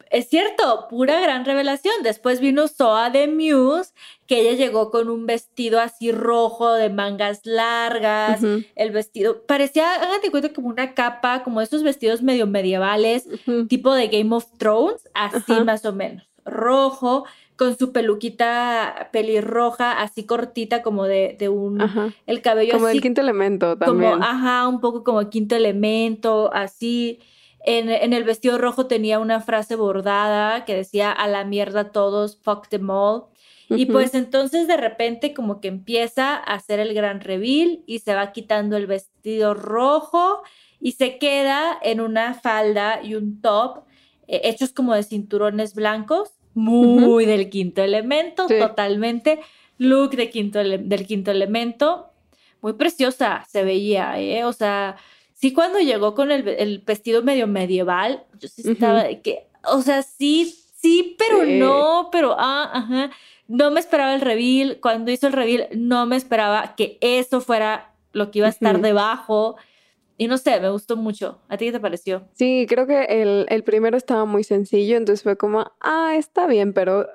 Es 0.10 0.28
cierto, 0.28 0.88
pura 0.90 1.20
gran 1.20 1.46
revelación. 1.46 1.94
Después 2.04 2.40
vino 2.40 2.68
Soa 2.68 3.10
de 3.10 3.28
Muse, 3.28 3.94
que 4.26 4.42
ella 4.42 4.54
llegó 4.54 4.90
con 4.90 5.10
un 5.10 5.26
vestido 5.26 5.80
así 5.80 6.12
rojo 6.12 6.74
de 6.74 6.90
mangas 6.90 7.42
largas. 7.46 8.42
El 8.76 8.92
vestido 8.92 9.44
parecía, 9.46 9.94
hágate 9.96 10.32
cuenta, 10.32 10.52
como 10.54 10.68
una 10.70 10.94
capa, 10.94 11.44
como 11.44 11.62
esos 11.62 11.84
vestidos 11.84 12.22
medio 12.22 12.48
medievales, 12.48 13.28
tipo 13.68 13.94
de 13.94 14.08
Game 14.08 14.36
of 14.36 14.46
Thrones, 14.58 15.08
así 15.14 15.54
más 15.64 15.86
o 15.86 15.94
menos. 15.94 16.28
Rojo, 16.46 17.26
con 17.56 17.78
su 17.78 17.92
peluquita 17.92 19.10
pelirroja, 19.12 20.00
así 20.02 20.26
cortita, 20.26 20.82
como 20.82 21.04
de, 21.04 21.36
de 21.38 21.50
un. 21.50 21.82
Ajá. 21.82 22.14
El 22.26 22.42
cabello 22.42 22.72
Como 22.74 22.88
así 22.88 22.98
el 22.98 23.04
quinto 23.04 23.22
elemento 23.22 23.78
como, 23.78 23.86
también. 23.86 24.24
ajá, 24.24 24.68
un 24.68 24.80
poco 24.80 25.04
como 25.04 25.30
quinto 25.30 25.56
elemento, 25.56 26.50
así. 26.54 27.20
En, 27.66 27.90
en 27.90 28.14
el 28.14 28.24
vestido 28.24 28.58
rojo 28.58 28.88
tenía 28.88 29.20
una 29.20 29.42
frase 29.42 29.76
bordada 29.76 30.66
que 30.66 30.76
decía 30.76 31.12
a 31.12 31.28
la 31.28 31.44
mierda 31.44 31.92
todos, 31.92 32.40
fuck 32.42 32.68
them 32.70 32.90
all. 32.90 33.24
Y 33.72 33.86
pues 33.86 34.16
entonces 34.16 34.68
de 34.68 34.78
repente 34.78 35.34
como 35.36 35.62
que 35.62 35.68
empieza 35.68 36.34
a 36.36 36.56
hacer 36.56 36.80
el 36.80 36.96
gran 36.96 37.22
reveal 37.22 37.84
y 37.86 38.00
se 38.00 38.16
va 38.16 38.32
quitando 38.32 38.78
el 38.78 38.88
vestido 38.88 39.54
rojo 39.54 40.42
y 40.82 40.94
se 40.94 41.20
queda 41.20 41.78
en 41.84 42.02
una 42.02 42.34
falda 42.34 43.02
y 43.04 43.14
un 43.14 43.42
top 43.42 43.84
eh, 44.28 44.42
hechos 44.46 44.72
como 44.74 44.96
de 44.96 45.04
cinturones 45.04 45.76
blancos, 45.76 46.32
muy 46.56 47.26
del 47.28 47.52
quinto 47.52 47.84
elemento, 47.84 48.48
Sí. 48.48 48.56
totalmente 48.60 49.40
look 49.78 50.16
de 50.16 50.32
quinto 50.32 50.58
del 50.60 51.06
quinto 51.06 51.30
elemento, 51.30 52.08
muy 52.62 52.74
preciosa 52.74 53.46
se 53.50 53.64
veía, 53.64 54.20
¿eh? 54.20 54.46
O 54.46 54.54
sea, 54.54 54.96
sí 55.40 55.54
cuando 55.54 55.80
llegó 55.80 56.16
con 56.16 56.32
el, 56.32 56.48
el 56.48 56.80
vestido 56.86 57.24
medio 57.24 57.48
medieval, 57.48 58.24
yo 58.40 58.48
sí 58.48 58.64
estaba 58.70 59.04
de 59.04 59.22
que, 59.22 59.48
o 59.64 59.82
sea, 59.82 60.02
sí, 60.04 60.54
sí, 60.76 61.16
pero 61.18 61.44
Sí. 61.46 61.58
no, 61.60 62.10
pero, 62.12 62.36
ah, 62.38 62.70
ajá. 62.74 63.12
No 63.48 63.72
me 63.72 63.80
esperaba 63.80 64.14
el 64.14 64.22
reveal. 64.22 64.78
Cuando 64.80 65.12
hizo 65.12 65.26
el 65.28 65.34
reveal, 65.34 65.68
no 65.76 66.06
me 66.06 66.16
esperaba 66.16 66.76
que 66.76 66.98
eso 67.02 67.42
fuera 67.42 67.94
lo 68.14 68.30
que 68.30 68.40
iba 68.40 68.48
a 68.48 68.52
estar 68.52 68.80
debajo. 68.80 69.56
Y 70.18 70.28
no 70.28 70.38
sé, 70.38 70.60
me 70.60 70.70
gustó 70.70 70.98
mucho. 70.98 71.40
¿A 71.50 71.58
ti 71.58 71.66
qué 71.66 71.72
te 71.72 71.80
pareció? 71.80 72.28
Sí, 72.34 72.66
creo 72.70 72.86
que 72.86 73.06
el, 73.06 73.46
el 73.50 73.64
primero 73.64 73.98
estaba 73.98 74.26
muy 74.26 74.44
sencillo, 74.44 74.98
entonces 74.98 75.24
fue 75.24 75.36
como, 75.38 75.72
ah, 75.82 76.14
está 76.16 76.46
bien, 76.46 76.74
pero 76.74 77.08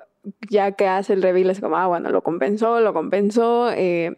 ya 0.49 0.71
que 0.73 0.87
hace 0.87 1.13
el 1.13 1.21
reveal 1.21 1.51
es 1.51 1.61
como, 1.61 1.77
ah, 1.77 1.87
bueno, 1.87 2.09
lo 2.09 2.21
compensó, 2.23 2.79
lo 2.81 2.93
compensó. 2.93 3.69
eh, 3.71 4.17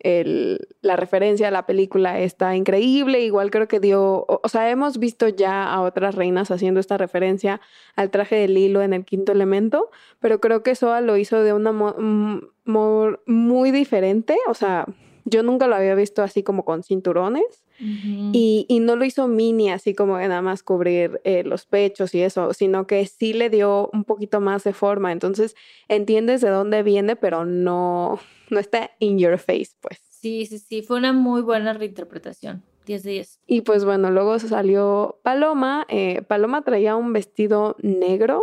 el, 0.00 0.68
la 0.82 0.96
referencia 0.96 1.48
a 1.48 1.50
la 1.50 1.66
película 1.66 2.20
está 2.20 2.54
increíble. 2.54 3.20
Igual 3.20 3.50
creo 3.50 3.68
que 3.68 3.80
dio, 3.80 4.24
o, 4.28 4.48
sea, 4.48 4.70
hemos 4.70 4.98
visto 4.98 5.28
ya 5.28 5.64
a 5.64 5.80
otras 5.82 6.14
reinas 6.14 6.50
haciendo 6.50 6.80
esta 6.80 6.98
referencia 6.98 7.60
al 7.94 8.10
traje 8.10 8.36
de 8.36 8.48
Lilo 8.48 8.82
en 8.82 8.92
el 8.92 9.04
quinto 9.04 9.32
elemento, 9.32 9.90
pero 10.20 10.40
creo 10.40 10.62
que 10.62 10.74
Soa 10.74 11.00
lo 11.00 11.16
hizo 11.16 11.42
de 11.42 11.52
una 11.52 11.72
mo 11.72 13.18
muy 13.26 13.70
diferente. 13.70 14.36
O 14.48 14.54
sea, 14.54 14.86
yo 15.26 15.42
nunca 15.42 15.66
lo 15.66 15.74
había 15.76 15.94
visto 15.94 16.22
así 16.22 16.42
como 16.42 16.64
con 16.64 16.82
cinturones. 16.82 17.44
Uh 17.78 17.84
-huh. 17.84 18.30
y, 18.32 18.64
y, 18.70 18.80
no 18.80 18.96
lo 18.96 19.04
hizo 19.04 19.28
mini, 19.28 19.70
así 19.70 19.94
como 19.94 20.16
de 20.16 20.28
nada 20.28 20.40
más 20.40 20.62
cubrir 20.62 21.20
eh, 21.24 21.42
los 21.44 21.66
pechos 21.66 22.14
y 22.14 22.22
eso, 22.22 22.54
sino 22.54 22.86
que 22.86 23.04
sí 23.04 23.34
le 23.34 23.50
dio 23.50 23.90
un 23.92 24.04
poquito 24.04 24.40
más 24.40 24.64
de 24.64 24.72
forma. 24.72 25.12
Entonces 25.12 25.54
entiendes 25.88 26.40
de 26.40 26.48
dónde 26.48 26.82
viene, 26.82 27.16
pero 27.16 27.44
no, 27.44 28.18
no 28.50 28.58
está 28.58 28.92
in 28.98 29.18
your 29.18 29.36
face, 29.36 29.72
pues. 29.82 30.00
Sí, 30.08 30.46
sí, 30.46 30.58
sí, 30.58 30.80
fue 30.80 30.96
una 30.96 31.12
muy 31.12 31.42
buena 31.42 31.74
reinterpretación. 31.74 32.64
10 32.86 33.02
de 33.02 33.10
10. 33.10 33.40
Y 33.46 33.60
pues 33.60 33.84
bueno, 33.84 34.10
luego 34.10 34.38
salió 34.38 35.18
Paloma. 35.22 35.84
Eh, 35.88 36.22
Paloma 36.22 36.62
traía 36.62 36.96
un 36.96 37.12
vestido 37.12 37.76
negro 37.82 38.42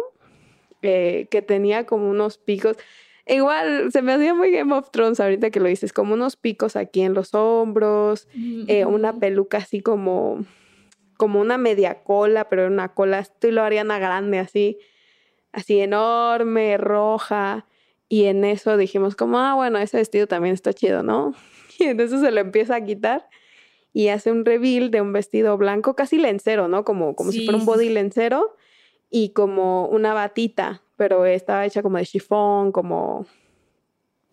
eh, 0.81 1.27
que 1.31 1.41
tenía 1.41 1.85
como 1.85 2.09
unos 2.09 2.37
picos. 2.37 2.77
Igual 3.25 3.91
se 3.91 4.01
me 4.01 4.13
hacía 4.13 4.33
muy 4.33 4.51
Game 4.51 4.73
of 4.73 4.91
Thrones 4.91 5.19
ahorita 5.19 5.49
que 5.49 5.59
lo 5.59 5.67
dices, 5.67 5.93
como 5.93 6.13
unos 6.13 6.35
picos 6.35 6.75
aquí 6.75 7.01
en 7.01 7.13
los 7.13 7.33
hombros, 7.33 8.27
mm 8.33 8.41
-hmm. 8.41 8.65
eh, 8.67 8.85
una 8.85 9.17
peluca 9.17 9.59
así 9.59 9.81
como, 9.81 10.45
como 11.17 11.39
una 11.39 11.57
media 11.57 12.03
cola, 12.03 12.49
pero 12.49 12.67
una 12.67 12.89
cola 12.93 13.19
estilo 13.19 13.63
Ariana 13.63 13.97
Grande, 13.97 14.39
así, 14.39 14.77
así 15.53 15.79
enorme, 15.79 16.77
roja. 16.77 17.65
Y 18.09 18.25
en 18.25 18.43
eso 18.43 18.75
dijimos 18.75 19.15
como, 19.15 19.39
ah, 19.39 19.55
bueno, 19.55 19.79
ese 19.79 19.97
vestido 19.97 20.27
también 20.27 20.53
está 20.53 20.73
chido, 20.73 21.03
¿no? 21.03 21.33
Y 21.79 21.85
entonces 21.85 22.21
se 22.21 22.29
lo 22.29 22.39
empieza 22.39 22.75
a 22.75 22.85
quitar 22.85 23.27
y 23.93 24.09
hace 24.09 24.31
un 24.31 24.43
reveal 24.45 24.91
de 24.91 25.01
un 25.01 25.13
vestido 25.13 25.57
blanco, 25.57 25.95
casi 25.95 26.17
lencero, 26.17 26.67
¿no? 26.67 26.83
Como, 26.83 27.15
como 27.15 27.31
sí. 27.31 27.39
si 27.39 27.45
fuera 27.45 27.59
un 27.59 27.65
body 27.65 27.89
lencero 27.89 28.55
y 29.09 29.29
como 29.29 29.87
una 29.87 30.13
batita 30.13 30.83
pero 31.03 31.25
estaba 31.25 31.65
hecha 31.65 31.81
como 31.81 31.97
de 31.97 32.05
chifón, 32.05 32.71
como 32.71 33.25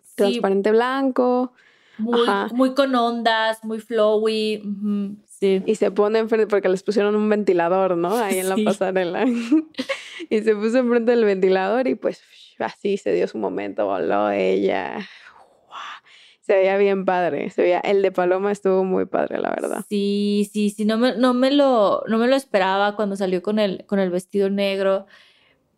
sí. 0.03 0.13
transparente 0.15 0.71
blanco. 0.71 1.51
Muy, 1.97 2.21
muy, 2.53 2.73
con 2.73 2.95
ondas, 2.95 3.61
muy 3.65 3.81
flowy. 3.81 4.61
Uh 4.63 4.67
-huh. 4.69 5.17
sí. 5.25 5.61
Y 5.65 5.75
se 5.75 5.91
pone 5.91 6.19
enfrente, 6.19 6.47
porque 6.47 6.69
les 6.69 6.81
pusieron 6.81 7.13
un 7.17 7.27
ventilador, 7.27 7.97
¿no? 7.97 8.15
Ahí 8.15 8.37
en 8.37 8.47
la 8.47 8.55
sí. 8.55 8.63
pasarela. 8.63 9.25
y 10.29 10.41
se 10.41 10.55
puso 10.55 10.77
enfrente 10.77 11.11
del 11.11 11.25
ventilador 11.25 11.89
y 11.89 11.95
pues 11.95 12.23
así 12.57 12.95
se 12.95 13.11
dio 13.11 13.27
su 13.27 13.37
momento, 13.37 13.85
voló 13.85 14.29
ella. 14.29 14.99
Se 16.39 16.55
veía 16.55 16.77
bien 16.77 17.03
padre, 17.03 17.49
se 17.49 17.63
veía, 17.63 17.79
el 17.81 18.01
de 18.01 18.13
Paloma 18.13 18.53
estuvo 18.53 18.85
muy 18.85 19.05
padre, 19.05 19.39
la 19.39 19.49
verdad. 19.49 19.83
Sí, 19.89 20.49
sí, 20.53 20.69
sí, 20.69 20.85
no 20.85 20.97
me, 20.97 21.17
no 21.17 21.33
me, 21.33 21.51
lo, 21.51 22.03
no 22.07 22.17
me 22.17 22.27
lo 22.27 22.35
esperaba 22.37 22.95
cuando 22.95 23.17
salió 23.17 23.41
con 23.41 23.59
el, 23.59 23.85
con 23.87 23.99
el 23.99 24.09
vestido 24.09 24.49
negro. 24.49 25.05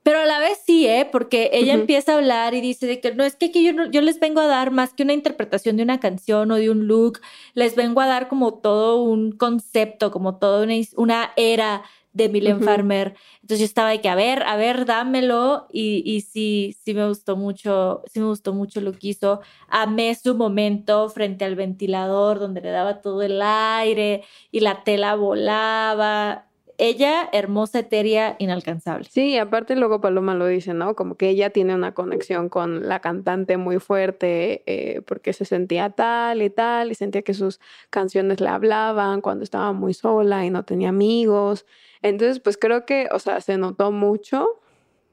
Pero 0.03 0.19
a 0.19 0.25
la 0.25 0.39
vez 0.39 0.59
sí, 0.65 0.85
¿eh? 0.85 1.07
Porque 1.09 1.49
ella 1.53 1.73
uh 1.73 1.77
-huh. 1.77 1.79
empieza 1.81 2.13
a 2.13 2.17
hablar 2.17 2.53
y 2.53 2.61
dice 2.61 2.85
de 2.87 2.99
que 2.99 3.13
no, 3.15 3.23
es 3.23 3.35
que 3.37 3.47
aquí 3.47 3.63
yo, 3.65 3.73
no, 3.73 3.89
yo 3.89 4.01
les 4.01 4.19
vengo 4.19 4.41
a 4.41 4.47
dar 4.47 4.71
más 4.71 4.93
que 4.93 5.03
una 5.03 5.13
interpretación 5.13 5.77
de 5.77 5.83
una 5.83 5.99
canción 5.99 6.51
o 6.51 6.55
de 6.55 6.69
un 6.69 6.87
look, 6.87 7.19
les 7.53 7.75
vengo 7.75 8.01
a 8.01 8.07
dar 8.07 8.27
como 8.27 8.53
todo 8.55 9.01
un 9.01 9.31
concepto, 9.31 10.11
como 10.11 10.37
toda 10.37 10.63
una, 10.63 10.75
una 10.97 11.31
era 11.37 11.83
de 12.11 12.29
Milen 12.29 12.57
uh 12.57 12.59
-huh. 12.59 12.65
Farmer. 12.65 13.15
Entonces 13.41 13.59
yo 13.59 13.65
estaba 13.65 13.89
de 13.89 14.01
que, 14.01 14.09
a 14.09 14.15
ver, 14.15 14.43
a 14.43 14.55
ver, 14.57 14.85
dámelo. 14.85 15.67
Y, 15.71 16.03
y 16.05 16.21
sí, 16.21 16.75
sí 16.83 16.93
me 16.93 17.07
gustó 17.07 17.35
mucho, 17.37 18.03
sí 18.11 18.19
me 18.19 18.27
gustó 18.27 18.53
mucho 18.53 18.81
lo 18.81 18.91
que 18.93 19.07
hizo. 19.07 19.41
Amé 19.67 20.13
su 20.15 20.35
momento 20.35 21.09
frente 21.09 21.45
al 21.45 21.55
ventilador 21.55 22.39
donde 22.39 22.61
le 22.61 22.69
daba 22.69 23.01
todo 23.01 23.21
el 23.23 23.41
aire 23.41 24.23
y 24.51 24.59
la 24.59 24.83
tela 24.83 25.15
volaba 25.15 26.45
ella, 26.83 27.29
hermosa, 27.31 27.79
etérea, 27.79 28.35
inalcanzable. 28.39 29.07
Sí, 29.09 29.37
aparte 29.37 29.77
luego 29.77 30.01
Paloma 30.01 30.35
lo 30.35 30.47
dice, 30.47 30.73
¿no? 30.73 30.95
Como 30.95 31.15
que 31.15 31.29
ella 31.29 31.49
tiene 31.49 31.73
una 31.73 31.93
conexión 31.93 32.49
con 32.49 32.89
la 32.89 32.99
cantante 32.99 33.55
muy 33.55 33.79
fuerte 33.79 34.63
eh, 34.65 35.01
porque 35.03 35.31
se 35.31 35.45
sentía 35.45 35.91
tal 35.91 36.41
y 36.41 36.49
tal 36.49 36.91
y 36.91 36.95
sentía 36.95 37.21
que 37.21 37.33
sus 37.33 37.61
canciones 37.89 38.41
le 38.41 38.49
hablaban 38.49 39.21
cuando 39.21 39.45
estaba 39.45 39.71
muy 39.71 39.93
sola 39.93 40.45
y 40.45 40.49
no 40.49 40.65
tenía 40.65 40.89
amigos. 40.89 41.65
Entonces, 42.01 42.41
pues 42.41 42.57
creo 42.57 42.85
que, 42.85 43.07
o 43.13 43.19
sea, 43.19 43.39
se 43.39 43.57
notó 43.57 43.93
mucho 43.93 44.45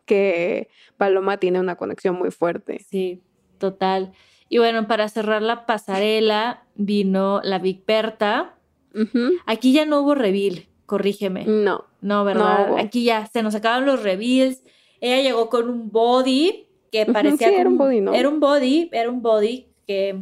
que 0.07 0.71
Paloma 0.97 1.37
tiene 1.37 1.61
una 1.61 1.77
conexión 1.77 2.17
muy 2.17 2.33
fuerte. 2.33 2.85
Sí, 2.91 3.23
total. 3.59 4.11
Y 4.49 4.59
bueno, 4.59 4.89
para 4.89 5.09
cerrar 5.09 5.41
la 5.41 5.67
pasarela 5.67 6.65
vino 6.75 7.41
la 7.45 7.61
Big 7.61 7.85
Berta. 7.87 8.57
Uh 8.93 9.03
-huh. 9.03 9.31
Aquí 9.47 9.73
ya 9.73 9.87
no 9.87 10.01
hubo 10.01 10.17
reveal 10.17 10.67
corrígeme. 10.91 11.45
No. 11.45 11.85
No, 12.01 12.25
¿verdad? 12.25 12.71
No 12.71 12.79
Aquí 12.79 13.05
ya 13.05 13.25
se 13.27 13.45
nos 13.45 13.55
acaban 13.55 13.87
los 13.87 14.03
reveals. 14.03 14.65
Ella 15.01 15.23
llegó 15.23 15.49
con 15.49 15.71
un 15.71 15.89
body 15.93 16.67
que 16.91 17.07
parecía. 17.07 17.47
Sí, 17.47 17.55
como, 17.55 17.61
era 17.61 17.69
un 17.69 17.79
body, 17.79 18.01
¿no? 18.01 18.13
Era 18.13 18.29
un 18.29 18.41
body, 18.41 18.91
era 18.91 19.09
un 19.09 19.23
body 19.23 19.69
que 19.87 20.21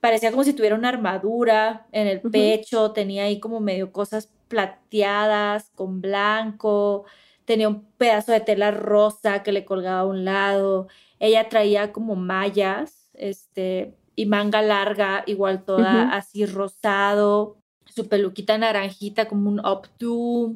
parecía 0.00 0.30
como 0.30 0.42
si 0.42 0.54
tuviera 0.54 0.74
una 0.74 0.88
armadura 0.88 1.86
en 1.92 2.06
el 2.06 2.18
uh 2.18 2.22
-huh. 2.22 2.30
pecho, 2.30 2.92
tenía 2.92 3.24
ahí 3.24 3.40
como 3.40 3.60
medio 3.60 3.92
cosas 3.92 4.32
plateadas 4.48 5.70
con 5.74 6.00
blanco, 6.00 7.04
tenía 7.44 7.68
un 7.68 7.84
pedazo 7.98 8.32
de 8.32 8.40
tela 8.40 8.70
rosa 8.70 9.42
que 9.42 9.52
le 9.52 9.66
colgaba 9.66 10.00
a 10.00 10.06
un 10.06 10.24
lado. 10.24 10.88
Ella 11.18 11.50
traía 11.50 11.92
como 11.92 12.16
mallas, 12.16 13.10
este, 13.12 13.94
y 14.16 14.24
manga 14.24 14.62
larga, 14.62 15.24
igual 15.26 15.62
toda 15.66 15.92
uh 15.92 16.08
-huh. 16.08 16.12
así 16.12 16.46
rosado, 16.46 17.59
su 17.94 18.08
peluquita 18.08 18.58
naranjita 18.58 19.26
como 19.26 19.48
un 19.50 19.60
updo, 19.60 20.54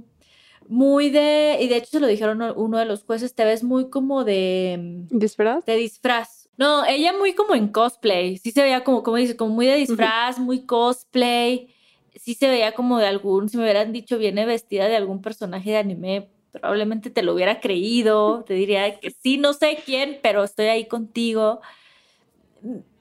muy 0.69 1.11
de, 1.11 1.59
y 1.61 1.69
de 1.69 1.77
hecho 1.77 1.91
se 1.91 2.01
lo 2.01 2.07
dijeron 2.07 2.43
uno 2.57 2.79
de 2.79 2.85
los 2.85 3.05
jueces, 3.05 3.35
te 3.35 3.45
ves 3.45 3.63
muy 3.63 3.91
como 3.91 4.25
de... 4.25 5.05
¿Disfraz? 5.11 5.65
De 5.67 5.77
disfraz. 5.77 6.49
No, 6.57 6.85
ella 6.87 7.13
muy 7.13 7.35
como 7.35 7.55
en 7.55 7.69
cosplay, 7.69 8.39
sí 8.39 8.53
se 8.53 8.63
veía 8.63 8.85
como, 8.85 9.03
como 9.03 9.17
dice, 9.17 9.37
como 9.37 9.55
muy 9.55 9.67
de 9.67 9.77
disfraz, 9.77 10.39
uh 10.39 10.41
-huh. 10.41 10.45
muy 10.45 10.65
cosplay, 10.65 11.75
sí 12.15 12.35
se 12.35 12.49
veía 12.49 12.73
como 12.73 12.99
de 12.99 13.07
algún, 13.07 13.49
si 13.49 13.57
me 13.57 13.65
hubieran 13.65 13.93
dicho 13.93 14.19
viene 14.19 14.47
vestida 14.47 14.89
de 14.89 14.97
algún 14.97 15.21
personaje 15.21 15.71
de 15.71 15.77
anime, 15.79 16.29
probablemente 16.53 17.11
te 17.11 17.23
lo 17.23 17.35
hubiera 17.35 17.61
creído, 17.61 18.45
te 18.45 18.55
diría 18.55 19.01
que 19.01 19.11
sí, 19.11 19.39
no 19.39 19.53
sé 19.53 19.79
quién, 19.85 20.21
pero 20.23 20.45
estoy 20.45 20.67
ahí 20.67 20.87
contigo. 20.87 21.61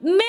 Me, 0.00 0.24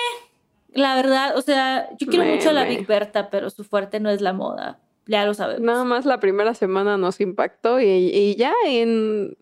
la 0.75 0.95
verdad, 0.95 1.37
o 1.37 1.41
sea, 1.41 1.89
yo 1.97 2.07
quiero 2.07 2.25
me, 2.25 2.35
mucho 2.35 2.49
a 2.49 2.53
la 2.53 2.65
Big 2.65 2.85
Berta, 2.85 3.29
pero 3.29 3.49
su 3.49 3.63
fuerte 3.63 3.99
no 3.99 4.09
es 4.09 4.21
la 4.21 4.33
moda. 4.33 4.79
Ya 5.07 5.25
lo 5.25 5.33
sabemos. 5.33 5.61
Nada 5.61 5.83
más 5.83 6.05
la 6.05 6.19
primera 6.19 6.53
semana 6.53 6.97
nos 6.97 7.21
impactó 7.21 7.79
y, 7.79 7.85
y 7.87 8.35
ya 8.35 8.53
en. 8.67 9.37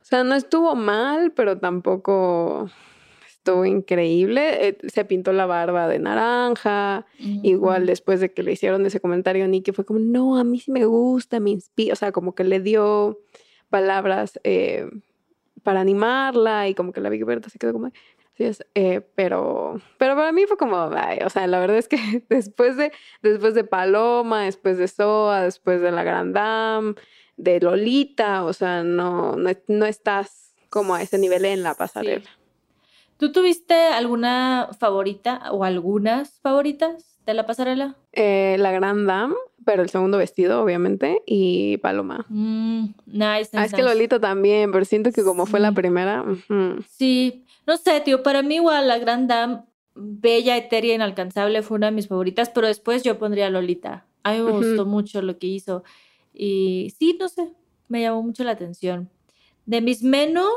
O 0.00 0.04
sea, 0.10 0.24
no 0.24 0.34
estuvo 0.34 0.74
mal, 0.74 1.32
pero 1.32 1.58
tampoco 1.58 2.70
estuvo 3.40 3.64
increíble. 3.64 4.68
Eh, 4.68 4.78
se 4.88 5.04
pintó 5.04 5.32
la 5.32 5.46
barba 5.46 5.88
de 5.88 5.98
naranja. 5.98 7.06
Igual 7.18 7.86
después 7.86 8.20
de 8.20 8.32
que 8.32 8.42
le 8.42 8.52
hicieron 8.52 8.84
ese 8.86 9.00
comentario, 9.00 9.46
Nicky 9.48 9.72
fue 9.72 9.84
como, 9.84 9.98
no, 9.98 10.38
a 10.38 10.44
mí 10.44 10.58
sí 10.60 10.70
me 10.70 10.84
gusta, 10.84 11.40
me 11.40 11.50
inspira. 11.50 11.92
O 11.92 11.96
sea, 11.96 12.12
como 12.12 12.34
que 12.34 12.44
le 12.44 12.60
dio 12.60 13.18
palabras 13.68 14.38
eh, 14.44 14.88
para 15.62 15.80
animarla 15.80 16.68
y 16.68 16.74
como 16.74 16.92
que 16.92 17.00
la 17.00 17.08
Big 17.08 17.24
Berta 17.24 17.48
se 17.48 17.58
quedó 17.58 17.72
como, 17.72 17.90
eh, 18.74 19.00
pero, 19.14 19.80
pero 19.98 20.16
para 20.16 20.32
mí 20.32 20.44
fue 20.46 20.56
como, 20.56 20.90
ay, 20.94 21.18
o 21.24 21.30
sea, 21.30 21.46
la 21.46 21.60
verdad 21.60 21.76
es 21.76 21.88
que 21.88 21.96
después 22.28 22.76
de, 22.76 22.92
después 23.22 23.54
de 23.54 23.64
Paloma, 23.64 24.44
después 24.44 24.78
de 24.78 24.88
Soa, 24.88 25.42
después 25.42 25.80
de 25.80 25.92
la 25.92 26.02
Grand 26.02 26.34
Dame, 26.34 26.94
de 27.36 27.60
Lolita, 27.60 28.44
o 28.44 28.52
sea, 28.52 28.82
no, 28.82 29.36
no, 29.36 29.50
no 29.68 29.86
estás 29.86 30.54
como 30.68 30.94
a 30.94 31.02
ese 31.02 31.18
nivel 31.18 31.44
en 31.44 31.62
la 31.62 31.74
pasarela. 31.74 32.24
Sí. 32.24 32.30
¿Tú 33.16 33.32
tuviste 33.32 33.74
alguna 33.74 34.70
favorita 34.78 35.52
o 35.52 35.64
algunas 35.64 36.40
favoritas 36.40 37.18
de 37.26 37.34
la 37.34 37.44
pasarela? 37.44 37.96
Eh, 38.12 38.56
la 38.58 38.72
Grand 38.72 39.06
Dame, 39.06 39.34
pero 39.66 39.82
el 39.82 39.90
segundo 39.90 40.16
vestido, 40.16 40.62
obviamente, 40.62 41.22
y 41.26 41.76
Paloma. 41.78 42.24
Mm, 42.28 42.84
nice, 43.06 43.50
nice, 43.52 43.58
ah, 43.58 43.64
Es 43.66 43.74
que 43.74 43.82
Lolita 43.82 44.18
también, 44.20 44.72
pero 44.72 44.86
siento 44.86 45.12
que 45.12 45.22
como 45.22 45.44
sí. 45.44 45.50
fue 45.50 45.60
la 45.60 45.72
primera. 45.72 46.22
Uh 46.22 46.36
-huh. 46.48 46.84
Sí, 46.88 47.44
no 47.66 47.76
sé, 47.76 48.00
tío, 48.00 48.22
para 48.22 48.42
mí 48.42 48.56
igual 48.56 48.88
la 48.88 48.98
Grand 48.98 49.28
Dame, 49.28 49.62
bella, 49.94 50.56
etérea, 50.56 50.94
inalcanzable, 50.94 51.62
fue 51.62 51.76
una 51.76 51.86
de 51.86 51.92
mis 51.92 52.08
favoritas, 52.08 52.50
pero 52.50 52.66
después 52.66 53.02
yo 53.02 53.18
pondría 53.18 53.46
a 53.46 53.50
Lolita. 53.50 54.06
A 54.22 54.32
mí 54.32 54.38
me 54.38 54.44
uh 54.44 54.48
-huh. 54.48 54.56
gustó 54.58 54.86
mucho 54.86 55.22
lo 55.22 55.38
que 55.38 55.46
hizo. 55.46 55.82
Y 56.32 56.94
sí, 56.98 57.16
no 57.18 57.28
sé, 57.28 57.52
me 57.88 58.00
llamó 58.00 58.22
mucho 58.22 58.44
la 58.44 58.52
atención. 58.52 59.10
De 59.66 59.80
mis 59.80 60.02
menos, 60.02 60.52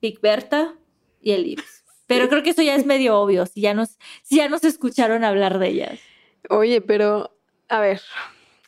Big 0.00 0.20
Berta 0.20 0.74
y 1.20 1.32
el 1.32 1.46
Ips. 1.46 1.84
Pero 2.06 2.28
creo 2.28 2.42
que 2.42 2.50
eso 2.50 2.62
ya 2.62 2.74
es 2.74 2.86
medio 2.86 3.20
obvio, 3.20 3.46
si 3.46 3.60
ya 3.60 3.72
nos, 3.72 3.96
si 4.22 4.36
ya 4.36 4.48
nos 4.48 4.64
escucharon 4.64 5.22
hablar 5.22 5.60
de 5.60 5.68
ellas. 5.68 6.00
Oye, 6.48 6.80
pero, 6.80 7.36
a 7.68 7.78
ver, 7.80 8.00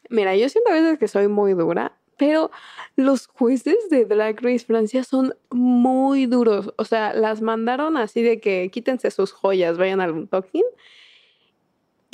mira, 0.09 0.37
yo 0.37 0.49
siento 0.49 0.71
a 0.71 0.75
veces 0.75 0.99
que 0.99 1.09
soy 1.09 1.27
muy 1.27 1.55
dura, 1.55 1.99
Pero 2.17 2.51
los 2.97 3.27
jueces 3.27 3.77
de 3.91 4.05
Drag 4.05 4.41
Race 4.41 4.65
Francia 4.67 5.05
son 5.05 5.35
muy 5.51 6.27
duros. 6.27 6.73
O 6.77 6.85
sea, 6.85 7.13
las 7.15 7.41
mandaron 7.41 7.97
así 7.97 8.23
de 8.23 8.41
que 8.41 8.71
quítense 8.73 9.11
sus 9.11 9.33
joyas, 9.33 9.79
vayan 9.79 10.01
al 10.01 10.29
talking. 10.29 10.65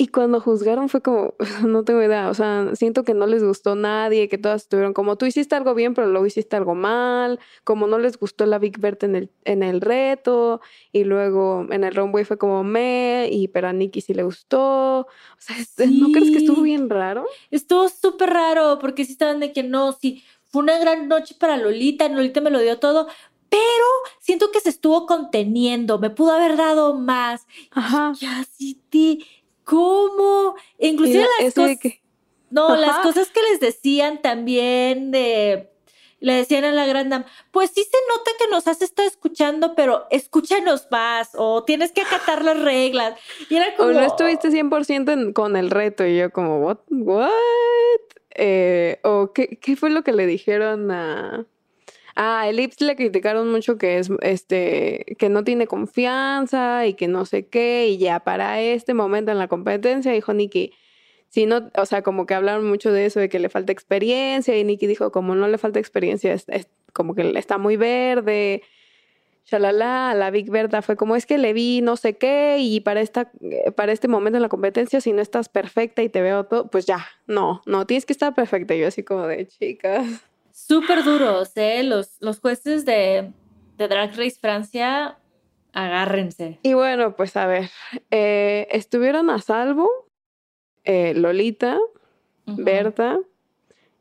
Y 0.01 0.07
cuando 0.07 0.39
juzgaron 0.39 0.87
fue 0.87 1.01
como, 1.01 1.33
no 1.67 1.83
tengo 1.83 2.01
idea, 2.01 2.29
o 2.29 2.33
sea, 2.33 2.73
siento 2.73 3.03
que 3.03 3.13
no 3.13 3.27
les 3.27 3.43
gustó 3.43 3.75
nadie, 3.75 4.29
que 4.29 4.37
todas 4.37 4.61
estuvieron 4.61 4.93
como, 4.93 5.17
tú 5.17 5.25
hiciste 5.25 5.55
algo 5.55 5.75
bien, 5.75 5.93
pero 5.93 6.07
luego 6.07 6.25
hiciste 6.25 6.55
algo 6.55 6.73
mal, 6.73 7.37
como 7.65 7.85
no 7.85 7.99
les 7.99 8.17
gustó 8.17 8.45
la 8.45 8.59
Big 8.59 8.79
Bert 8.79 9.03
en 9.03 9.17
el, 9.17 9.29
en 9.43 9.61
el 9.61 9.81
reto, 9.81 10.61
y 10.93 11.03
luego 11.03 11.67
en 11.69 11.83
el 11.83 11.93
runway 11.93 12.23
fue 12.23 12.37
como 12.37 12.63
me, 12.63 13.27
y 13.29 13.49
pero 13.49 13.67
a 13.67 13.73
Nikki 13.73 13.99
sí 13.99 14.13
le 14.13 14.23
gustó. 14.23 14.99
O 15.01 15.07
sea, 15.37 15.57
¿no 15.87 16.13
crees 16.13 16.31
que 16.31 16.37
estuvo 16.37 16.61
bien 16.61 16.89
raro? 16.89 17.25
Estuvo 17.51 17.89
súper 17.89 18.29
raro, 18.29 18.79
porque 18.79 19.03
sí 19.03 19.11
estaban 19.11 19.41
de 19.41 19.51
que 19.51 19.63
no, 19.63 19.91
sí, 19.91 20.23
fue 20.45 20.63
una 20.63 20.79
gran 20.79 21.09
noche 21.09 21.35
para 21.37 21.57
Lolita, 21.57 22.07
Lolita 22.07 22.39
me 22.39 22.51
lo 22.51 22.61
dio 22.61 22.79
todo, 22.79 23.09
pero 23.49 23.59
siento 24.19 24.51
que 24.51 24.61
se 24.61 24.69
estuvo 24.69 25.05
conteniendo, 25.05 25.99
me 25.99 26.09
pudo 26.09 26.31
haber 26.31 26.55
dado 26.55 26.95
más. 26.95 27.47
Ajá. 27.71 28.13
Ya 28.19 28.45
sí, 28.55 28.79
¿Cómo? 29.69 30.55
Inclusive 30.79 31.27
las 31.41 31.53
cosas... 31.53 31.77
No, 32.49 32.75
las 32.75 32.97
cosas 32.99 33.29
que 33.29 33.41
les 33.43 33.59
decían 33.59 34.21
también 34.21 35.11
de... 35.11 35.69
Le 36.21 36.33
decían 36.33 36.65
a 36.65 36.71
la 36.71 36.85
gran 36.85 37.07
dama, 37.09 37.25
pues 37.51 37.71
sí 37.73 37.81
se 37.83 37.97
nota 38.09 38.31
que 38.37 38.49
nos 38.49 38.67
has 38.67 38.81
estado 38.81 39.07
escuchando, 39.07 39.73
pero 39.75 40.05
escúchanos 40.09 40.87
más 40.91 41.29
o 41.35 41.63
tienes 41.63 41.93
que 41.93 42.01
acatar 42.01 42.43
las 42.43 42.59
reglas. 42.59 43.17
Y 43.47 43.55
era 43.55 43.73
como... 43.77 43.89
O 43.89 43.93
no 43.93 44.01
estuviste 44.01 44.49
100% 44.49 45.31
con 45.31 45.55
el 45.55 45.69
reto 45.69 46.05
y 46.05 46.17
yo 46.17 46.31
como, 46.31 46.59
what? 46.59 46.79
What? 46.89 47.19
Eh, 48.31 48.99
o 49.03 49.31
¿qué, 49.33 49.59
¿qué 49.61 49.75
fue 49.75 49.91
lo 49.91 50.03
que 50.03 50.11
le 50.11 50.25
dijeron 50.25 50.91
a... 50.91 51.45
Ah, 52.21 52.41
a 52.41 52.49
Elips 52.49 52.81
le 52.81 52.97
criticaron 52.97 53.49
mucho 53.49 53.77
que 53.77 53.97
es 53.97 54.09
este 54.21 55.15
que 55.17 55.29
no 55.29 55.45
tiene 55.45 55.67
confianza 55.67 56.85
y 56.85 56.93
que 56.93 57.07
no 57.07 57.23
sé 57.23 57.47
qué 57.47 57.87
y 57.87 57.97
ya 57.97 58.19
para 58.19 58.59
este 58.59 58.93
momento 58.93 59.31
en 59.31 59.37
la 59.37 59.47
competencia 59.47 60.11
dijo 60.11 60.33
Nikki, 60.33 60.73
si 61.29 61.45
no, 61.45 61.71
o 61.77 61.85
sea, 61.85 62.01
como 62.01 62.25
que 62.25 62.33
hablaron 62.33 62.67
mucho 62.67 62.91
de 62.91 63.05
eso 63.05 63.21
de 63.21 63.29
que 63.29 63.39
le 63.39 63.47
falta 63.47 63.71
experiencia 63.71 64.57
y 64.57 64.65
Nikki 64.65 64.85
dijo 64.85 65.13
como 65.13 65.33
no 65.33 65.47
le 65.47 65.57
falta 65.57 65.79
experiencia, 65.79 66.33
es, 66.33 66.45
como 66.91 67.15
que 67.15 67.37
está 67.37 67.57
muy 67.57 67.77
verde. 67.77 68.63
Shalala, 69.45 70.13
la 70.13 70.29
Big 70.29 70.51
Berta 70.51 70.81
fue 70.81 70.97
como 70.97 71.15
es 71.15 71.25
que 71.25 71.37
le 71.37 71.53
vi 71.53 71.79
no 71.81 71.95
sé 71.95 72.17
qué 72.17 72.57
y 72.59 72.81
para 72.81 72.99
esta 72.99 73.31
para 73.77 73.93
este 73.93 74.09
momento 74.09 74.37
en 74.37 74.43
la 74.43 74.49
competencia 74.49 74.99
si 74.99 75.13
no 75.13 75.21
estás 75.21 75.47
perfecta 75.47 76.03
y 76.03 76.09
te 76.09 76.21
veo 76.21 76.45
todo, 76.45 76.69
pues 76.69 76.85
ya, 76.85 77.07
no, 77.27 77.61
no 77.65 77.87
tienes 77.87 78.05
que 78.05 78.13
estar 78.13 78.35
perfecta. 78.35 78.75
Yo 78.75 78.87
así 78.87 79.03
como 79.03 79.25
de 79.25 79.47
chicas 79.47 80.28
súper 80.67 81.03
duros, 81.03 81.51
¿eh? 81.55 81.83
Los, 81.83 82.17
los 82.19 82.39
jueces 82.39 82.85
de, 82.85 83.31
de, 83.77 83.87
Drag 83.87 84.15
Race 84.15 84.37
Francia, 84.39 85.17
agárrense. 85.73 86.59
Y 86.63 86.73
bueno, 86.73 87.15
pues 87.15 87.35
a 87.37 87.45
ver, 87.45 87.69
eh, 88.11 88.67
estuvieron 88.71 89.29
a 89.29 89.39
salvo 89.39 89.89
eh, 90.83 91.13
Lolita, 91.15 91.77
Berta 92.45 93.19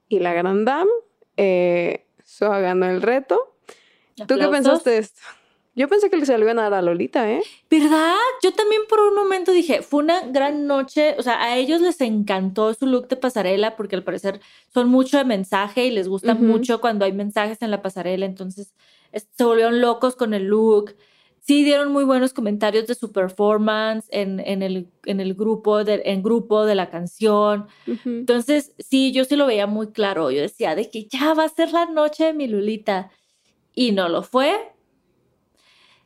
y 0.09 0.21
la 0.21 0.33
Gran 0.33 0.65
Dame. 0.65 0.91
Eh, 1.37 2.07
Soa 2.25 2.61
ganó 2.61 2.87
el 2.87 3.03
reto. 3.03 3.57
¿Tú 4.27 4.37
qué 4.37 4.49
pensaste 4.49 4.91
de 4.91 4.99
esto? 4.99 5.21
Yo 5.79 5.87
pensé 5.87 6.11
que 6.11 6.17
le 6.17 6.27
salió 6.27 6.51
a 6.51 6.55
dar 6.55 6.75
a 6.75 6.83
Lolita, 6.83 7.31
¿eh? 7.31 7.41
¿Verdad? 7.71 8.17
Yo 8.43 8.53
también 8.53 8.83
por 8.89 8.99
un 8.99 9.15
momento 9.15 9.53
dije, 9.53 9.81
fue 9.83 10.03
una 10.03 10.23
gran 10.23 10.67
noche, 10.67 11.15
o 11.19 11.23
sea, 11.23 11.41
a 11.41 11.57
ellos 11.57 11.81
les 11.81 12.01
encantó 12.01 12.75
su 12.75 12.85
look 12.85 13.07
de 13.07 13.15
pasarela 13.15 13.77
porque 13.77 13.95
al 13.95 14.03
parecer 14.03 14.41
son 14.75 14.89
mucho 14.89 15.19
de 15.19 15.25
mensaje 15.25 15.87
y 15.87 15.93
les 15.93 16.09
gusta 16.09 16.35
mucho 16.35 16.81
cuando 16.81 17.05
hay 17.05 17.13
mensajes 17.13 17.63
en 17.63 17.71
la 17.71 17.81
pasarela, 17.81 18.27
entonces 18.27 18.75
se 19.13 19.45
volvieron 19.45 19.81
locos 19.81 20.17
con 20.17 20.35
el 20.35 20.47
look. 20.47 20.97
Sí 21.39 21.63
dieron 21.63 21.93
muy 21.93 22.03
buenos 22.03 22.33
comentarios 22.33 22.89
de 22.89 22.97
su 22.97 23.13
performance 23.13 24.05
en, 24.11 24.41
en, 24.41 24.65
el, 24.65 24.89
en 25.05 25.21
el 25.21 25.35
grupo, 25.35 25.85
de, 25.85 26.03
en 26.07 26.25
grupo 26.25 26.67
de 26.67 26.75
la 26.75 26.91
canción. 26.91 27.69
Entonces, 28.05 28.75
sí, 28.81 29.13
yo 29.13 29.25
sí 29.25 29.37
lo 29.37 29.47
veía 29.47 29.69
muy 29.69 29.93
claro. 29.93 30.33
Yo 30.33 30.43
decía 30.43 30.75
de 30.75 30.91
que 30.91 31.07
ya 31.07 31.35
va 31.35 31.45
a 31.45 31.49
ser 31.49 31.71
la 31.71 31.87
noche 31.87 32.25
de 32.25 32.33
mi 32.35 32.49
Lulita. 32.49 33.11
Y 33.75 33.93
no 33.93 34.09
lo 34.09 34.25
fue 34.25 34.59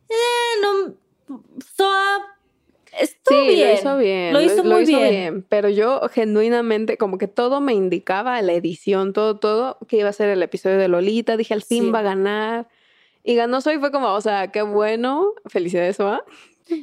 eh, 0.08 0.60
no, 0.60 0.94
Soa 1.76 2.32
estuvo 2.98 3.40
sí, 3.40 3.54
bien. 3.54 3.68
lo 3.68 3.74
hizo 3.74 3.96
bien. 3.98 4.32
Lo 4.32 4.40
hizo 4.42 4.64
muy 4.64 4.84
bien. 4.84 5.44
Pero 5.48 5.68
yo 5.68 6.00
genuinamente, 6.12 6.96
como 6.96 7.18
que 7.18 7.28
todo 7.28 7.60
me 7.60 7.74
indicaba, 7.74 8.40
la 8.42 8.52
edición, 8.52 9.12
todo, 9.12 9.38
todo, 9.38 9.78
que 9.88 9.98
iba 9.98 10.08
a 10.08 10.12
ser 10.12 10.28
el 10.28 10.42
episodio 10.42 10.78
de 10.78 10.88
Lolita. 10.88 11.36
Dije, 11.36 11.54
al 11.54 11.62
fin 11.62 11.92
va 11.92 12.00
a 12.00 12.02
ganar. 12.02 12.68
Y 13.24 13.34
ganó 13.34 13.60
Soy, 13.60 13.78
fue 13.78 13.92
como, 13.92 14.12
o 14.12 14.20
sea, 14.20 14.48
qué 14.48 14.62
bueno. 14.62 15.32
Felicidades, 15.46 15.96
Soa. 15.96 16.24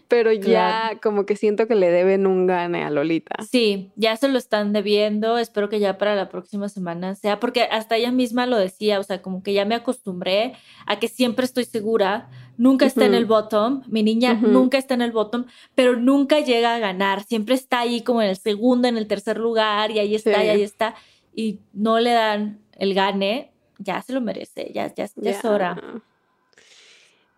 Pero 0.08 0.32
ya 0.32 1.00
como 1.02 1.26
que 1.26 1.36
siento 1.36 1.68
que 1.68 1.76
le 1.76 1.90
deben 1.90 2.28
un 2.28 2.48
gane 2.48 2.84
a 2.84 2.90
Lolita. 2.90 3.38
Sí, 3.50 3.92
ya 3.96 4.16
se 4.18 4.28
lo 4.28 4.38
están 4.38 4.74
debiendo. 4.74 5.38
Espero 5.38 5.70
que 5.70 5.80
ya 5.80 5.98
para 5.98 6.16
la 6.16 6.30
próxima 6.30 6.70
semana 6.70 7.16
sea, 7.16 7.40
porque 7.40 7.64
hasta 7.64 7.96
ella 7.96 8.12
misma 8.12 8.46
lo 8.46 8.58
decía, 8.58 9.00
o 9.00 9.04
sea, 9.04 9.22
como 9.22 9.42
que 9.42 9.54
ya 9.54 9.66
me 9.66 9.76
acostumbré 9.76 10.54
a 10.86 11.00
que 11.00 11.08
siempre 11.08 11.46
estoy 11.46 11.66
segura. 11.66 12.30
Nunca 12.60 12.86
está 12.86 13.06
en 13.06 13.14
el 13.14 13.26
bottom, 13.26 13.84
mi 13.88 14.04
niña 14.04 14.34
nunca 14.34 14.78
está 14.78 14.94
en 14.94 15.02
el 15.02 15.14
bottom, 15.14 15.46
pero 15.76 15.96
nunca 15.96 16.42
llega 16.42 16.76
a 16.76 16.80
ganar. 16.80 17.24
Siempre 17.24 17.56
está 17.56 17.80
ahí 17.80 18.02
como 18.02 18.22
en 18.22 18.28
el 18.28 18.36
segundo, 18.36 18.90
en 18.90 18.98
el 18.98 19.08
tercer 19.08 19.38
lugar, 19.38 19.92
y 19.92 20.00
ahí 20.00 20.14
está, 20.14 20.44
y 20.44 20.50
ahí 20.50 20.62
está. 20.62 20.94
Y 21.34 21.62
no 21.72 22.02
le 22.02 22.12
dan 22.12 22.60
el 22.74 22.94
gane, 22.94 23.54
ya 23.78 24.02
se 24.02 24.12
lo 24.12 24.20
merece, 24.20 24.74
ya, 24.74 24.94
ya, 24.94 25.08
ya 25.16 25.32
es 25.32 25.46
hora. 25.46 25.82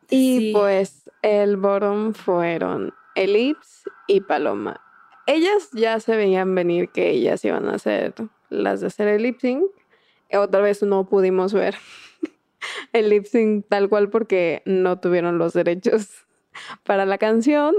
Y 0.09 0.53
pues 0.53 1.07
el 1.21 1.55
bottom 1.55 2.15
fueron 2.15 2.91
Elips 3.13 3.83
y 4.07 4.21
Paloma. 4.21 4.81
Ellas 5.27 5.69
ya 5.71 5.99
se 5.99 6.15
veían 6.15 6.55
venir 6.55 6.89
que 6.89 7.11
ellas 7.11 7.45
iban 7.45 7.67
a 7.69 7.77
ser 7.77 8.15
las 8.49 8.81
de 8.81 8.87
hacer 8.87 9.07
el 9.07 9.21
lip 9.21 9.39
sync. 9.39 9.65
Otra 10.33 10.61
vez 10.61 10.81
no 10.81 11.07
pudimos 11.07 11.53
ver 11.53 11.75
el 12.93 13.09
lip 13.09 13.25
sync 13.25 13.65
tal 13.69 13.89
cual 13.89 14.09
porque 14.09 14.61
no 14.65 14.99
tuvieron 14.99 15.37
los 15.37 15.53
derechos 15.53 16.09
para 16.83 17.05
la 17.05 17.17
canción. 17.17 17.75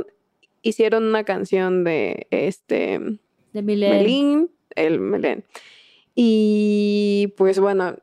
Hicieron 0.63 1.05
una 1.05 1.25
canción 1.25 1.85
de 1.85 2.27
este 2.31 3.01
de 3.53 3.63
Melín, 3.63 4.51
el 4.75 5.01
Melén. 5.01 5.45
Y 6.15 7.35
pues 7.37 7.59
bueno, 7.59 7.97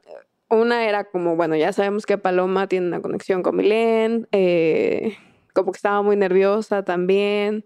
una 0.49 0.88
era 0.88 1.03
como, 1.05 1.36
bueno, 1.36 1.55
ya 1.55 1.73
sabemos 1.73 2.05
que 2.05 2.17
Paloma 2.17 2.67
tiene 2.67 2.88
una 2.88 3.01
conexión 3.01 3.43
con 3.43 3.55
Milén, 3.55 4.27
eh, 4.32 5.15
como 5.53 5.71
que 5.71 5.77
estaba 5.77 6.01
muy 6.01 6.15
nerviosa 6.15 6.84
también, 6.84 7.65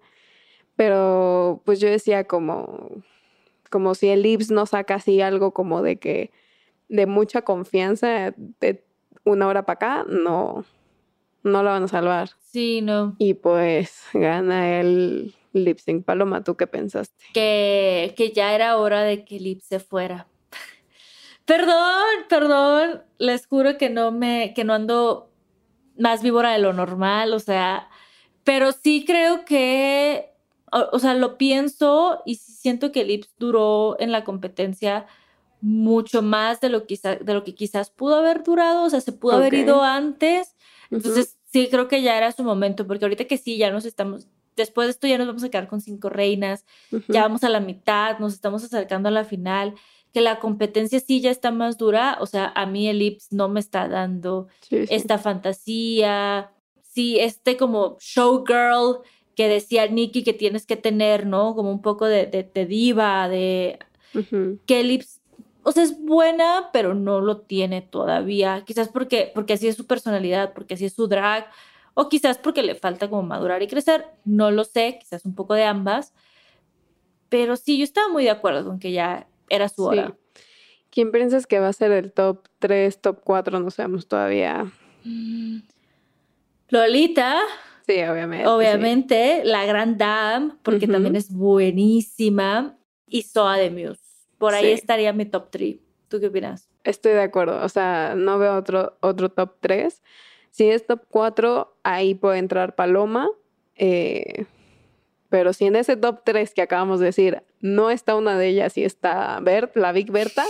pero 0.75 1.61
pues 1.65 1.79
yo 1.79 1.89
decía 1.89 2.25
como, 2.25 2.89
como 3.69 3.95
si 3.95 4.09
el 4.09 4.21
Lips 4.21 4.51
no 4.51 4.65
saca 4.65 4.95
así 4.95 5.21
algo 5.21 5.53
como 5.53 5.81
de 5.81 5.97
que, 5.97 6.31
de 6.89 7.05
mucha 7.05 7.41
confianza 7.41 8.33
de 8.59 8.83
una 9.23 9.47
hora 9.47 9.65
para 9.65 9.75
acá, 9.75 10.05
no, 10.09 10.65
no 11.43 11.63
la 11.63 11.71
van 11.71 11.83
a 11.83 11.87
salvar. 11.87 12.29
Sí, 12.51 12.81
no. 12.81 13.15
Y 13.17 13.35
pues 13.35 14.03
gana 14.13 14.79
el 14.79 15.33
Lip 15.53 15.79
Sync 15.79 16.05
Paloma, 16.05 16.43
¿tú 16.43 16.55
qué 16.55 16.67
pensaste? 16.67 17.25
Que, 17.33 18.13
que 18.17 18.31
ya 18.31 18.53
era 18.53 18.77
hora 18.77 19.01
de 19.03 19.23
que 19.25 19.39
Lip 19.39 19.61
se 19.61 19.79
fuera. 19.79 20.27
Perdón, 21.45 22.03
perdón, 22.29 23.03
les 23.17 23.47
juro 23.47 23.77
que 23.77 23.89
no 23.89 24.11
me, 24.11 24.53
que 24.53 24.63
no 24.63 24.73
ando 24.73 25.29
más 25.97 26.23
víbora 26.23 26.51
de 26.51 26.59
lo 26.59 26.73
normal, 26.73 27.33
o 27.33 27.39
sea, 27.39 27.89
pero 28.43 28.71
sí 28.71 29.03
creo 29.05 29.45
que, 29.45 30.31
o, 30.71 30.99
sea, 30.99 31.13
lo 31.13 31.37
pienso 31.37 32.21
y 32.25 32.35
siento 32.35 32.91
que 32.91 33.01
el 33.01 33.11
Ips 33.11 33.35
duró 33.37 33.97
en 33.99 34.11
la 34.11 34.23
competencia 34.23 35.05
mucho 35.63 36.21
más 36.21 36.59
de 36.59 36.67
lo, 36.67 36.85
quizá, 36.85 37.15
de 37.15 37.33
lo 37.33 37.45
que 37.45 37.55
quizás 37.55 37.89
pudo 37.89 38.15
haber 38.15 38.43
durado, 38.43 38.83
o 38.83 38.89
sea, 38.89 38.99
se 38.99 39.13
pudo 39.13 39.37
haber 39.37 39.53
ido 39.53 39.81
antes, 39.81 40.55
entonces 40.91 41.37
sí 41.45 41.69
creo 41.71 41.87
que 41.87 42.01
ya 42.01 42.17
era 42.17 42.33
su 42.33 42.43
momento, 42.43 42.85
porque 42.85 43.05
ahorita 43.05 43.23
que 43.25 43.37
sí, 43.37 43.57
ya 43.57 43.71
nos 43.71 43.85
estamos, 43.85 44.27
después 44.57 44.87
de 44.87 44.91
esto 44.91 45.07
ya 45.07 45.17
nos 45.17 45.27
vamos 45.27 45.43
a 45.43 45.49
quedar 45.49 45.69
con 45.69 45.79
cinco 45.79 46.09
reinas, 46.09 46.65
ya 47.07 47.21
vamos 47.21 47.45
a 47.45 47.49
la 47.49 47.61
mitad, 47.61 48.19
nos 48.19 48.33
estamos 48.33 48.61
acercando 48.65 49.07
a 49.07 49.13
la 49.13 49.23
final 49.23 49.73
que 50.11 50.19
la 50.19 50.39
competencia 50.39 50.99
sí 50.99 51.21
ya 51.21 51.31
está 51.31 51.49
más 51.49 51.77
dura, 51.77 52.17
o 52.19 52.25
sea, 52.25 52.51
a 52.55 52.65
mí 52.65 52.89
el 52.89 53.01
IPS 53.01 53.31
no 53.31 53.47
me 53.47 53.61
está 53.61 53.87
dando 53.87 54.49
esta 54.69 55.17
fantasía, 55.17 56.51
sí, 56.81 57.19
este 57.19 57.55
como 57.55 57.97
showgirl 58.01 58.99
que 59.33 59.47
decía 59.47 59.87
Nikki 59.87 60.23
que 60.23 60.33
tienes 60.33 60.65
que 60.65 60.75
tener, 60.75 61.25
¿no? 61.25 61.55
Como 61.55 61.71
un 61.71 61.81
poco 61.81 62.05
de, 62.05 62.27
de, 62.27 62.65
diva, 62.65 63.27
de... 63.29 63.79
Que 64.67 64.81
el 64.81 64.91
IPS, 64.91 65.22
o 65.63 65.71
sea, 65.71 65.83
es 65.83 65.99
buena, 65.99 66.69
pero 66.73 66.93
no 66.93 67.21
lo 67.21 67.41
tiene 67.41 67.81
todavía, 67.81 68.63
quizás 68.65 68.89
porque, 68.89 69.31
porque 69.33 69.53
así 69.53 69.67
es 69.67 69.75
su 69.75 69.87
personalidad, 69.87 70.53
porque 70.53 70.73
así 70.75 70.85
es 70.85 70.93
su 70.93 71.07
drag, 71.07 71.47
o 71.93 72.09
quizás 72.09 72.37
porque 72.37 72.63
le 72.63 72.75
falta 72.75 73.09
como 73.09 73.23
madurar 73.23 73.61
y 73.63 73.67
crecer, 73.67 74.05
no 74.25 74.51
lo 74.51 74.63
sé, 74.63 74.97
quizás 74.99 75.25
un 75.25 75.35
poco 75.35 75.53
de 75.53 75.63
ambas, 75.63 76.13
pero 77.29 77.55
sí, 77.55 77.77
yo 77.77 77.83
estaba 77.83 78.09
muy 78.09 78.23
de 78.23 78.29
acuerdo 78.31 78.65
con 78.65 78.79
que 78.79 78.91
ya 78.91 79.27
era 79.49 79.69
su 79.69 79.85
hora. 79.85 80.15
¿Quién 80.89 81.11
piensas 81.11 81.47
que 81.47 81.59
va 81.59 81.69
a 81.69 81.73
ser 81.73 81.91
el 81.91 82.11
top 82.11 82.47
3, 82.59 83.01
top 83.01 83.21
4? 83.23 83.59
No 83.59 83.71
sabemos 83.71 84.07
todavía. 84.07 84.71
Lolita, 86.69 87.39
Sí, 87.87 88.01
obviamente. 88.03 88.45
sí. 88.45 88.49
obviamente, 88.49 89.41
la 89.43 89.65
Gran 89.65 89.97
Dame, 89.97 90.53
porque 90.63 90.87
también 90.87 91.15
es 91.15 91.31
buenísima, 91.33 92.77
y 93.07 93.23
Soa 93.23 93.57
de 93.57 93.69
Muse. 93.71 94.02
Por 94.43 94.53
ahí 94.53 94.65
Sí. 94.65 94.71
estaría 94.73 95.13
mi 95.13 95.25
top 95.25 95.49
3. 95.51 95.77
¿Tú 96.09 96.19
qué 96.19 96.27
opinas? 96.27 96.69
Estoy 96.83 97.13
de 97.13 97.21
acuerdo. 97.21 97.63
O 97.63 97.69
sea, 97.69 98.13
no 98.15 98.37
veo 98.39 98.55
otro, 98.57 98.97
otro 98.99 99.29
top 99.29 99.55
3. 99.61 100.01
Si 100.51 100.69
es 100.69 100.85
top 100.85 101.01
4, 101.09 101.77
ahí 101.83 102.13
puede 102.13 102.39
entrar 102.39 102.75
Paloma. 102.75 103.29
eh, 103.75 104.45
pero 105.29 105.51
si 105.53 105.65
en 105.65 105.75
ese 105.75 105.97
top 105.97 106.21
3 106.23 106.53
que 106.53 106.61
acabamos 106.61 106.99
de 106.99 107.07
decir 107.07 107.41
no 107.59 107.89
está 107.89 108.15
una 108.15 108.37
de 108.37 108.49
ellas 108.49 108.77
y 108.77 108.83
está 108.83 109.39
Bert, 109.41 109.75
la 109.75 109.91
Big 109.91 110.11
Berta, 110.11 110.45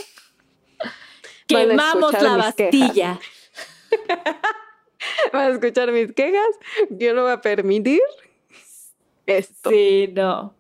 Quemamos 1.47 2.11
la. 2.21 2.35
Bastilla. 2.37 3.19
van 5.33 5.41
a 5.41 5.53
escuchar 5.53 5.91
mis 5.91 6.11
quejas. 6.13 6.47
Yo 6.89 7.13
no 7.13 7.23
voy 7.23 7.31
a 7.31 7.41
permitir 7.41 8.01
esto. 9.25 9.69
Sí, 9.69 10.09
no. 10.13 10.53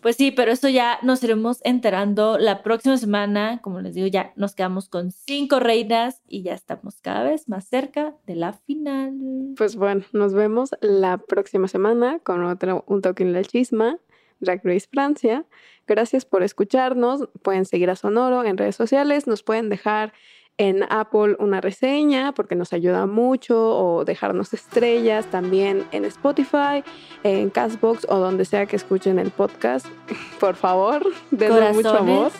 Pues 0.00 0.16
sí, 0.16 0.30
pero 0.30 0.50
eso 0.50 0.68
ya 0.68 0.98
nos 1.02 1.22
iremos 1.22 1.60
enterando 1.62 2.38
la 2.38 2.62
próxima 2.62 2.96
semana. 2.96 3.60
Como 3.60 3.80
les 3.80 3.94
digo, 3.94 4.06
ya 4.06 4.32
nos 4.34 4.54
quedamos 4.54 4.88
con 4.88 5.12
cinco 5.12 5.60
reinas 5.60 6.22
y 6.26 6.42
ya 6.42 6.54
estamos 6.54 7.00
cada 7.02 7.24
vez 7.24 7.48
más 7.48 7.68
cerca 7.68 8.16
de 8.26 8.34
la 8.34 8.54
final. 8.54 9.12
Pues 9.56 9.76
bueno, 9.76 10.02
nos 10.12 10.32
vemos 10.32 10.70
la 10.80 11.18
próxima 11.18 11.68
semana 11.68 12.18
con 12.20 12.44
otro 12.44 12.84
Un 12.86 13.02
Toque 13.02 13.24
en 13.24 13.34
la 13.34 13.44
Chisma, 13.44 13.98
Drag 14.40 14.62
Race 14.64 14.88
Francia. 14.90 15.44
Gracias 15.86 16.24
por 16.24 16.42
escucharnos. 16.42 17.28
Pueden 17.42 17.66
seguir 17.66 17.90
a 17.90 17.96
Sonoro 17.96 18.44
en 18.44 18.56
redes 18.56 18.76
sociales. 18.76 19.26
Nos 19.26 19.42
pueden 19.42 19.68
dejar 19.68 20.14
en 20.60 20.84
Apple 20.90 21.36
una 21.38 21.62
reseña 21.62 22.32
porque 22.32 22.54
nos 22.54 22.74
ayuda 22.74 23.06
mucho 23.06 23.56
o 23.58 24.04
dejarnos 24.04 24.52
estrellas 24.52 25.24
también 25.30 25.86
en 25.90 26.04
Spotify, 26.04 26.84
en 27.22 27.48
Castbox 27.48 28.06
o 28.10 28.18
donde 28.18 28.44
sea 28.44 28.66
que 28.66 28.76
escuchen 28.76 29.18
el 29.18 29.30
podcast. 29.30 29.86
Por 30.38 30.56
favor, 30.56 31.02
denle 31.30 31.72
mucho 31.72 31.96
amor 31.96 32.30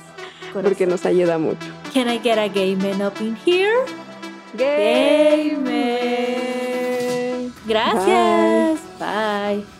porque 0.53 0.87
nos 0.87 1.07
ayuda 1.07 1.39
mucho. 1.39 1.67
Can 1.95 2.11
I 2.11 2.19
get 2.19 2.37
a 2.37 2.49
gay 2.49 2.77
man 2.77 3.01
up 3.01 3.15
in 3.21 3.39
here? 3.47 3.87
Gay 4.59 5.57
man. 5.57 7.51
Gracias. 7.67 8.81
Bye. 8.99 9.80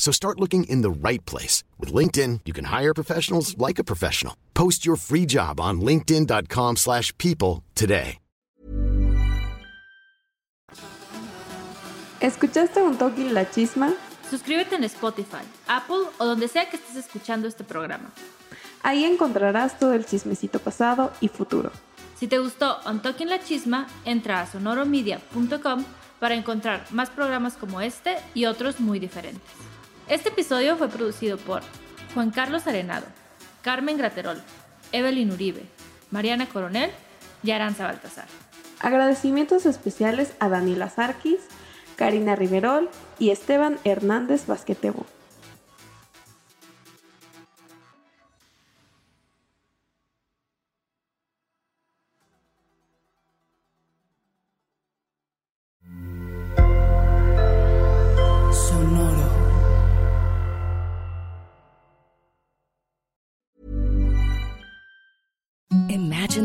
So 0.00 0.10
start 0.12 0.40
looking 0.40 0.64
in 0.64 0.82
the 0.82 0.90
right 0.90 1.24
place. 1.26 1.62
With 1.78 1.92
LinkedIn, 1.92 2.40
you 2.46 2.52
can 2.52 2.64
hire 2.64 2.94
professionals 2.94 3.54
like 3.58 3.78
a 3.78 3.84
professional. 3.84 4.34
Post 4.54 4.84
your 4.84 4.96
free 4.96 5.26
job 5.26 5.60
on 5.60 5.80
linkedin.com/people 5.80 6.76
slash 6.76 7.12
people 7.18 7.62
today. 7.74 8.18
¿Escuchaste 12.20 12.82
Un 12.82 12.98
Toque 12.98 13.30
la 13.32 13.50
Chisma? 13.50 13.94
Suscríbete 14.28 14.76
en 14.76 14.84
Spotify, 14.84 15.42
Apple 15.66 16.08
o 16.18 16.26
donde 16.26 16.48
sea 16.48 16.68
que 16.68 16.76
estés 16.76 16.96
escuchando 16.96 17.48
este 17.48 17.64
programa. 17.64 18.10
Ahí 18.82 19.04
encontrarás 19.04 19.78
todo 19.78 19.94
el 19.94 20.04
chismecito 20.04 20.58
pasado 20.58 21.12
y 21.20 21.28
futuro. 21.28 21.72
Si 22.18 22.26
te 22.28 22.38
gustó 22.38 22.78
On 22.84 23.00
Talking 23.00 23.28
La 23.28 23.42
Chisma, 23.42 23.86
entra 24.04 24.42
a 24.42 24.46
sonoromedia.com 24.46 25.84
para 26.18 26.34
encontrar 26.34 26.86
más 26.90 27.08
programas 27.08 27.54
como 27.54 27.80
este 27.80 28.18
y 28.34 28.44
otros 28.44 28.80
muy 28.80 28.98
diferentes. 28.98 29.69
Este 30.10 30.30
episodio 30.30 30.76
fue 30.76 30.88
producido 30.88 31.38
por 31.38 31.62
Juan 32.14 32.32
Carlos 32.32 32.66
Arenado, 32.66 33.06
Carmen 33.62 33.96
Graterol, 33.96 34.42
Evelyn 34.90 35.30
Uribe, 35.30 35.62
Mariana 36.10 36.48
Coronel 36.48 36.90
y 37.44 37.52
Aranza 37.52 37.84
Baltasar. 37.84 38.26
Agradecimientos 38.80 39.66
especiales 39.66 40.32
a 40.40 40.48
Daniela 40.48 40.90
Sarkis, 40.90 41.38
Karina 41.94 42.34
Riverol 42.34 42.90
y 43.20 43.30
Esteban 43.30 43.78
Hernández 43.84 44.48
Basquetebo. 44.48 45.06